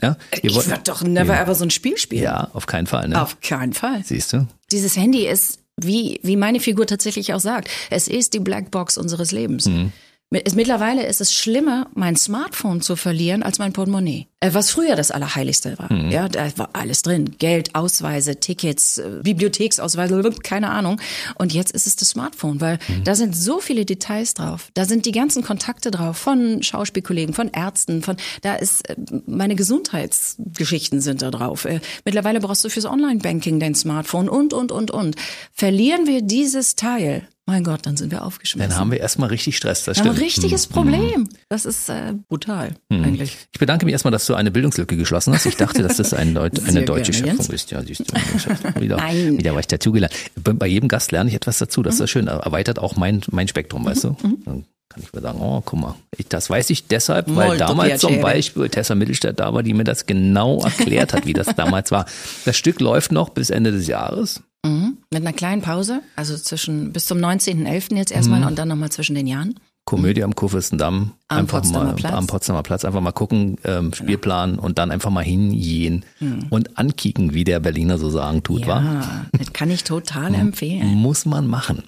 [0.02, 0.16] ja.
[0.42, 1.42] Ich würde doch never ja.
[1.42, 2.22] ever so ein Spiel spielen.
[2.22, 3.20] Ja, auf keinen Fall, ne?
[3.20, 4.02] Auf keinen Fall.
[4.04, 4.46] Siehst du?
[4.70, 9.32] Dieses Handy ist, wie, wie meine Figur tatsächlich auch sagt, es ist die Blackbox unseres
[9.32, 9.66] Lebens.
[9.66, 9.92] Mhm.
[10.30, 14.26] Mittlerweile ist es schlimmer, mein Smartphone zu verlieren, als mein Portemonnaie.
[14.40, 15.92] Äh, was früher das Allerheiligste war.
[15.92, 16.10] Mhm.
[16.10, 17.36] Ja, da war alles drin.
[17.38, 21.00] Geld, Ausweise, Tickets, äh, Bibliotheksausweise, keine Ahnung.
[21.36, 23.04] Und jetzt ist es das Smartphone, weil mhm.
[23.04, 24.70] da sind so viele Details drauf.
[24.74, 28.96] Da sind die ganzen Kontakte drauf von Schauspielkollegen, von Ärzten, von, da ist, äh,
[29.26, 31.66] meine Gesundheitsgeschichten sind da drauf.
[32.04, 35.16] Mittlerweile brauchst du fürs Online-Banking dein Smartphone und, und, und, und.
[35.52, 38.70] Verlieren wir dieses Teil, mein Gott, dann sind wir aufgeschmissen.
[38.70, 39.84] Dann haben wir erstmal richtig Stress.
[39.84, 40.14] Das stimmt.
[40.14, 40.72] Ein richtiges mhm.
[40.72, 41.28] Problem.
[41.50, 43.04] Das ist äh, brutal mhm.
[43.04, 43.36] eigentlich.
[43.52, 45.44] Ich bedanke mich erstmal, dass du eine Bildungslücke geschlossen hast.
[45.44, 47.70] Ich dachte, dass das ein Deut eine deutsche gerne, Schöpfung ist.
[47.70, 49.38] Ja, siehst du, wieder, Nein.
[49.38, 50.14] wieder war ich dazugelernt.
[50.42, 51.82] Bei jedem Gast lerne ich etwas dazu.
[51.82, 52.28] Das ist ja schön.
[52.28, 53.86] Erweitert auch mein, mein Spektrum, mhm.
[53.86, 54.08] weißt du?
[54.22, 54.38] Mhm.
[54.46, 57.66] Dann kann ich mir sagen, oh, guck mal, ich, das weiß ich deshalb, weil Molto
[57.66, 61.48] damals zum Beispiel Tessa Mittelstadt da war, die mir das genau erklärt hat, wie das
[61.56, 62.06] damals war.
[62.44, 64.42] Das Stück läuft noch bis Ende des Jahres.
[64.64, 64.98] Mhm.
[65.10, 67.96] Mit einer kleinen Pause, also zwischen bis zum 19.11.
[67.96, 68.46] jetzt erstmal mhm.
[68.46, 69.54] und dann nochmal zwischen den Jahren.
[69.84, 71.12] Komödie am Kurfürstendamm.
[71.28, 72.12] Am einfach Potsdamer mal Platz.
[72.14, 73.94] am Potsdamer Platz einfach mal gucken, ähm, genau.
[73.94, 74.62] Spielplan genau.
[74.62, 76.46] und dann einfach mal hingehen hm.
[76.48, 79.26] und ankicken, wie der Berliner so sagen tut, ja, wa?
[79.38, 80.86] Das kann ich total empfehlen.
[80.94, 81.82] Muss man machen.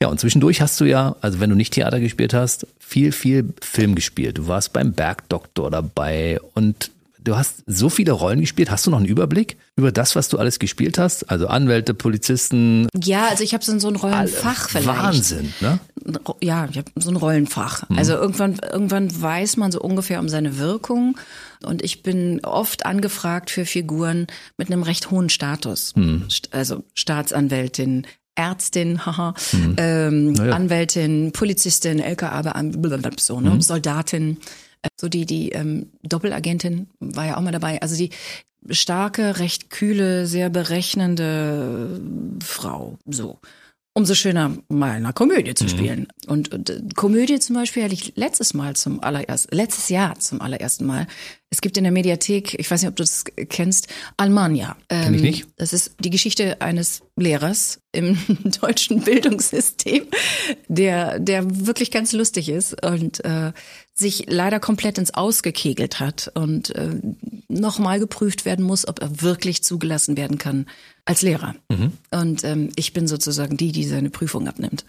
[0.00, 3.52] Ja, und zwischendurch hast du ja, also wenn du nicht Theater gespielt hast, viel, viel
[3.60, 4.38] Film gespielt.
[4.38, 6.90] Du warst beim Bergdoktor dabei und
[7.24, 8.70] du hast so viele Rollen gespielt.
[8.70, 11.30] Hast du noch einen Überblick über das, was du alles gespielt hast?
[11.30, 12.88] Also Anwälte, Polizisten.
[13.02, 14.86] Ja, also ich habe so, ein Rollenfach vielleicht.
[14.86, 15.78] Wahnsinn, ne?
[16.40, 17.88] Ja, ich habe so ein Rollenfach.
[17.88, 17.98] Mhm.
[17.98, 21.16] Also irgendwann, irgendwann weiß man so ungefähr um seine Wirkung.
[21.64, 25.94] Und ich bin oft angefragt für Figuren mit einem recht hohen Status.
[25.94, 26.24] Mhm.
[26.50, 29.76] Also Staatsanwältin, Ärztin, haha, mhm.
[29.78, 30.50] ähm, ja.
[30.50, 32.42] Anwältin, Polizistin, LKA,
[33.18, 33.50] so, ne?
[33.50, 33.60] Mhm.
[33.60, 34.38] Soldatin
[35.00, 37.80] so die, die ähm, Doppelagentin war ja auch mal dabei.
[37.82, 38.10] Also die
[38.70, 42.00] starke, recht kühle, sehr berechnende
[42.42, 42.98] Frau.
[43.06, 43.38] So.
[43.94, 45.68] Umso schöner, mal eine Komödie zu mhm.
[45.68, 46.08] spielen.
[46.26, 50.40] Und, und äh, Komödie zum Beispiel hatte ich letztes Mal zum allerersten, letztes Jahr zum
[50.40, 51.06] allerersten Mal.
[51.50, 54.78] Es gibt in der Mediathek, ich weiß nicht, ob du das kennst, Almania.
[54.88, 55.46] Ähm, Kenn ich nicht.
[55.56, 58.16] Das ist die Geschichte eines Lehrers im
[58.62, 60.06] deutschen Bildungssystem,
[60.68, 63.52] der, der wirklich ganz lustig ist und äh,
[63.94, 66.90] sich leider komplett ins Ausgekegelt hat und äh,
[67.48, 70.66] nochmal geprüft werden muss, ob er wirklich zugelassen werden kann
[71.04, 71.54] als Lehrer.
[71.68, 71.92] Mhm.
[72.10, 74.84] Und ähm, ich bin sozusagen die, die seine Prüfung abnimmt.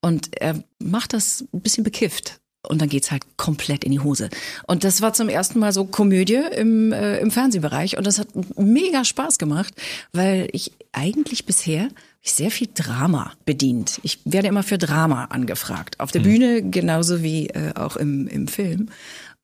[0.00, 2.40] Und er macht das ein bisschen bekifft.
[2.68, 4.30] Und dann geht's halt komplett in die Hose.
[4.68, 7.96] Und das war zum ersten Mal so Komödie im, äh, im Fernsehbereich.
[7.96, 9.74] Und das hat mega Spaß gemacht,
[10.12, 11.88] weil ich eigentlich bisher
[12.22, 14.00] sehr viel Drama bedient.
[14.04, 15.98] Ich werde immer für Drama angefragt.
[15.98, 16.20] Auf der.
[16.20, 18.90] Bühne genauso wie äh, auch im, im Film.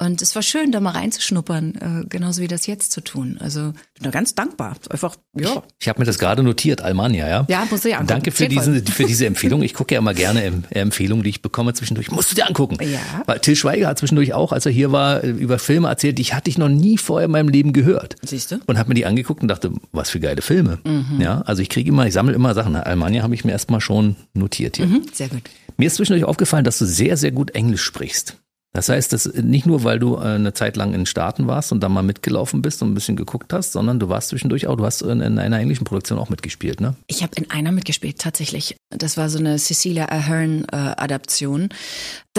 [0.01, 1.75] Und es war schön, da mal reinzuschnuppern,
[2.05, 3.37] äh, genauso wie das jetzt zu tun.
[3.41, 4.77] Also bin da ganz dankbar.
[4.91, 5.65] Einfach, ja.
[5.81, 7.47] Ich habe mir das gerade notiert, Almania, ja.
[7.49, 8.07] Ja, muss ich angucken.
[8.07, 9.63] Danke für, diesen, für diese Empfehlung.
[9.63, 12.13] Ich gucke ja immer gerne äh, Empfehlungen, die ich bekomme zwischendurch.
[12.13, 12.79] Musst du dir angucken.
[12.81, 13.01] Ja.
[13.27, 16.25] Weil Till Schweiger hat zwischendurch auch, als er hier war, äh, über Filme erzählt, die
[16.27, 18.15] hatte ich noch nie vorher in meinem Leben gehört.
[18.23, 18.61] Siehst du?
[18.67, 20.79] Und habe mir die angeguckt und dachte, was für geile Filme.
[20.85, 21.21] Mhm.
[21.21, 22.77] Ja, also ich kriege immer, ich sammle immer Sachen.
[22.77, 24.87] Almania habe ich mir erstmal schon notiert hier.
[24.87, 25.43] Mhm, sehr gut.
[25.77, 28.37] Mir ist zwischendurch aufgefallen, dass du sehr, sehr gut Englisch sprichst.
[28.75, 31.81] Das heißt, das nicht nur, weil du äh, eine Zeit lang in Staaten warst und
[31.81, 34.85] da mal mitgelaufen bist und ein bisschen geguckt hast, sondern du warst zwischendurch auch, du
[34.85, 36.95] hast in, in einer englischen Produktion auch mitgespielt, ne?
[37.07, 38.77] Ich habe in einer mitgespielt, tatsächlich.
[38.91, 41.69] Das war so eine Cecilia Ahern äh.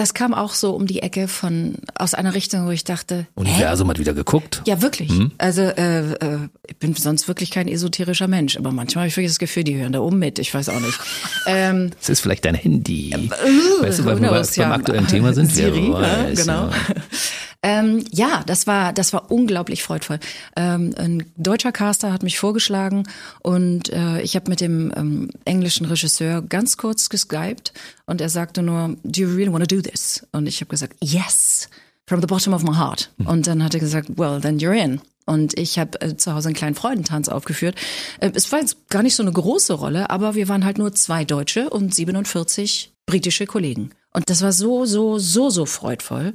[0.00, 3.86] Das kam auch so um die Ecke von aus einer Richtung, wo ich dachte, Universum
[3.86, 3.90] hä?
[3.90, 4.62] hat wieder geguckt.
[4.66, 5.10] Ja, wirklich.
[5.10, 5.32] Mhm.
[5.36, 9.32] Also äh, äh, ich bin sonst wirklich kein esoterischer Mensch, aber manchmal habe ich wirklich
[9.32, 10.38] das Gefühl, die hören da oben mit.
[10.38, 10.98] Ich weiß auch nicht.
[11.46, 13.12] Ähm, das ist vielleicht dein Handy.
[13.12, 14.70] Äh, weißt du, weil wir beim ja.
[14.72, 15.46] aktuellen Thema sind.
[15.52, 16.68] Siri, ja, genau.
[16.68, 16.72] Ja.
[17.62, 20.18] Ähm, ja, das war, das war unglaublich freudvoll.
[20.56, 23.06] Ähm, ein deutscher Caster hat mich vorgeschlagen
[23.42, 27.74] und äh, ich habe mit dem ähm, englischen Regisseur ganz kurz geskypt
[28.06, 30.26] und er sagte nur, do you really want to do this?
[30.32, 31.68] Und ich habe gesagt, yes,
[32.06, 33.10] from the bottom of my heart.
[33.18, 33.26] Mhm.
[33.26, 35.00] Und dann hat er gesagt, well, then you're in.
[35.26, 37.76] Und ich habe äh, zu Hause einen kleinen Freudentanz aufgeführt.
[38.20, 40.92] Äh, es war jetzt gar nicht so eine große Rolle, aber wir waren halt nur
[40.94, 43.90] zwei Deutsche und 47 britische Kollegen.
[44.12, 46.34] Und das war so, so, so, so freudvoll.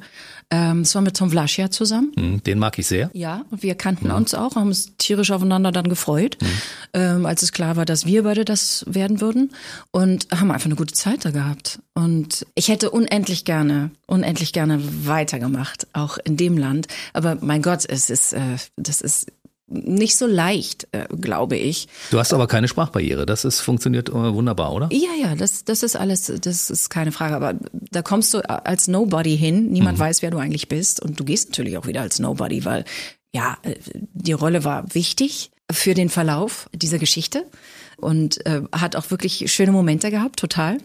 [0.51, 2.11] Ähm, es war mit Tom Vlaschia zusammen.
[2.15, 3.09] Mhm, den mag ich sehr.
[3.13, 4.15] Ja, und wir kannten ja.
[4.15, 6.47] uns auch, haben uns tierisch aufeinander dann gefreut, mhm.
[6.93, 9.51] ähm, als es klar war, dass wir beide das werden würden
[9.91, 11.79] und haben einfach eine gute Zeit da gehabt.
[11.93, 16.87] Und ich hätte unendlich gerne, unendlich gerne weitergemacht, auch in dem Land.
[17.13, 19.27] Aber mein Gott, es ist, äh, das ist
[19.67, 21.87] nicht so leicht, äh, glaube ich.
[22.11, 23.25] Du hast aber keine Sprachbarriere.
[23.25, 24.89] Das ist funktioniert äh, wunderbar, oder?
[24.91, 27.35] Ja, ja, das, das ist alles, das ist keine Frage.
[27.35, 29.71] Aber da kommst du als Nobody hin.
[29.71, 30.03] Niemand mhm.
[30.03, 31.01] weiß, wer du eigentlich bist.
[31.01, 32.85] Und du gehst natürlich auch wieder als Nobody, weil
[33.33, 33.75] ja, äh,
[34.13, 37.45] die Rolle war wichtig für den Verlauf dieser Geschichte
[37.97, 40.77] und äh, hat auch wirklich schöne Momente gehabt, total.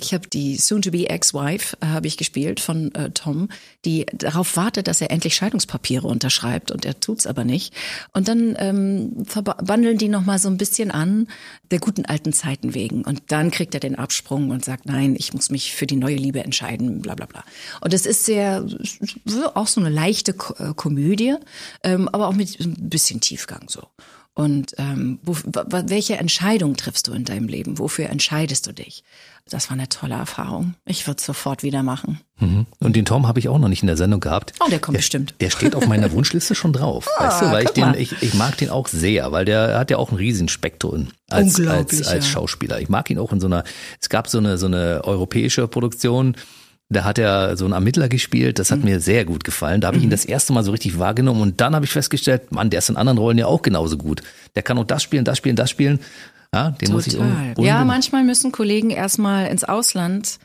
[0.00, 3.48] Ich habe die soon-to-be ex-wife, äh, habe ich gespielt von äh, Tom,
[3.84, 7.74] die darauf wartet, dass er endlich Scheidungspapiere unterschreibt und er tut's aber nicht.
[8.14, 11.28] Und dann ähm, verbandeln die nochmal so ein bisschen an,
[11.70, 13.04] der guten alten Zeiten wegen.
[13.04, 16.16] Und dann kriegt er den Absprung und sagt, nein, ich muss mich für die neue
[16.16, 17.44] Liebe entscheiden, bla bla bla.
[17.82, 18.66] Und es ist sehr,
[19.52, 21.34] auch so eine leichte äh, Komödie,
[21.84, 23.88] ähm, aber auch mit ein bisschen Tiefgang so.
[24.34, 27.78] Und ähm, wo, welche Entscheidung triffst du in deinem Leben?
[27.78, 29.04] Wofür entscheidest du dich?
[29.50, 30.74] Das war eine tolle Erfahrung.
[30.86, 32.20] Ich würde es sofort wieder machen.
[32.38, 32.66] Mhm.
[32.78, 34.54] Und den Tom habe ich auch noch nicht in der Sendung gehabt.
[34.60, 35.34] Oh, der kommt der, bestimmt.
[35.40, 37.06] Der steht auf meiner Wunschliste schon drauf.
[37.18, 39.90] ah, weißt du, weil ich den, ich, ich mag den auch sehr, weil der hat
[39.90, 42.80] ja auch ein Riesenspektrum als, als, als Schauspieler.
[42.80, 43.64] Ich mag ihn auch in so einer,
[44.00, 46.36] es gab so eine, so eine europäische Produktion,
[46.92, 48.86] da hat er so einen Ermittler gespielt, das hat mhm.
[48.86, 49.80] mir sehr gut gefallen.
[49.80, 50.12] Da habe ich ihn mhm.
[50.12, 52.96] das erste Mal so richtig wahrgenommen und dann habe ich festgestellt, Mann, der ist in
[52.96, 54.22] anderen Rollen ja auch genauso gut.
[54.54, 56.00] Der kann auch das spielen, das spielen, das spielen.
[56.54, 56.94] Ja, den Total.
[56.94, 60.38] muss ich um, Ja, manchmal müssen Kollegen erstmal ins Ausland,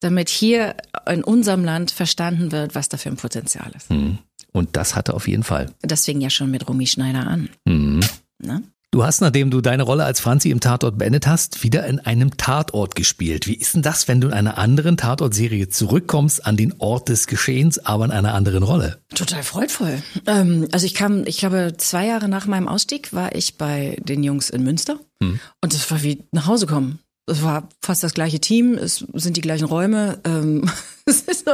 [0.00, 0.74] damit hier
[1.06, 3.90] in unserem Land verstanden wird, was da für ein Potenzial ist.
[3.90, 4.18] Mhm.
[4.52, 5.66] Und das hatte auf jeden Fall.
[5.80, 7.48] Das fing ja schon mit Romy Schneider an.
[7.64, 8.00] Mhm.
[8.38, 8.62] Ne?
[8.94, 12.36] Du hast, nachdem du deine Rolle als Franzi im Tatort beendet hast, wieder in einem
[12.36, 13.46] Tatort gespielt.
[13.46, 17.26] Wie ist denn das, wenn du in einer anderen Tatortserie zurückkommst an den Ort des
[17.26, 19.00] Geschehens, aber in einer anderen Rolle?
[19.14, 20.02] Total freudvoll.
[20.26, 24.22] Ähm, also ich kam, ich glaube, zwei Jahre nach meinem Ausstieg war ich bei den
[24.22, 25.40] Jungs in Münster hm.
[25.62, 26.98] und das war wie nach Hause kommen.
[27.24, 30.20] Es war fast das gleiche Team, es sind die gleichen Räume.
[30.24, 30.70] Ähm,
[31.06, 31.52] es ist so,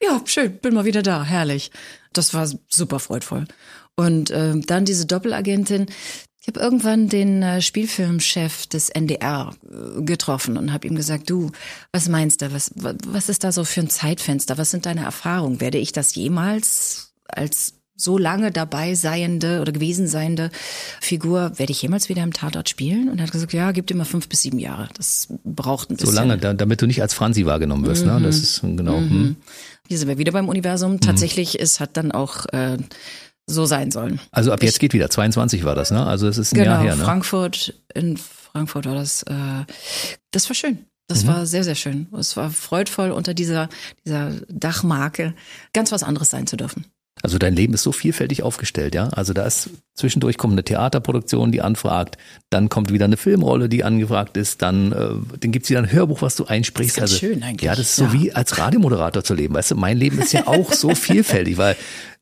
[0.00, 1.72] ja, schön, bin mal wieder da, herrlich.
[2.12, 3.46] Das war super freudvoll.
[3.96, 5.86] Und äh, dann diese Doppelagentin,
[6.46, 11.50] ich habe irgendwann den äh, Spielfilmchef des NDR äh, getroffen und habe ihm gesagt, du,
[11.90, 14.56] was meinst du, was, was ist da so für ein Zeitfenster?
[14.56, 15.60] Was sind deine Erfahrungen?
[15.60, 20.50] Werde ich das jemals als so lange dabei seiende oder gewesen seiende
[21.00, 23.08] Figur, werde ich jemals wieder im Tatort spielen?
[23.08, 24.88] Und er hat gesagt, ja, gibt immer fünf bis sieben Jahre.
[24.96, 26.14] Das braucht ein bisschen.
[26.14, 28.12] So lange, damit du nicht als Franzi wahrgenommen wirst, mhm.
[28.12, 28.20] ne?
[28.20, 29.00] Das ist genau.
[29.00, 29.10] Mhm.
[29.10, 29.36] Hm.
[29.88, 30.92] Hier sind wir wieder beim Universum.
[30.92, 31.00] Mhm.
[31.00, 32.76] Tatsächlich, es hat dann auch äh,
[33.46, 34.20] so sein sollen.
[34.32, 35.08] Also ab jetzt ich, geht wieder.
[35.08, 36.04] 22 war das, ne?
[36.04, 37.04] Also es ist ein genau, Jahr her, ne?
[37.04, 39.22] Frankfurt, in Frankfurt war das.
[39.22, 39.64] Äh,
[40.32, 40.84] das war schön.
[41.08, 41.28] Das mhm.
[41.28, 42.08] war sehr, sehr schön.
[42.18, 43.68] Es war freudvoll, unter dieser,
[44.04, 45.34] dieser Dachmarke
[45.72, 46.86] ganz was anderes sein zu dürfen.
[47.22, 49.08] Also dein Leben ist so vielfältig aufgestellt, ja.
[49.08, 52.18] Also da ist zwischendurch kommt eine Theaterproduktion, die anfragt,
[52.50, 56.20] dann kommt wieder eine Filmrolle, die angefragt ist, dann, äh, dann gibt's wieder ein Hörbuch,
[56.20, 56.98] was du einsprichst.
[56.98, 57.62] Das ist also schön eigentlich.
[57.62, 59.54] Ja, das ist so wie als Radiomoderator zu leben.
[59.54, 61.76] Weißt du, mein Leben ist ja auch so vielfältig, weil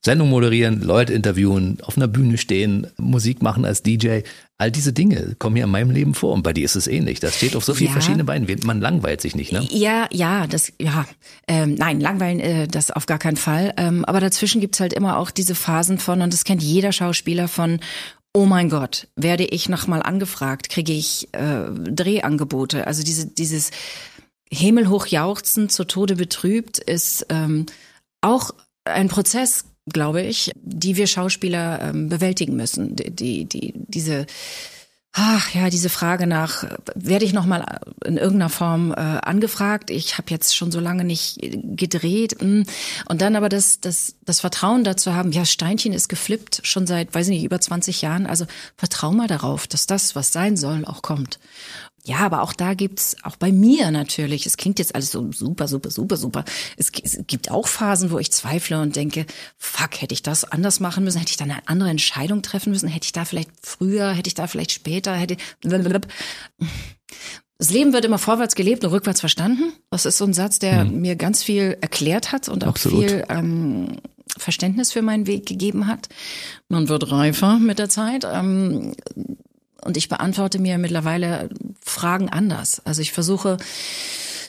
[0.05, 4.21] Sendung moderieren, Leute interviewen, auf einer Bühne stehen, Musik machen als DJ.
[4.59, 7.21] All diese Dinge kommen mir in meinem Leben vor und bei dir ist es ähnlich.
[7.21, 7.95] Das steht auf so vielen ja.
[7.95, 8.47] verschiedenen Beinen.
[8.65, 9.67] Man langweilt sich nicht, ne?
[9.71, 11.07] Ja, ja, das, ja.
[11.49, 13.73] Ähm, nein, langweilen, äh, das auf gar keinen Fall.
[13.79, 17.49] Ähm, aber dazwischen gibt's halt immer auch diese Phasen von, und das kennt jeder Schauspieler
[17.49, 17.81] von,
[18.35, 22.87] oh mein Gott, werde ich nochmal angefragt, kriege ich äh, Drehangebote.
[22.87, 23.71] Also diese, dieses
[24.51, 27.65] himmelhoch jauchzen, zu Tode betrübt, ist ähm,
[28.21, 28.51] auch
[28.85, 32.97] ein Prozess, glaube ich, die wir Schauspieler ähm, bewältigen müssen.
[32.97, 34.27] Die, die, die, diese,
[35.13, 36.65] ach ja, diese Frage nach,
[36.95, 39.91] werde ich nochmal in irgendeiner Form äh, angefragt?
[39.91, 41.39] Ich habe jetzt schon so lange nicht
[41.77, 42.41] gedreht.
[42.41, 42.65] Hm.
[43.09, 47.15] Und dann aber das, das, das Vertrauen dazu haben, ja, Steinchen ist geflippt, schon seit,
[47.15, 48.27] weiß ich nicht, über 20 Jahren.
[48.27, 51.39] Also vertrau mal darauf, dass das, was sein soll, auch kommt.
[52.07, 55.69] Ja, aber auch da gibt's auch bei mir natürlich, es klingt jetzt alles so super,
[55.69, 56.45] super, super, super.
[56.77, 59.25] Es, es, gibt auch Phasen, wo ich zweifle und denke,
[59.57, 61.19] fuck, hätte ich das anders machen müssen?
[61.19, 62.91] Hätte ich da eine andere Entscheidung treffen müssen?
[62.91, 65.39] Hätte ich da vielleicht früher, hätte ich da vielleicht später, hätte.
[67.59, 69.73] Das Leben wird immer vorwärts gelebt und rückwärts verstanden.
[69.89, 71.01] Das ist so ein Satz, der mhm.
[71.01, 73.05] mir ganz viel erklärt hat und auch Absolut.
[73.05, 73.97] viel ähm,
[74.37, 76.11] Verständnis für meinen Weg gegeben hat.
[76.69, 78.27] Man wird reifer mit der Zeit.
[78.31, 78.95] Ähm,
[79.85, 81.49] und ich beantworte mir mittlerweile
[81.83, 82.83] Fragen anders.
[82.85, 83.59] Also ich versuche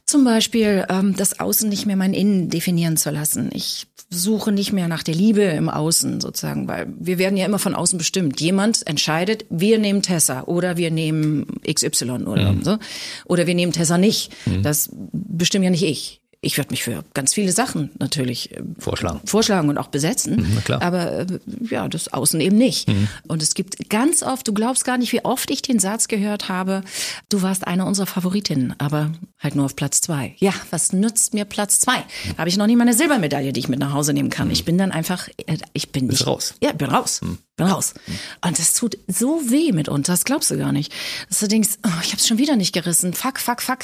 [0.06, 3.50] zum Beispiel ähm, das Außen nicht mehr mein Innen definieren zu lassen.
[3.54, 7.58] Ich suche nicht mehr nach der Liebe im Außen sozusagen, weil wir werden ja immer
[7.58, 8.40] von außen bestimmt.
[8.40, 12.64] Jemand entscheidet, wir nehmen Tessa oder wir nehmen XY oder mhm.
[12.64, 12.78] so.
[13.26, 14.32] Oder wir nehmen Tessa nicht.
[14.46, 14.62] Mhm.
[14.62, 19.20] Das bestimme ja nicht ich ich würde mich für ganz viele Sachen natürlich äh, vorschlagen,
[19.26, 20.36] vorschlagen und auch besetzen.
[20.68, 20.74] Mhm.
[20.76, 21.40] Aber äh,
[21.70, 22.88] ja, das Außen eben nicht.
[22.88, 23.08] Mhm.
[23.28, 26.48] Und es gibt ganz oft, du glaubst gar nicht, wie oft ich den Satz gehört
[26.48, 26.84] habe,
[27.30, 30.36] du warst eine unserer Favoritinnen, aber halt nur auf Platz zwei.
[30.38, 31.98] Ja, was nützt mir Platz zwei?
[32.30, 34.48] Da habe ich noch nie meine Silbermedaille, die ich mit nach Hause nehmen kann.
[34.48, 34.54] Mhm.
[34.54, 36.54] Ich bin dann einfach, äh, ich bin Bist nicht raus.
[36.62, 37.22] Ja, bin raus.
[37.24, 37.40] Mhm.
[37.56, 37.96] Bin raus.
[38.06, 38.20] Mhm.
[38.48, 40.94] Und das tut so weh mitunter, das glaubst du gar nicht.
[41.28, 43.14] Dass du denkst, oh, ich habe es schon wieder nicht gerissen.
[43.14, 43.80] Fuck, fuck, fuck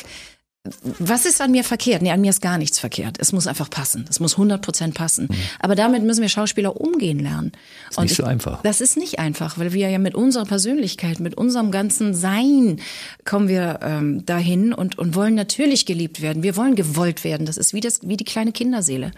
[0.99, 2.03] was ist an mir verkehrt?
[2.03, 3.17] Nee, an mir ist gar nichts verkehrt.
[3.19, 4.05] Es muss einfach passen.
[4.09, 5.27] Es muss 100 Prozent passen.
[5.29, 5.35] Mhm.
[5.59, 7.51] Aber damit müssen wir Schauspieler umgehen lernen.
[7.85, 8.61] Das ist Und nicht so einfach.
[8.61, 12.79] Das ist nicht einfach, weil wir ja mit unserer Persönlichkeit, mit unserem ganzen Sein
[13.25, 16.43] kommen wir ähm, dahin und, und wollen natürlich geliebt werden.
[16.43, 17.47] Wir wollen gewollt werden.
[17.47, 19.11] Das ist wie, das, wie die kleine Kinderseele.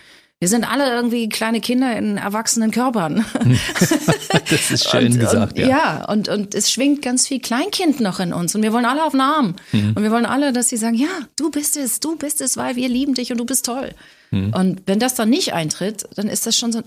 [0.43, 3.23] Wir sind alle irgendwie kleine Kinder in erwachsenen Körpern.
[4.49, 5.69] das ist schön und, gesagt, ja.
[5.69, 8.53] Ja, und, und es schwingt ganz viel Kleinkind noch in uns.
[8.53, 9.55] Und wir wollen alle auf den Arm.
[9.71, 9.93] Mhm.
[9.95, 12.75] Und wir wollen alle, dass sie sagen, ja, du bist es, du bist es, weil
[12.75, 13.91] wir lieben dich und du bist toll.
[14.31, 14.53] Mhm.
[14.53, 16.83] Und wenn das dann nicht eintritt, dann ist das schon so ein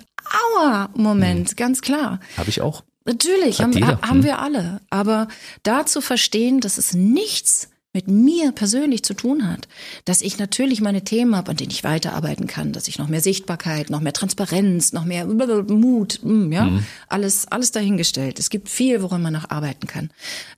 [0.59, 1.57] Aua-Moment, mhm.
[1.57, 2.21] ganz klar.
[2.37, 2.83] Habe ich auch.
[3.07, 3.75] Natürlich, haben,
[4.07, 4.25] haben mhm.
[4.25, 4.83] wir alle.
[4.91, 5.29] Aber
[5.63, 9.69] da zu verstehen, dass es nichts mit mir persönlich zu tun hat,
[10.05, 13.23] dass ich natürlich meine Themen habe, an denen ich weiterarbeiten kann, dass ich noch mehr
[13.23, 16.85] Sichtbarkeit, noch mehr Transparenz, noch mehr Mut, mm, ja, mhm.
[17.09, 18.39] alles, alles dahingestellt.
[18.39, 20.11] Es gibt viel, woran man noch arbeiten kann.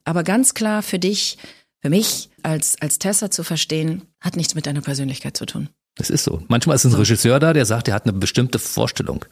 [0.05, 1.39] Aber ganz klar für dich,
[1.81, 5.69] für mich als, als Tessa zu verstehen, hat nichts mit deiner Persönlichkeit zu tun.
[5.95, 6.43] Das ist so.
[6.49, 9.25] Manchmal ist ein Regisseur da, der sagt, er hat eine bestimmte Vorstellung.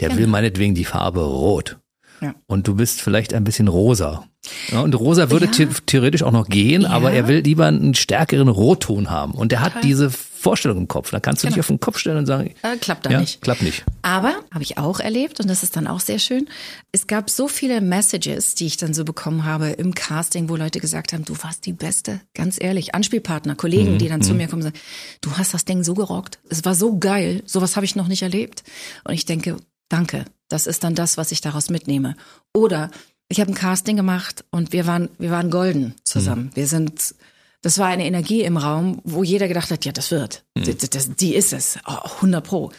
[0.00, 0.20] Der genau.
[0.20, 1.78] will meinetwegen die Farbe rot.
[2.24, 2.34] Ja.
[2.46, 4.24] Und du bist vielleicht ein bisschen rosa.
[4.72, 5.66] Ja, und rosa würde ja.
[5.86, 9.32] theoretisch auch noch gehen, aber er will lieber einen stärkeren Rotton haben.
[9.32, 11.10] Und er hat diese Vorstellung im Kopf.
[11.10, 11.54] Da kannst du genau.
[11.54, 13.40] dich auf den Kopf stellen und sagen, äh, klappt da ja, nicht.
[13.40, 13.84] Klappt nicht.
[14.02, 16.48] Aber habe ich auch erlebt und das ist dann auch sehr schön.
[16.92, 20.80] Es gab so viele Messages, die ich dann so bekommen habe im Casting, wo Leute
[20.80, 22.94] gesagt haben, du warst die Beste, ganz ehrlich.
[22.94, 23.98] Anspielpartner, Kollegen, mhm.
[23.98, 24.24] die dann mhm.
[24.24, 24.78] zu mir kommen und sagen,
[25.22, 26.38] du hast das Ding so gerockt.
[26.48, 27.42] Es war so geil.
[27.46, 28.64] Sowas habe ich noch nicht erlebt.
[29.04, 29.56] Und ich denke,
[29.88, 30.24] danke.
[30.48, 32.16] Das ist dann das, was ich daraus mitnehme.
[32.52, 32.90] Oder
[33.28, 36.46] ich habe ein Casting gemacht und wir waren, wir waren golden zusammen.
[36.46, 36.56] Mhm.
[36.56, 37.14] Wir sind,
[37.62, 40.44] das war eine Energie im Raum, wo jeder gedacht hat, ja, das wird.
[40.54, 40.64] Mhm.
[40.64, 41.78] Die, das, die ist es.
[41.86, 42.72] Oh, 100 pro.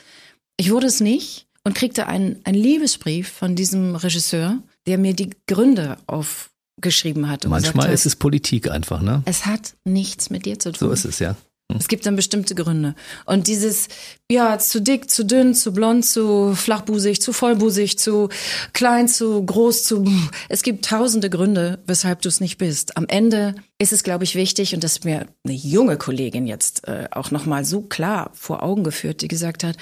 [0.57, 5.31] Ich wurde es nicht und kriegte einen, einen Liebesbrief von diesem Regisseur, der mir die
[5.47, 7.45] Gründe aufgeschrieben hat.
[7.47, 9.23] Manchmal ist es Politik einfach, ne?
[9.25, 10.87] Es hat nichts mit dir zu tun.
[10.87, 11.35] So ist es, ja.
[11.71, 11.79] Hm.
[11.79, 12.95] Es gibt dann bestimmte Gründe.
[13.25, 13.87] Und dieses,
[14.29, 18.29] ja, zu dick, zu dünn, zu blond, zu flachbusig, zu vollbusig, zu
[18.73, 20.05] klein, zu groß, zu,
[20.49, 22.97] es gibt tausende Gründe, weshalb du es nicht bist.
[22.97, 26.87] Am Ende ist es, glaube ich, wichtig, und das ist mir eine junge Kollegin jetzt
[26.87, 29.77] äh, auch nochmal so klar vor Augen geführt, die gesagt hat,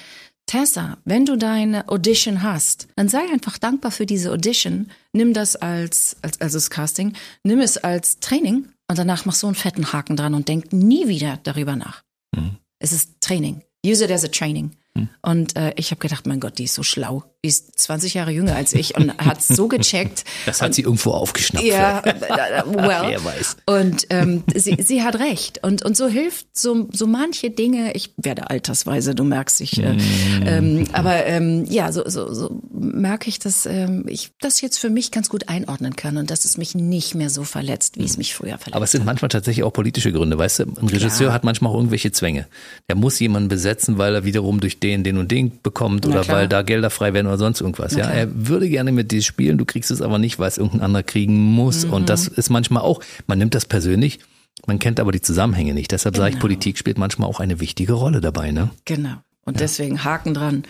[0.46, 4.92] Tessa, wenn du deine Audition hast, dann sei einfach dankbar für diese Audition.
[5.14, 7.14] Nimm das als, als also das Casting,
[7.44, 11.08] nimm es als Training und danach mach so einen fetten Haken dran und denk nie
[11.08, 12.04] wieder darüber nach.
[12.32, 12.58] Mhm.
[12.78, 13.64] Es ist Training.
[13.84, 14.78] Use it as a training.
[14.94, 15.10] Mhm.
[15.24, 17.24] Und äh, ich habe gedacht, mein Gott, die ist so schlau.
[17.46, 20.24] Die ist 20 Jahre jünger als ich und hat so gecheckt.
[20.46, 21.66] Das hat und, sie irgendwo aufgeschnappt.
[21.66, 23.10] Ja, äh, äh, well.
[23.10, 23.58] Wer weiß.
[23.66, 25.60] Und ähm, sie, sie hat recht.
[25.64, 27.94] Und, und so hilft so, so manche Dinge.
[27.96, 29.82] Ich werde altersweise, du merkst ich.
[29.82, 30.00] Äh, mm.
[30.46, 34.90] ähm, aber ähm, ja, so, so, so merke ich, dass ähm, ich das jetzt für
[34.90, 38.18] mich ganz gut einordnen kann und dass es mich nicht mehr so verletzt, wie es
[38.18, 40.38] mich früher verletzt Aber es sind manchmal tatsächlich auch politische Gründe.
[40.38, 41.34] Weißt du, ein Regisseur klar.
[41.34, 42.48] hat manchmal auch irgendwelche Zwänge.
[42.88, 46.48] Der muss jemanden besetzen, weil er wiederum durch den, den und den bekommt oder weil
[46.48, 47.96] da Gelder frei werden oder sonst irgendwas.
[47.96, 50.82] Ja, er würde gerne mit dir spielen, du kriegst es aber nicht, weil es irgendein
[50.82, 51.86] anderer kriegen muss.
[51.86, 51.94] Mhm.
[51.94, 54.20] Und das ist manchmal auch, man nimmt das persönlich,
[54.68, 55.92] man kennt aber die Zusammenhänge nicht.
[55.92, 56.26] Deshalb genau.
[56.26, 58.52] sage ich, Politik spielt manchmal auch eine wichtige Rolle dabei.
[58.52, 58.70] Ne?
[58.86, 59.16] Genau.
[59.46, 59.60] Und ja.
[59.60, 60.64] deswegen Haken dran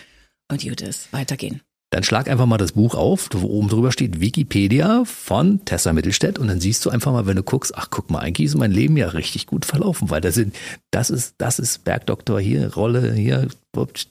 [0.50, 1.62] und gut ist, weitergehen.
[1.90, 6.40] Dann schlag einfach mal das Buch auf, wo oben drüber steht Wikipedia von Tessa Mittelstädt
[6.40, 8.72] und dann siehst du einfach mal, wenn du guckst, ach guck mal, eigentlich ist mein
[8.72, 10.56] Leben ja richtig gut verlaufen, weil das sind,
[10.90, 13.48] das ist, das ist Bergdoktor hier, Rolle hier,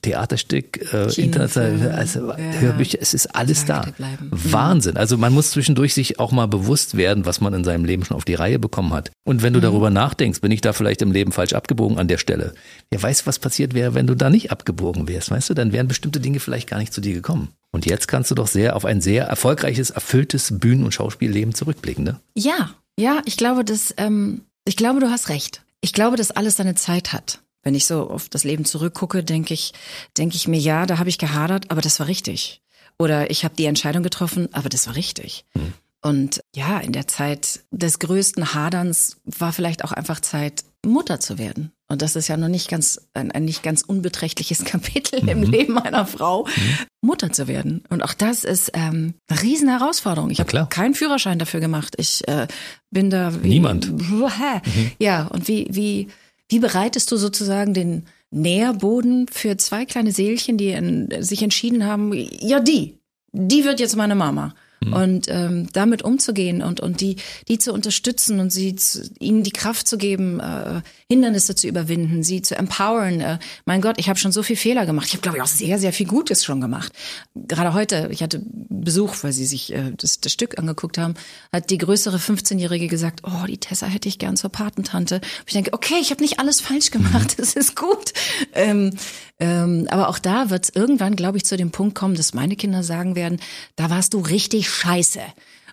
[0.02, 3.82] Theaterstück, äh, international, also ja, Hörbücher, es ist alles da.
[3.96, 4.28] Bleiben.
[4.30, 4.96] Wahnsinn.
[4.96, 8.16] Also man muss zwischendurch sich auch mal bewusst werden, was man in seinem Leben schon
[8.16, 9.12] auf die Reihe bekommen hat.
[9.24, 9.64] Und wenn du mhm.
[9.64, 12.54] darüber nachdenkst, bin ich da vielleicht im Leben falsch abgebogen an der Stelle?
[12.90, 15.54] Wer weiß, was passiert wäre, wenn du da nicht abgebogen wärst, weißt du?
[15.54, 17.50] Dann wären bestimmte Dinge vielleicht gar nicht zu dir gekommen.
[17.70, 22.04] Und jetzt kannst du doch sehr auf ein sehr erfolgreiches, erfülltes Bühnen- und Schauspielleben zurückblicken,
[22.04, 22.20] ne?
[22.34, 25.62] Ja, ja, ich glaube, dass, ähm, ich glaube, du hast recht.
[25.80, 27.40] Ich glaube, dass alles seine Zeit hat.
[27.62, 29.72] Wenn ich so auf das Leben zurückgucke, denke ich,
[30.16, 32.62] denke ich mir, ja, da habe ich gehadert, aber das war richtig.
[32.98, 35.44] Oder ich habe die Entscheidung getroffen, aber das war richtig.
[35.52, 35.72] Hm.
[36.02, 41.38] Und ja, in der Zeit des größten Haderns war vielleicht auch einfach Zeit, Mutter zu
[41.38, 41.72] werden.
[41.88, 45.28] Und das ist ja noch nicht ganz, ein, ein nicht ganz unbeträchtliches Kapitel mhm.
[45.28, 46.78] im Leben einer Frau, mhm.
[47.02, 47.84] Mutter zu werden.
[47.88, 50.30] Und auch das ist ähm, eine riesen Herausforderung.
[50.30, 51.94] Ich habe keinen Führerschein dafür gemacht.
[51.98, 52.48] Ich äh,
[52.90, 53.92] bin da wie, Niemand.
[54.02, 54.90] Mhm.
[54.98, 56.08] Ja, und wie, wie,
[56.53, 62.12] wie bereitest du sozusagen den Nährboden für zwei kleine Seelchen, die in, sich entschieden haben,
[62.12, 62.98] ja, die,
[63.32, 64.55] die wird jetzt meine Mama.
[64.86, 64.92] Mhm.
[64.92, 67.16] Und ähm, damit umzugehen und, und die,
[67.48, 72.22] die zu unterstützen und sie zu, ihnen die Kraft zu geben, äh, Hindernisse zu überwinden,
[72.22, 73.20] sie zu empowern.
[73.20, 75.06] Äh, mein Gott, ich habe schon so viel Fehler gemacht.
[75.06, 76.92] Ich habe, glaube ich, auch sehr, sehr viel Gutes schon gemacht.
[77.34, 81.14] Gerade heute, ich hatte Besuch, weil sie sich äh, das, das Stück angeguckt haben,
[81.52, 85.16] hat die größere 15-Jährige gesagt, oh, die Tessa hätte ich gern zur Patentante.
[85.16, 88.12] Und ich denke, okay, ich habe nicht alles falsch gemacht, das ist gut.
[88.54, 88.96] Ähm,
[89.43, 92.55] ähm, aber auch da wird es irgendwann, glaube ich, zu dem Punkt kommen, dass meine
[92.55, 93.40] Kinder sagen werden,
[93.74, 95.18] da warst du richtig scheiße.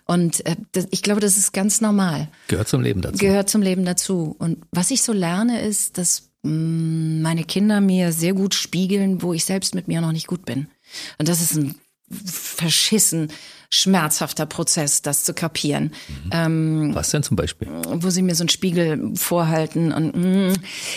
[0.06, 2.26] Und äh, das, ich glaube, das ist ganz normal.
[2.48, 3.18] Gehört zum Leben dazu.
[3.18, 4.34] Gehört zum Leben dazu.
[4.40, 9.22] Und was ich so lerne, ist, dass mh, mm, meine Kinder mir sehr gut spiegeln,
[9.22, 10.66] wo ich selbst mit mir noch nicht gut bin.
[11.18, 11.76] Und das ist ein
[12.10, 13.30] verschissen
[13.72, 15.92] schmerzhafter Prozess, das zu kapieren.
[16.24, 16.30] Mhm.
[16.32, 17.68] Ähm, Was denn zum Beispiel?
[17.68, 20.54] Wo sie mir so einen Spiegel vorhalten und mh, mm,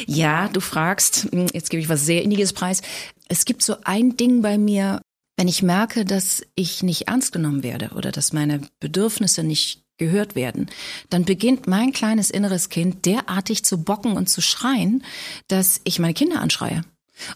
[0.08, 2.82] ja, du fragst, mm, jetzt gebe ich was sehr Inniges preis.
[3.30, 5.02] Es gibt so ein Ding bei mir,
[5.38, 10.36] wenn ich merke, dass ich nicht ernst genommen werde oder dass meine Bedürfnisse nicht gehört
[10.36, 10.70] werden,
[11.10, 15.04] dann beginnt mein kleines inneres Kind derartig zu bocken und zu schreien,
[15.48, 16.84] dass ich meine Kinder anschreie.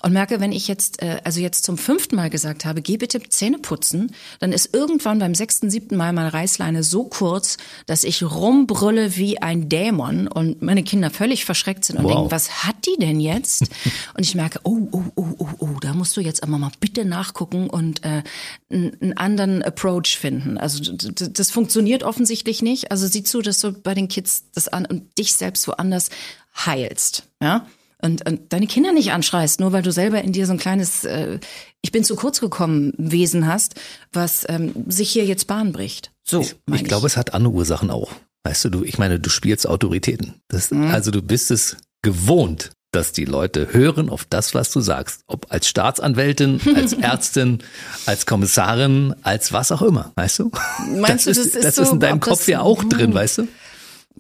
[0.02, 3.22] Und merke, wenn ich jetzt, äh, also jetzt zum fünften Mal gesagt habe, geh bitte
[3.22, 8.24] Zähne putzen, dann ist irgendwann beim sechsten, siebten Mal meine Reißleine so kurz, dass ich
[8.24, 12.14] rumbrülle wie ein Dämon und meine Kinder völlig verschreckt sind und wow.
[12.14, 13.64] denken, was hat die denn jetzt?
[14.16, 17.06] und ich merke, oh, oh, oh, oh, oh, da musst du jetzt aber mal bitte
[17.06, 18.24] nachgucken und äh,
[18.72, 20.58] einen anderen Approach finden.
[20.58, 22.92] Also das funktioniert offensichtlich nicht.
[22.92, 26.10] Also sieh zu, dass du bei den Kids das an und dich selbst woanders
[26.66, 27.24] heilst.
[27.42, 27.68] Ja
[28.02, 31.04] und, und deine Kinder nicht anschreist, nur weil du selber in dir so ein kleines
[31.04, 31.40] äh,
[31.82, 33.76] Ich bin zu kurz gekommen Wesen hast,
[34.12, 36.12] was ähm, sich hier jetzt Bahn bricht.
[36.24, 36.42] So.
[36.42, 38.12] Ich, ich, ich glaube, es hat andere Ursachen auch.
[38.44, 40.36] Weißt du, du, ich meine, du spielst Autoritäten.
[40.48, 40.88] Das, mhm.
[40.88, 45.22] Also du bist es gewohnt, dass die Leute hören auf das, was du sagst.
[45.28, 47.60] Ob als Staatsanwältin, als Ärztin,
[48.06, 50.52] als Kommissarin, als was auch immer, weißt du?
[50.96, 53.08] Meinst das du, das ist, ist, das so, ist in deinem Kopf ja auch drin,
[53.08, 53.14] hm.
[53.16, 53.48] weißt du?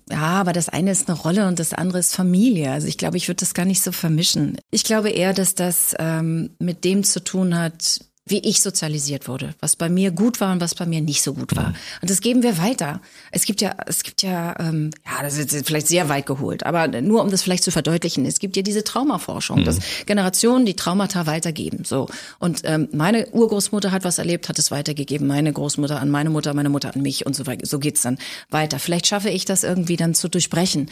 [0.09, 2.71] Ja, aber das eine ist eine Rolle und das andere ist Familie.
[2.71, 4.57] Also ich glaube, ich würde das gar nicht so vermischen.
[4.71, 7.99] Ich glaube eher, dass das ähm, mit dem zu tun hat,
[8.30, 11.34] wie ich sozialisiert wurde, was bei mir gut war und was bei mir nicht so
[11.34, 11.69] gut war.
[11.69, 11.75] Mhm.
[12.01, 13.01] Und das geben wir weiter.
[13.32, 16.65] Es gibt ja, es gibt ja, ähm, ja, das ist jetzt vielleicht sehr weit geholt,
[16.65, 19.65] aber nur um das vielleicht zu verdeutlichen, es gibt ja diese Traumaforschung, mhm.
[19.65, 21.84] dass Generationen die Traumata weitergeben.
[21.84, 22.07] So
[22.39, 26.53] und ähm, meine Urgroßmutter hat was erlebt, hat es weitergegeben, meine Großmutter an meine Mutter,
[26.53, 27.65] meine Mutter an mich und so weiter.
[27.65, 28.17] So geht's dann
[28.49, 28.80] weiter.
[28.80, 30.89] Vielleicht schaffe ich das irgendwie dann zu durchbrechen.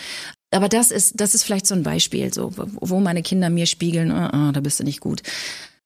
[0.52, 4.12] Aber das ist, das ist vielleicht so ein Beispiel, so wo meine Kinder mir spiegeln,
[4.12, 5.22] oh, oh, da bist du nicht gut.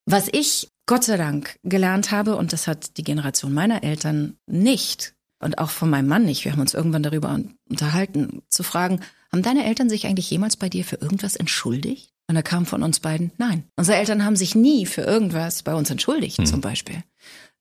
[0.05, 5.13] Was ich Gott sei Dank gelernt habe, und das hat die Generation meiner Eltern nicht
[5.39, 9.43] und auch von meinem Mann nicht, wir haben uns irgendwann darüber unterhalten, zu fragen, haben
[9.43, 12.09] deine Eltern sich eigentlich jemals bei dir für irgendwas entschuldigt?
[12.27, 13.65] Und da kam von uns beiden, nein.
[13.75, 16.47] Unsere Eltern haben sich nie für irgendwas bei uns entschuldigt, hm.
[16.47, 17.03] zum Beispiel.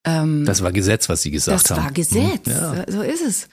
[0.04, 1.94] Ähm, das war Gesetz, was sie gesagt das haben.
[1.94, 2.52] Das war Gesetz, hm.
[2.52, 2.84] ja.
[2.90, 3.48] so ist es.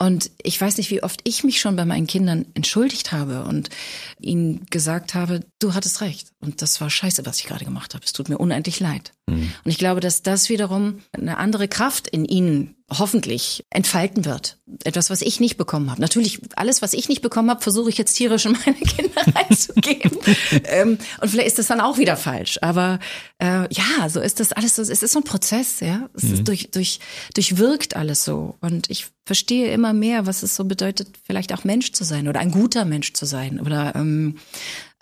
[0.00, 3.70] Und ich weiß nicht, wie oft ich mich schon bei meinen Kindern entschuldigt habe und
[4.18, 6.31] ihnen gesagt habe, du hattest recht.
[6.42, 8.04] Und das war scheiße, was ich gerade gemacht habe.
[8.04, 9.12] Es tut mir unendlich leid.
[9.26, 9.52] Mhm.
[9.64, 14.58] Und ich glaube, dass das wiederum eine andere Kraft in ihnen hoffentlich entfalten wird.
[14.84, 16.00] Etwas, was ich nicht bekommen habe.
[16.00, 20.18] Natürlich, alles, was ich nicht bekommen habe, versuche ich jetzt tierisch in meine Kinder reinzugeben.
[20.64, 22.58] ähm, und vielleicht ist das dann auch wieder falsch.
[22.60, 22.98] Aber
[23.38, 24.82] äh, ja, so ist das alles so.
[24.82, 26.08] Es ist so ein Prozess, ja.
[26.14, 26.34] Es mhm.
[26.34, 26.98] ist durch, durch,
[27.34, 28.56] durchwirkt alles so.
[28.60, 32.40] Und ich verstehe immer mehr, was es so bedeutet, vielleicht auch Mensch zu sein oder
[32.40, 34.38] ein guter Mensch zu sein oder ähm,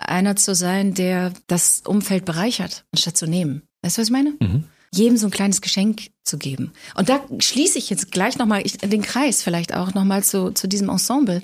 [0.01, 3.62] einer zu sein, der das Umfeld bereichert, anstatt zu nehmen.
[3.82, 4.34] Weißt du, was ich meine?
[4.40, 6.72] Mhm jedem so ein kleines Geschenk zu geben.
[6.94, 10.88] Und da schließe ich jetzt gleich nochmal den Kreis vielleicht auch nochmal zu, zu diesem
[10.88, 11.42] Ensemble.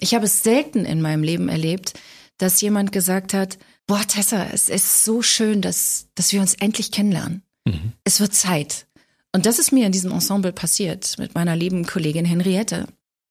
[0.00, 1.94] Ich habe es selten in meinem Leben erlebt,
[2.38, 6.90] dass jemand gesagt hat, boah, Tessa, es ist so schön, dass, dass wir uns endlich
[6.90, 7.42] kennenlernen.
[7.64, 7.92] Mhm.
[8.04, 8.86] Es wird Zeit.
[9.32, 12.86] Und das ist mir in diesem Ensemble passiert mit meiner lieben Kollegin Henriette.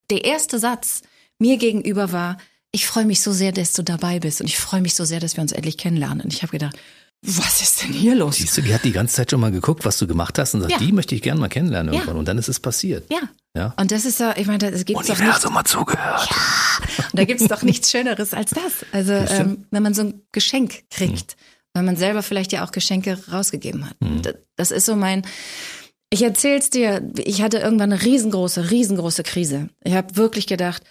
[0.10, 1.02] Der erste Satz
[1.38, 2.38] mir gegenüber war,
[2.72, 5.20] ich freue mich so sehr, dass du dabei bist und ich freue mich so sehr,
[5.20, 6.22] dass wir uns endlich kennenlernen.
[6.22, 6.78] Und ich habe gedacht,
[7.22, 8.38] was ist denn hier los?
[8.38, 10.62] Siehst du, die hat die ganze Zeit schon mal geguckt, was du gemacht hast und
[10.62, 10.78] sagt, ja.
[10.78, 12.16] die möchte ich gerne mal kennenlernen irgendwann.
[12.16, 12.20] Ja.
[12.20, 13.12] Und dann ist es passiert.
[13.12, 13.20] Ja.
[13.56, 13.74] ja.
[13.78, 15.50] Und das ist ja, ich meine, das gibt es doch nicht.
[15.50, 16.30] mal zugehört.
[16.30, 17.06] Ja.
[17.12, 18.86] Und da gibt es doch nichts Schöneres als das.
[18.94, 21.38] Also, ähm, wenn man so ein Geschenk kriegt, hm.
[21.74, 23.98] weil man selber vielleicht ja auch Geschenke rausgegeben hat.
[24.02, 24.22] Hm.
[24.56, 25.24] Das ist so mein,
[26.10, 29.70] ich erzähl's dir, ich hatte irgendwann eine riesengroße, riesengroße Krise.
[29.84, 30.84] Ich habe wirklich gedacht,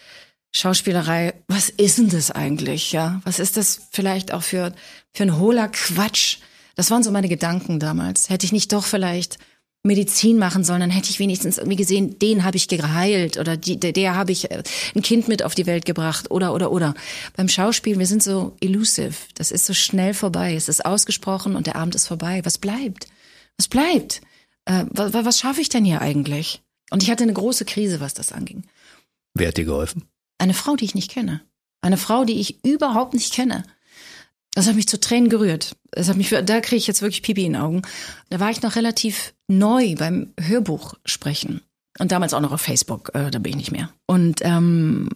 [0.53, 3.21] Schauspielerei, was ist denn das eigentlich, ja?
[3.25, 4.75] Was ist das vielleicht auch für,
[5.13, 6.39] für ein hohler Quatsch?
[6.75, 8.31] Das waren so meine Gedanken damals.
[8.31, 9.39] Hätte ich nicht doch vielleicht
[9.85, 13.79] Medizin machen sollen, dann hätte ich wenigstens irgendwie gesehen, den habe ich geheilt oder die,
[13.79, 14.63] der, der habe ich äh,
[14.95, 16.95] ein Kind mit auf die Welt gebracht oder oder oder.
[17.37, 21.67] Beim Schauspiel, wir sind so elusive, das ist so schnell vorbei, es ist ausgesprochen und
[21.67, 22.41] der Abend ist vorbei.
[22.45, 23.07] Was bleibt?
[23.57, 24.21] Was bleibt?
[24.65, 26.61] Äh, was, was schaffe ich denn hier eigentlich?
[26.91, 28.65] Und ich hatte eine große Krise, was das anging.
[29.35, 30.05] Wer hat dir geholfen?
[30.39, 31.43] Eine Frau, die ich nicht kenne.
[31.81, 33.65] Eine Frau, die ich überhaupt nicht kenne.
[34.55, 35.77] Das hat mich zu Tränen gerührt.
[35.93, 37.83] Das hat mich, da kriege ich jetzt wirklich Pipi in den Augen.
[38.31, 41.61] Da war ich noch relativ neu beim Hörbuch sprechen.
[41.99, 43.91] Und damals auch noch auf Facebook, äh, da bin ich nicht mehr.
[44.07, 45.09] Und ähm,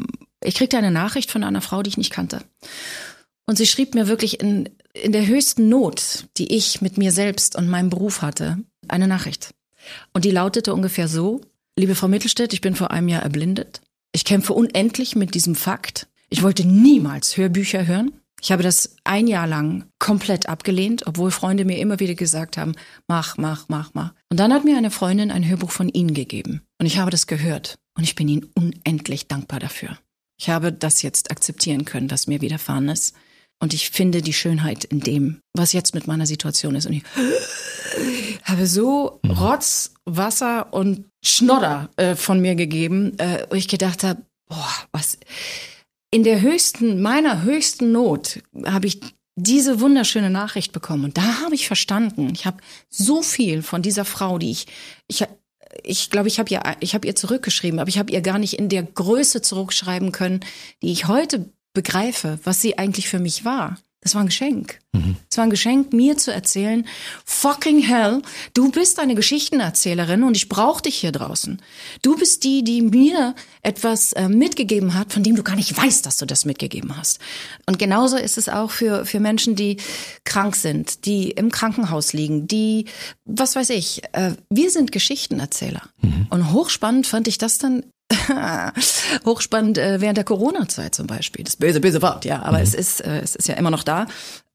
[0.42, 2.44] ich kriegte eine Nachricht von einer Frau, die ich nicht kannte.
[3.46, 7.56] Und sie schrieb mir wirklich in, in der höchsten Not, die ich mit mir selbst
[7.56, 8.58] und meinem Beruf hatte,
[8.88, 9.54] eine Nachricht.
[10.12, 11.40] Und die lautete ungefähr so,
[11.76, 13.80] liebe Frau Mittelstädt, ich bin vor einem Jahr erblindet.
[14.12, 16.06] Ich kämpfe unendlich mit diesem Fakt.
[16.28, 18.12] Ich wollte niemals Hörbücher hören.
[18.42, 22.74] Ich habe das ein Jahr lang komplett abgelehnt, obwohl Freunde mir immer wieder gesagt haben,
[23.06, 24.12] mach, mach, mach, mach.
[24.30, 26.60] Und dann hat mir eine Freundin ein Hörbuch von Ihnen gegeben.
[26.78, 27.78] Und ich habe das gehört.
[27.96, 29.98] Und ich bin Ihnen unendlich dankbar dafür.
[30.38, 33.14] Ich habe das jetzt akzeptieren können, was mir widerfahren ist.
[33.62, 36.86] Und ich finde die Schönheit in dem, was jetzt mit meiner Situation ist.
[36.86, 37.04] Und ich
[38.42, 39.30] habe so mhm.
[39.30, 45.16] Rotz, Wasser und Schnodder äh, von mir gegeben, äh, wo ich gedacht habe, boah, was.
[46.10, 49.00] In der höchsten, meiner höchsten Not habe ich
[49.36, 51.04] diese wunderschöne Nachricht bekommen.
[51.04, 52.30] Und da habe ich verstanden.
[52.34, 52.56] Ich habe
[52.90, 54.66] so viel von dieser Frau, die ich,
[55.06, 55.24] ich,
[55.84, 58.58] ich glaube, ich habe ihr, ich habe ihr zurückgeschrieben, aber ich habe ihr gar nicht
[58.58, 60.40] in der Größe zurückschreiben können,
[60.82, 63.78] die ich heute begreife, was sie eigentlich für mich war.
[64.00, 64.81] Das war ein Geschenk.
[64.92, 65.16] Mhm.
[65.30, 66.86] Es war ein Geschenk, mir zu erzählen,
[67.24, 68.20] fucking hell,
[68.52, 71.62] du bist eine Geschichtenerzählerin und ich brauche dich hier draußen.
[72.02, 76.04] Du bist die, die mir etwas äh, mitgegeben hat, von dem du gar nicht weißt,
[76.04, 77.20] dass du das mitgegeben hast.
[77.66, 79.78] Und genauso ist es auch für, für Menschen, die
[80.24, 82.84] krank sind, die im Krankenhaus liegen, die,
[83.24, 85.82] was weiß ich, äh, wir sind Geschichtenerzähler.
[86.02, 86.26] Mhm.
[86.28, 87.84] Und hochspannend fand ich das dann
[89.24, 91.44] Hochspannend äh, während der Corona-Zeit zum Beispiel.
[91.44, 92.64] Das böse, böse Wort, ja, aber mhm.
[92.64, 94.06] es ist, äh, es ist ja immer noch da.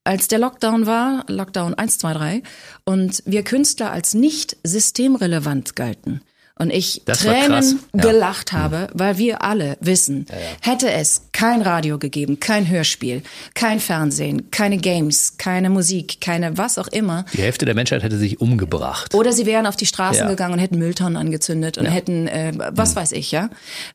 [0.07, 2.43] Als der Lockdown war, Lockdown 1, 2, 3,
[2.85, 6.21] und wir Künstler als nicht systemrelevant galten,
[6.57, 8.01] und ich das Tränen ja.
[8.01, 10.71] gelacht habe, weil wir alle wissen, ja, ja.
[10.71, 13.21] hätte es kein Radio gegeben, kein Hörspiel,
[13.53, 17.25] kein Fernsehen, keine Games, keine Musik, keine was auch immer.
[17.33, 19.13] Die Hälfte der Menschheit hätte sich umgebracht.
[19.13, 22.91] Oder sie wären auf die Straßen gegangen und hätten Mülltonnen angezündet und hätten, äh, was
[22.91, 22.99] mhm.
[22.99, 23.49] weiß ich, ja.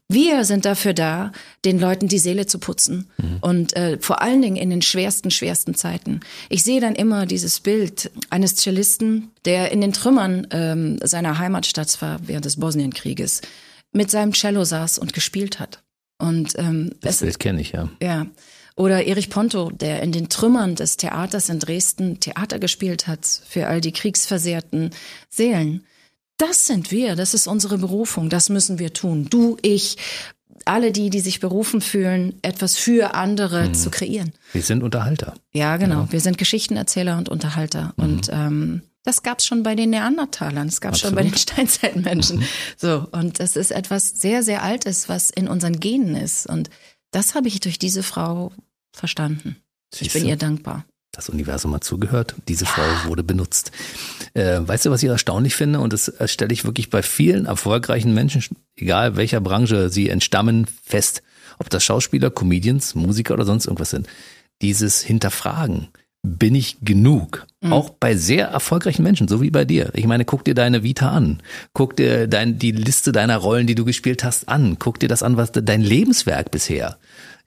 [0.08, 1.32] Wir sind dafür da,
[1.64, 3.38] den Leuten die Seele zu putzen mhm.
[3.40, 6.20] und äh, vor allen Dingen in den schwersten, schwersten Zeiten.
[6.48, 12.00] Ich sehe dann immer dieses Bild eines Cellisten, der in den Trümmern ähm, seiner Heimatstadt
[12.00, 13.40] war während des Bosnienkrieges,
[13.92, 15.82] mit seinem Cello saß und gespielt hat.
[16.18, 17.88] Und ähm, das Bild kenne ich ja.
[18.00, 18.26] Ja.
[18.74, 23.66] Oder Erich Ponto, der in den Trümmern des Theaters in Dresden Theater gespielt hat für
[23.66, 24.90] all die kriegsversehrten
[25.28, 25.84] Seelen.
[26.38, 29.26] Das sind wir, das ist unsere Berufung, das müssen wir tun.
[29.28, 29.98] Du, ich,
[30.64, 33.74] alle die, die sich berufen fühlen, etwas für andere mhm.
[33.74, 34.32] zu kreieren.
[34.52, 35.34] Wir sind Unterhalter.
[35.52, 36.02] Ja, genau.
[36.02, 36.12] Ja.
[36.12, 37.92] Wir sind Geschichtenerzähler und Unterhalter.
[37.96, 38.04] Mhm.
[38.04, 42.38] Und ähm, das gab's schon bei den Neandertalern, das gab's schon bei den Steinzeitmenschen.
[42.38, 42.44] Mhm.
[42.76, 46.46] So, und das ist etwas sehr, sehr Altes, was in unseren Genen ist.
[46.46, 46.70] Und
[47.10, 48.52] das habe ich durch diese Frau
[48.92, 49.56] verstanden.
[49.92, 50.84] Siehst ich bin ihr dankbar.
[51.14, 52.70] Das Universum hat zugehört, diese ja.
[52.70, 53.70] Frau wurde benutzt.
[54.32, 55.80] Äh, weißt du, was ich erstaunlich finde?
[55.80, 61.22] Und das stelle ich wirklich bei vielen erfolgreichen Menschen, egal welcher Branche sie entstammen, fest.
[61.58, 64.06] Ob das Schauspieler, Comedians, Musiker oder sonst irgendwas sind.
[64.62, 65.88] Dieses Hinterfragen
[66.22, 67.46] bin ich genug?
[67.60, 67.72] Mhm.
[67.72, 69.90] Auch bei sehr erfolgreichen Menschen, so wie bei dir.
[69.94, 71.42] Ich meine, guck dir deine Vita an.
[71.72, 74.76] Guck dir dein, die Liste deiner Rollen, die du gespielt hast, an.
[74.78, 76.98] Guck dir das an, was dein Lebenswerk bisher.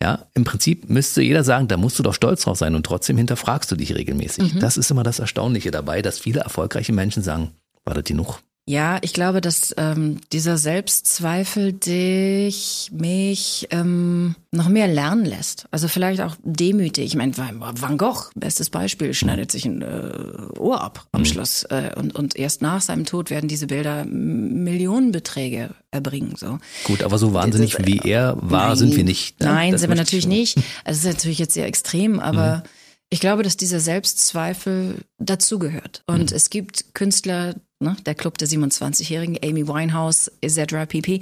[0.01, 3.15] Ja, im Prinzip müsste jeder sagen, da musst du doch stolz drauf sein und trotzdem
[3.17, 4.55] hinterfragst du dich regelmäßig.
[4.55, 4.59] Mhm.
[4.59, 7.51] Das ist immer das Erstaunliche dabei, dass viele erfolgreiche Menschen sagen,
[7.85, 8.39] war das genug?
[8.67, 15.67] Ja, ich glaube, dass ähm, dieser Selbstzweifel dich, mich ähm, noch mehr lernen lässt.
[15.69, 17.05] Also vielleicht auch demütig.
[17.05, 21.25] Ich meine, Van Gogh, bestes Beispiel, schneidet sich ein äh, Ohr ab am mhm.
[21.25, 21.63] Schluss.
[21.65, 26.33] Äh, und, und erst nach seinem Tod werden diese Bilder Millionenbeträge erbringen.
[26.35, 26.57] So.
[26.85, 29.41] Gut, aber so wahnsinnig das, wie er war, nein, sind wir nicht.
[29.41, 29.45] Ne?
[29.45, 30.57] Nein, das sind wir natürlich nicht.
[30.83, 32.69] Also es ist natürlich jetzt sehr extrem, aber mhm.
[33.11, 36.03] ich glaube, dass dieser Selbstzweifel dazugehört.
[36.07, 36.35] Und mhm.
[36.35, 40.87] es gibt Künstler, ne, der Club der 27-Jährigen, Amy Winehouse, etc.
[40.87, 41.21] pp.,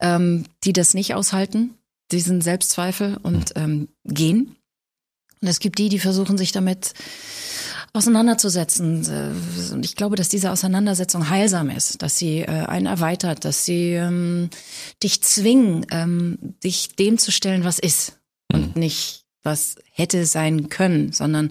[0.00, 1.74] ähm, die das nicht aushalten,
[2.12, 4.56] diesen Selbstzweifel und ähm, gehen.
[5.40, 6.94] Und es gibt die, die versuchen sich damit
[7.92, 9.06] auseinanderzusetzen.
[9.72, 13.92] Und ich glaube, dass diese Auseinandersetzung heilsam ist, dass sie äh, einen erweitert, dass sie
[13.92, 14.50] ähm,
[15.02, 18.18] dich zwingen, ähm, dich dem zu stellen, was ist
[18.52, 18.80] und mhm.
[18.80, 21.50] nicht was hätte sein können, sondern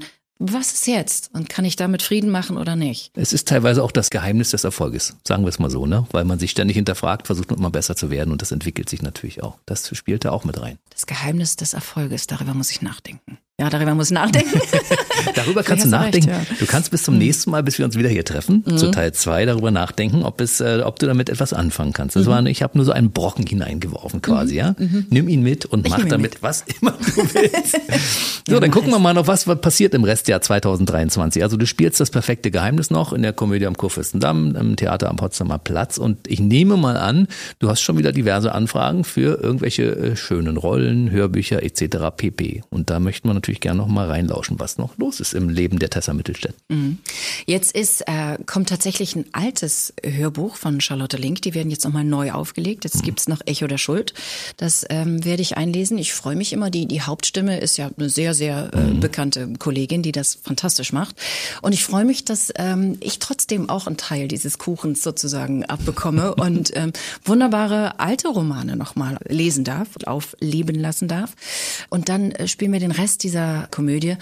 [0.51, 1.29] was ist jetzt?
[1.33, 3.11] Und kann ich damit Frieden machen oder nicht?
[3.15, 6.05] Es ist teilweise auch das Geheimnis des Erfolges, sagen wir es mal so, ne?
[6.11, 9.41] Weil man sich ständig hinterfragt, versucht immer besser zu werden und das entwickelt sich natürlich
[9.41, 9.57] auch.
[9.65, 10.79] Das spielt da auch mit rein.
[10.89, 13.37] Das Geheimnis des Erfolges, darüber muss ich nachdenken.
[13.59, 14.59] Ja, darüber muss ich nachdenken.
[15.35, 16.31] darüber kannst du nachdenken.
[16.31, 16.55] Recht, ja.
[16.57, 18.77] Du kannst bis zum nächsten Mal, bis wir uns wieder hier treffen, mhm.
[18.77, 22.15] zu Teil zwei, darüber nachdenken, ob es, äh, ob du damit etwas anfangen kannst.
[22.15, 22.29] Das mhm.
[22.29, 24.57] war, ich habe nur so einen Brocken hineingeworfen quasi, mhm.
[24.57, 24.75] ja.
[24.79, 25.05] Mhm.
[25.11, 26.41] Nimm ihn mit und ich mach damit mit.
[26.41, 27.79] was immer du willst.
[28.49, 31.43] so, dann gucken wir mal noch, was passiert im Restjahr 2023.
[31.43, 35.17] Also du spielst das perfekte Geheimnis noch in der Komödie am Kurfürstendamm, im Theater am
[35.17, 37.27] Potsdamer Platz und ich nehme mal an,
[37.59, 41.97] du hast schon wieder diverse Anfragen für irgendwelche äh, schönen Rollen, Hörbücher etc.
[42.17, 42.63] pp.
[42.71, 45.79] Und da möchten wir natürlich gerne noch mal reinlauschen, was noch los ist im Leben
[45.79, 46.55] der Tessa Mittelstädt.
[46.69, 46.99] Mhm.
[47.45, 51.41] Jetzt ist, äh, kommt tatsächlich ein altes Hörbuch von Charlotte Link.
[51.41, 52.83] Die werden jetzt noch mal neu aufgelegt.
[52.83, 53.05] Jetzt mhm.
[53.05, 54.13] gibt's noch Echo der Schuld.
[54.57, 55.97] Das ähm, werde ich einlesen.
[55.97, 56.69] Ich freue mich immer.
[56.69, 58.99] Die, die Hauptstimme ist ja eine sehr, sehr äh, mhm.
[58.99, 61.15] bekannte Kollegin, die das fantastisch macht.
[61.61, 66.35] Und ich freue mich, dass ähm, ich trotzdem auch einen Teil dieses Kuchens sozusagen abbekomme
[66.43, 66.93] und ähm,
[67.25, 71.33] wunderbare alte Romane noch mal lesen darf, aufleben lassen darf.
[71.89, 74.17] Und dann äh, spielen wir den Rest dieser dieser Komödie.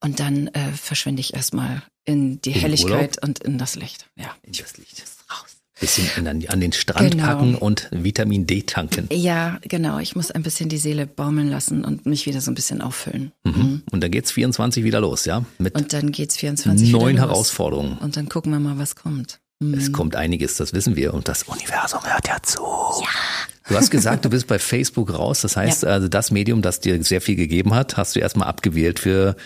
[0.00, 3.24] Und dann äh, verschwinde ich erstmal in die in Helligkeit Urlaub?
[3.24, 4.06] und in das Licht.
[4.16, 4.34] Ja.
[4.42, 5.02] In das Licht.
[5.30, 5.56] Raus.
[5.78, 7.26] Bisschen an, an den Strand genau.
[7.26, 9.08] packen und Vitamin D tanken.
[9.12, 9.98] Ja, genau.
[9.98, 13.32] Ich muss ein bisschen die Seele baumeln lassen und mich wieder so ein bisschen auffüllen.
[13.44, 13.52] Mhm.
[13.52, 13.82] Mhm.
[13.90, 15.44] Und dann geht's 24 wieder los, ja?
[15.58, 17.98] Mit und dann geht's 24 neuen Herausforderungen.
[17.98, 19.38] Und dann gucken wir mal, was kommt.
[19.60, 19.74] Mhm.
[19.74, 21.14] Es kommt einiges, das wissen wir.
[21.14, 22.62] Und das Universum hört ja zu.
[22.62, 23.08] Ja.
[23.68, 25.40] Du hast gesagt, du bist bei Facebook raus.
[25.40, 25.88] Das heißt, ja.
[25.90, 29.36] also das Medium, das dir sehr viel gegeben hat, hast du erstmal abgewählt für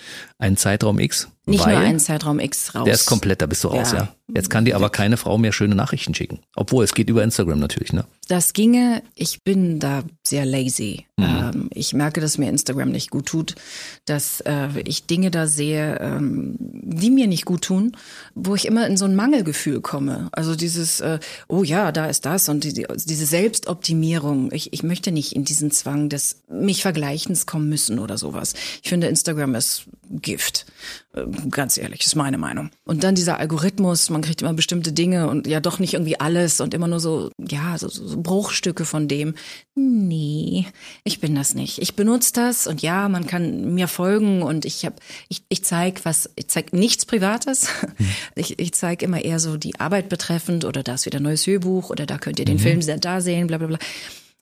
[0.41, 1.29] einen Zeitraum X.
[1.47, 2.85] Nicht nur einen Zeitraum X raus.
[2.85, 3.99] Der ist komplett, da bist du raus, ja.
[3.99, 4.09] ja.
[4.35, 6.39] Jetzt kann dir aber keine Frau mehr schöne Nachrichten schicken.
[6.55, 8.05] Obwohl, es geht über Instagram natürlich, ne?
[8.29, 11.07] Das ginge, ich bin da sehr lazy.
[11.17, 11.25] Mhm.
[11.25, 13.57] Ähm, ich merke, dass mir Instagram nicht gut tut,
[14.05, 17.97] dass äh, ich Dinge da sehe, ähm, die mir nicht gut tun,
[18.37, 20.29] wo ich immer in so ein Mangelgefühl komme.
[20.31, 21.19] Also dieses, äh,
[21.49, 24.53] oh ja, da ist das und die, diese Selbstoptimierung.
[24.53, 28.55] Ich, ich möchte nicht in diesen Zwang des mich Vergleichens kommen müssen oder sowas.
[28.83, 29.87] Ich finde, Instagram ist
[30.31, 30.65] Gift.
[31.13, 32.71] Ähm, ganz ehrlich, ist meine Meinung.
[32.85, 36.61] Und dann dieser Algorithmus, man kriegt immer bestimmte Dinge und ja doch nicht irgendwie alles
[36.61, 39.35] und immer nur so, ja, so, so Bruchstücke von dem.
[39.75, 40.67] Nee,
[41.03, 41.83] ich bin das nicht.
[41.83, 44.97] Ich benutze das und ja, man kann mir folgen und ich habe,
[45.29, 47.69] ich, ich zeige was, ich zeige nichts Privates.
[47.99, 48.07] Mhm.
[48.37, 51.47] Ich, ich zeige immer eher so die Arbeit betreffend oder da ist wieder ein neues
[51.47, 52.81] Hörbuch oder da könnt ihr den mhm.
[52.81, 53.79] Film da sehen, bla bla bla.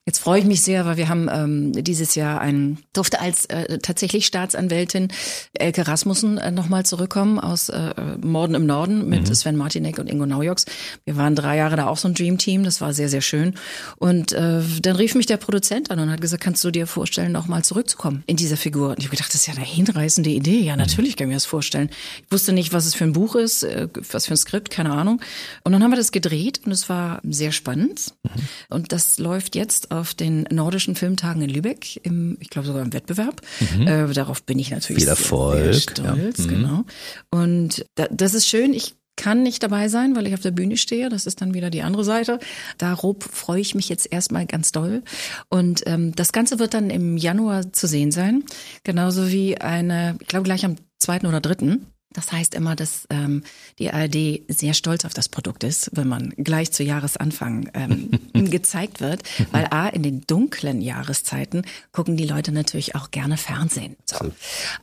[0.09, 3.77] Jetzt freue ich mich sehr, weil wir haben ähm, dieses Jahr einen, durfte als äh,
[3.77, 5.09] tatsächlich Staatsanwältin
[5.53, 9.35] Elke Rasmussen äh, nochmal zurückkommen aus äh, Morden im Norden mit mhm.
[9.35, 10.65] Sven Martinek und Ingo Naujoks.
[11.05, 13.53] Wir waren drei Jahre da auch so ein Dream-Team, das war sehr, sehr schön.
[13.97, 17.31] Und äh, dann rief mich der Produzent an und hat gesagt, kannst du dir vorstellen,
[17.31, 18.89] nochmal zurückzukommen in dieser Figur?
[18.89, 20.61] Und ich habe gedacht, das ist ja eine hinreißende Idee.
[20.61, 21.91] Ja, natürlich kann ich mir das vorstellen.
[22.25, 24.89] Ich wusste nicht, was es für ein Buch ist, äh, was für ein Skript, keine
[24.89, 25.21] Ahnung.
[25.63, 28.15] Und dann haben wir das gedreht und es war sehr spannend.
[28.23, 28.29] Mhm.
[28.69, 32.93] Und das läuft jetzt auf den nordischen Filmtagen in Lübeck, im, ich glaube sogar im
[32.93, 33.41] Wettbewerb.
[33.75, 33.87] Mhm.
[33.87, 35.63] Äh, darauf bin ich natürlich Viel Erfolg.
[35.63, 36.37] sehr stolz.
[36.39, 36.43] Ja.
[36.45, 36.49] Mhm.
[36.49, 36.85] Genau.
[37.31, 38.73] Und da, das ist schön.
[38.73, 41.09] Ich kann nicht dabei sein, weil ich auf der Bühne stehe.
[41.09, 42.39] Das ist dann wieder die andere Seite.
[42.77, 45.03] Darob freue ich mich jetzt erstmal ganz doll.
[45.49, 48.45] Und ähm, das Ganze wird dann im Januar zu sehen sein.
[48.85, 53.43] Genauso wie eine, ich glaube gleich am zweiten oder dritten das heißt immer, dass ähm,
[53.77, 58.09] die ARD sehr stolz auf das Produkt ist, wenn man gleich zu Jahresanfang ähm,
[58.49, 63.95] gezeigt wird, weil a in den dunklen Jahreszeiten gucken die Leute natürlich auch gerne Fernsehen.
[64.05, 64.31] So.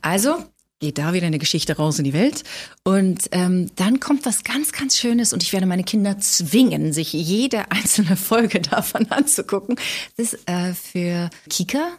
[0.01, 0.37] Also
[0.79, 2.43] geht da wieder eine Geschichte raus in die Welt
[2.83, 7.13] und ähm, dann kommt was ganz, ganz Schönes und ich werde meine Kinder zwingen, sich
[7.13, 9.75] jede einzelne Folge davon anzugucken.
[10.15, 11.89] Das ist äh, für Kika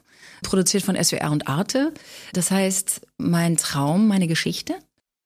[0.43, 1.93] produziert von SWR und Arte.
[2.33, 4.77] Das heißt, mein Traum, meine Geschichte.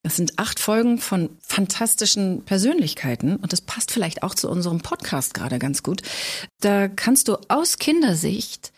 [0.04, 5.32] Das sind acht Folgen von fantastischen Persönlichkeiten und das passt vielleicht auch zu unserem Podcast
[5.32, 6.02] gerade ganz gut.
[6.60, 8.72] Da kannst du aus Kindersicht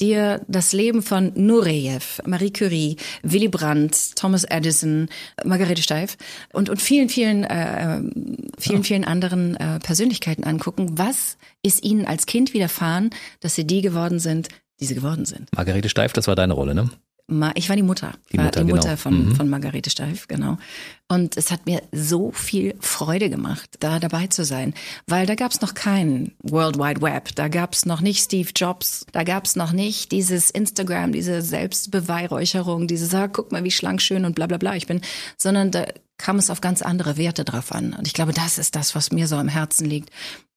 [0.00, 5.10] dir das Leben von Nureyev, Marie Curie, Willy Brandt, Thomas Edison,
[5.44, 6.16] Margarete Steif
[6.54, 8.00] und, und vielen, vielen, äh,
[8.58, 10.96] vielen, vielen anderen äh, Persönlichkeiten angucken.
[10.96, 14.48] Was ist ihnen als Kind widerfahren, dass sie die geworden sind,
[14.80, 15.54] die sie geworden sind?
[15.54, 16.88] Margarete Steif, das war deine Rolle, ne?
[17.54, 18.12] Ich war die Mutter.
[18.32, 18.96] Die war Mutter, die Mutter genau.
[18.96, 19.36] von, Mhm.
[19.36, 20.58] von Margarete Steif, genau.
[21.10, 24.74] Und es hat mir so viel Freude gemacht, da dabei zu sein,
[25.08, 29.24] weil da gab's noch kein World Wide Web, da gab's noch nicht Steve Jobs, da
[29.24, 34.36] gab's noch nicht dieses Instagram, diese Selbstbeweihräucherung, dieses, ah, guck mal, wie schlank, schön und
[34.36, 35.00] bla bla bla ich bin,
[35.36, 37.94] sondern da kam es auf ganz andere Werte drauf an.
[37.94, 40.10] Und ich glaube, das ist das, was mir so am Herzen liegt.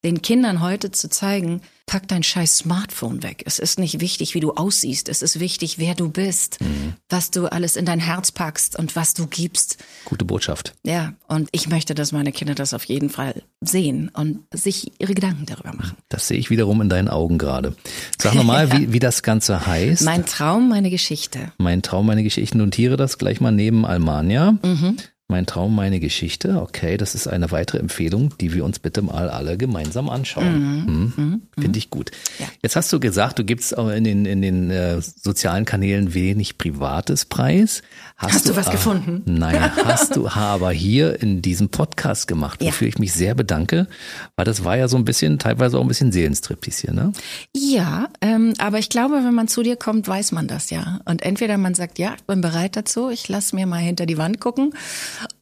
[0.03, 3.43] Den Kindern heute zu zeigen, pack dein scheiß Smartphone weg.
[3.45, 5.07] Es ist nicht wichtig, wie du aussiehst.
[5.07, 6.59] Es ist wichtig, wer du bist,
[7.07, 9.77] was du alles in dein Herz packst und was du gibst.
[10.03, 10.42] Gute Botschaft.
[10.85, 15.13] Ja, und ich möchte, dass meine Kinder das auf jeden Fall sehen und sich ihre
[15.13, 15.97] Gedanken darüber machen.
[16.09, 17.75] Das sehe ich wiederum in deinen Augen gerade.
[18.19, 20.03] Sag nochmal, wie, wie das Ganze heißt.
[20.03, 21.51] Mein Traum, meine Geschichte.
[21.57, 22.57] Mein Traum, meine Geschichte.
[22.57, 24.57] Notiere das gleich mal neben Almania.
[24.63, 24.97] Mhm.
[25.33, 26.61] Mein Traum, meine Geschichte.
[26.61, 30.85] Okay, das ist eine weitere Empfehlung, die wir uns bitte mal alle gemeinsam anschauen.
[31.15, 31.41] Mhm.
[31.59, 32.11] Finde ich gut.
[32.37, 32.45] Ja.
[32.61, 36.59] Jetzt hast du gesagt, du gibst auch in den, in den äh, sozialen Kanälen wenig
[36.59, 37.81] Privates preis.
[38.15, 39.23] Hast du was äh, gefunden?
[39.25, 42.67] Nein, hast du aber hier in diesem Podcast gemacht, Ja.
[42.67, 43.87] wofür ich mich sehr bedanke,
[44.35, 47.11] weil das war ja so ein bisschen, teilweise auch ein bisschen Seelenstriptease hier, ne?
[47.55, 50.99] Ja, ähm, aber ich glaube, wenn man zu dir kommt, weiß man das ja.
[51.05, 54.19] Und entweder man sagt, ja, ich bin bereit dazu, ich lass mir mal hinter die
[54.19, 54.75] Wand gucken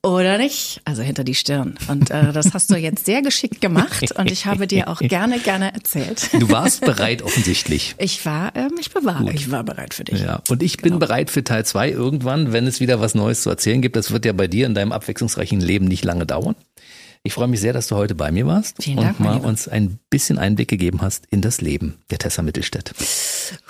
[0.03, 1.77] oder nicht, also hinter die Stirn.
[1.87, 5.39] Und äh, das hast du jetzt sehr geschickt gemacht und ich habe dir auch gerne,
[5.39, 6.29] gerne erzählt.
[6.33, 7.95] Du warst bereit offensichtlich.
[7.97, 10.21] Ich war, ähm, ich war, ich war bereit für dich.
[10.21, 13.49] Ja, und ich bin bereit für Teil zwei irgendwann, wenn es wieder was Neues zu
[13.49, 13.95] erzählen gibt.
[13.95, 16.55] Das wird ja bei dir in deinem abwechslungsreichen Leben nicht lange dauern.
[17.23, 19.67] Ich freue mich sehr, dass du heute bei mir warst Vielen und Dank, mal uns
[19.67, 22.93] ein bisschen Einblick gegeben hast in das Leben der Tessa Mittelstädt.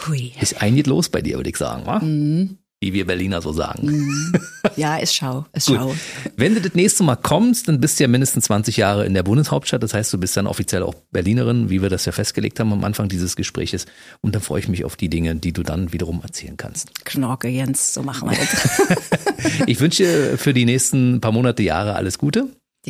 [0.07, 0.31] Hui.
[0.39, 1.99] Ist einiges los bei dir, würde ich sagen, wa?
[1.99, 2.57] Mhm.
[2.83, 4.33] Wie wir Berliner so sagen.
[4.75, 5.77] Ja, ist schau, ist Gut.
[5.77, 5.95] schau.
[6.35, 9.21] Wenn du das nächste Mal kommst, dann bist du ja mindestens 20 Jahre in der
[9.21, 9.83] Bundeshauptstadt.
[9.83, 12.83] Das heißt, du bist dann offiziell auch Berlinerin, wie wir das ja festgelegt haben am
[12.83, 13.85] Anfang dieses Gespräches.
[14.21, 17.05] Und dann freue ich mich auf die Dinge, die du dann wiederum erzählen kannst.
[17.05, 18.81] Knorke, Jens, so machen wir das.
[19.67, 22.47] Ich wünsche dir für die nächsten paar Monate, Jahre alles Gute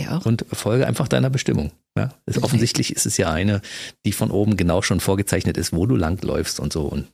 [0.08, 0.26] auch.
[0.26, 1.72] und folge einfach deiner Bestimmung.
[1.98, 3.62] Ja, ist, offensichtlich ist es ja eine,
[4.06, 6.84] die von oben genau schon vorgezeichnet ist, wo du langläufst und so.
[6.84, 7.08] Und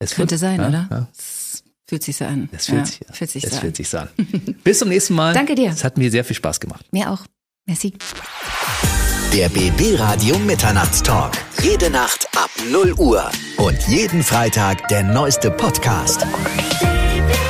[0.00, 0.88] es Könnte wird, sein, ja, oder?
[0.90, 1.08] Ja,
[1.88, 2.48] fühlt sich so an.
[2.52, 3.62] es fühlt ja, sich, fühlt sich es so an.
[3.62, 4.08] fühlt sich so an.
[4.62, 5.32] Bis zum nächsten Mal.
[5.32, 5.70] Danke dir.
[5.70, 6.84] Es hat mir sehr viel Spaß gemacht.
[6.92, 7.24] Mir auch.
[7.66, 7.94] Merci.
[9.32, 11.32] Der BB Radio Mitternachtstalk.
[11.62, 13.30] Jede Nacht ab 0 Uhr.
[13.56, 16.26] Und jeden Freitag der neueste Podcast.
[16.80, 17.47] Baby.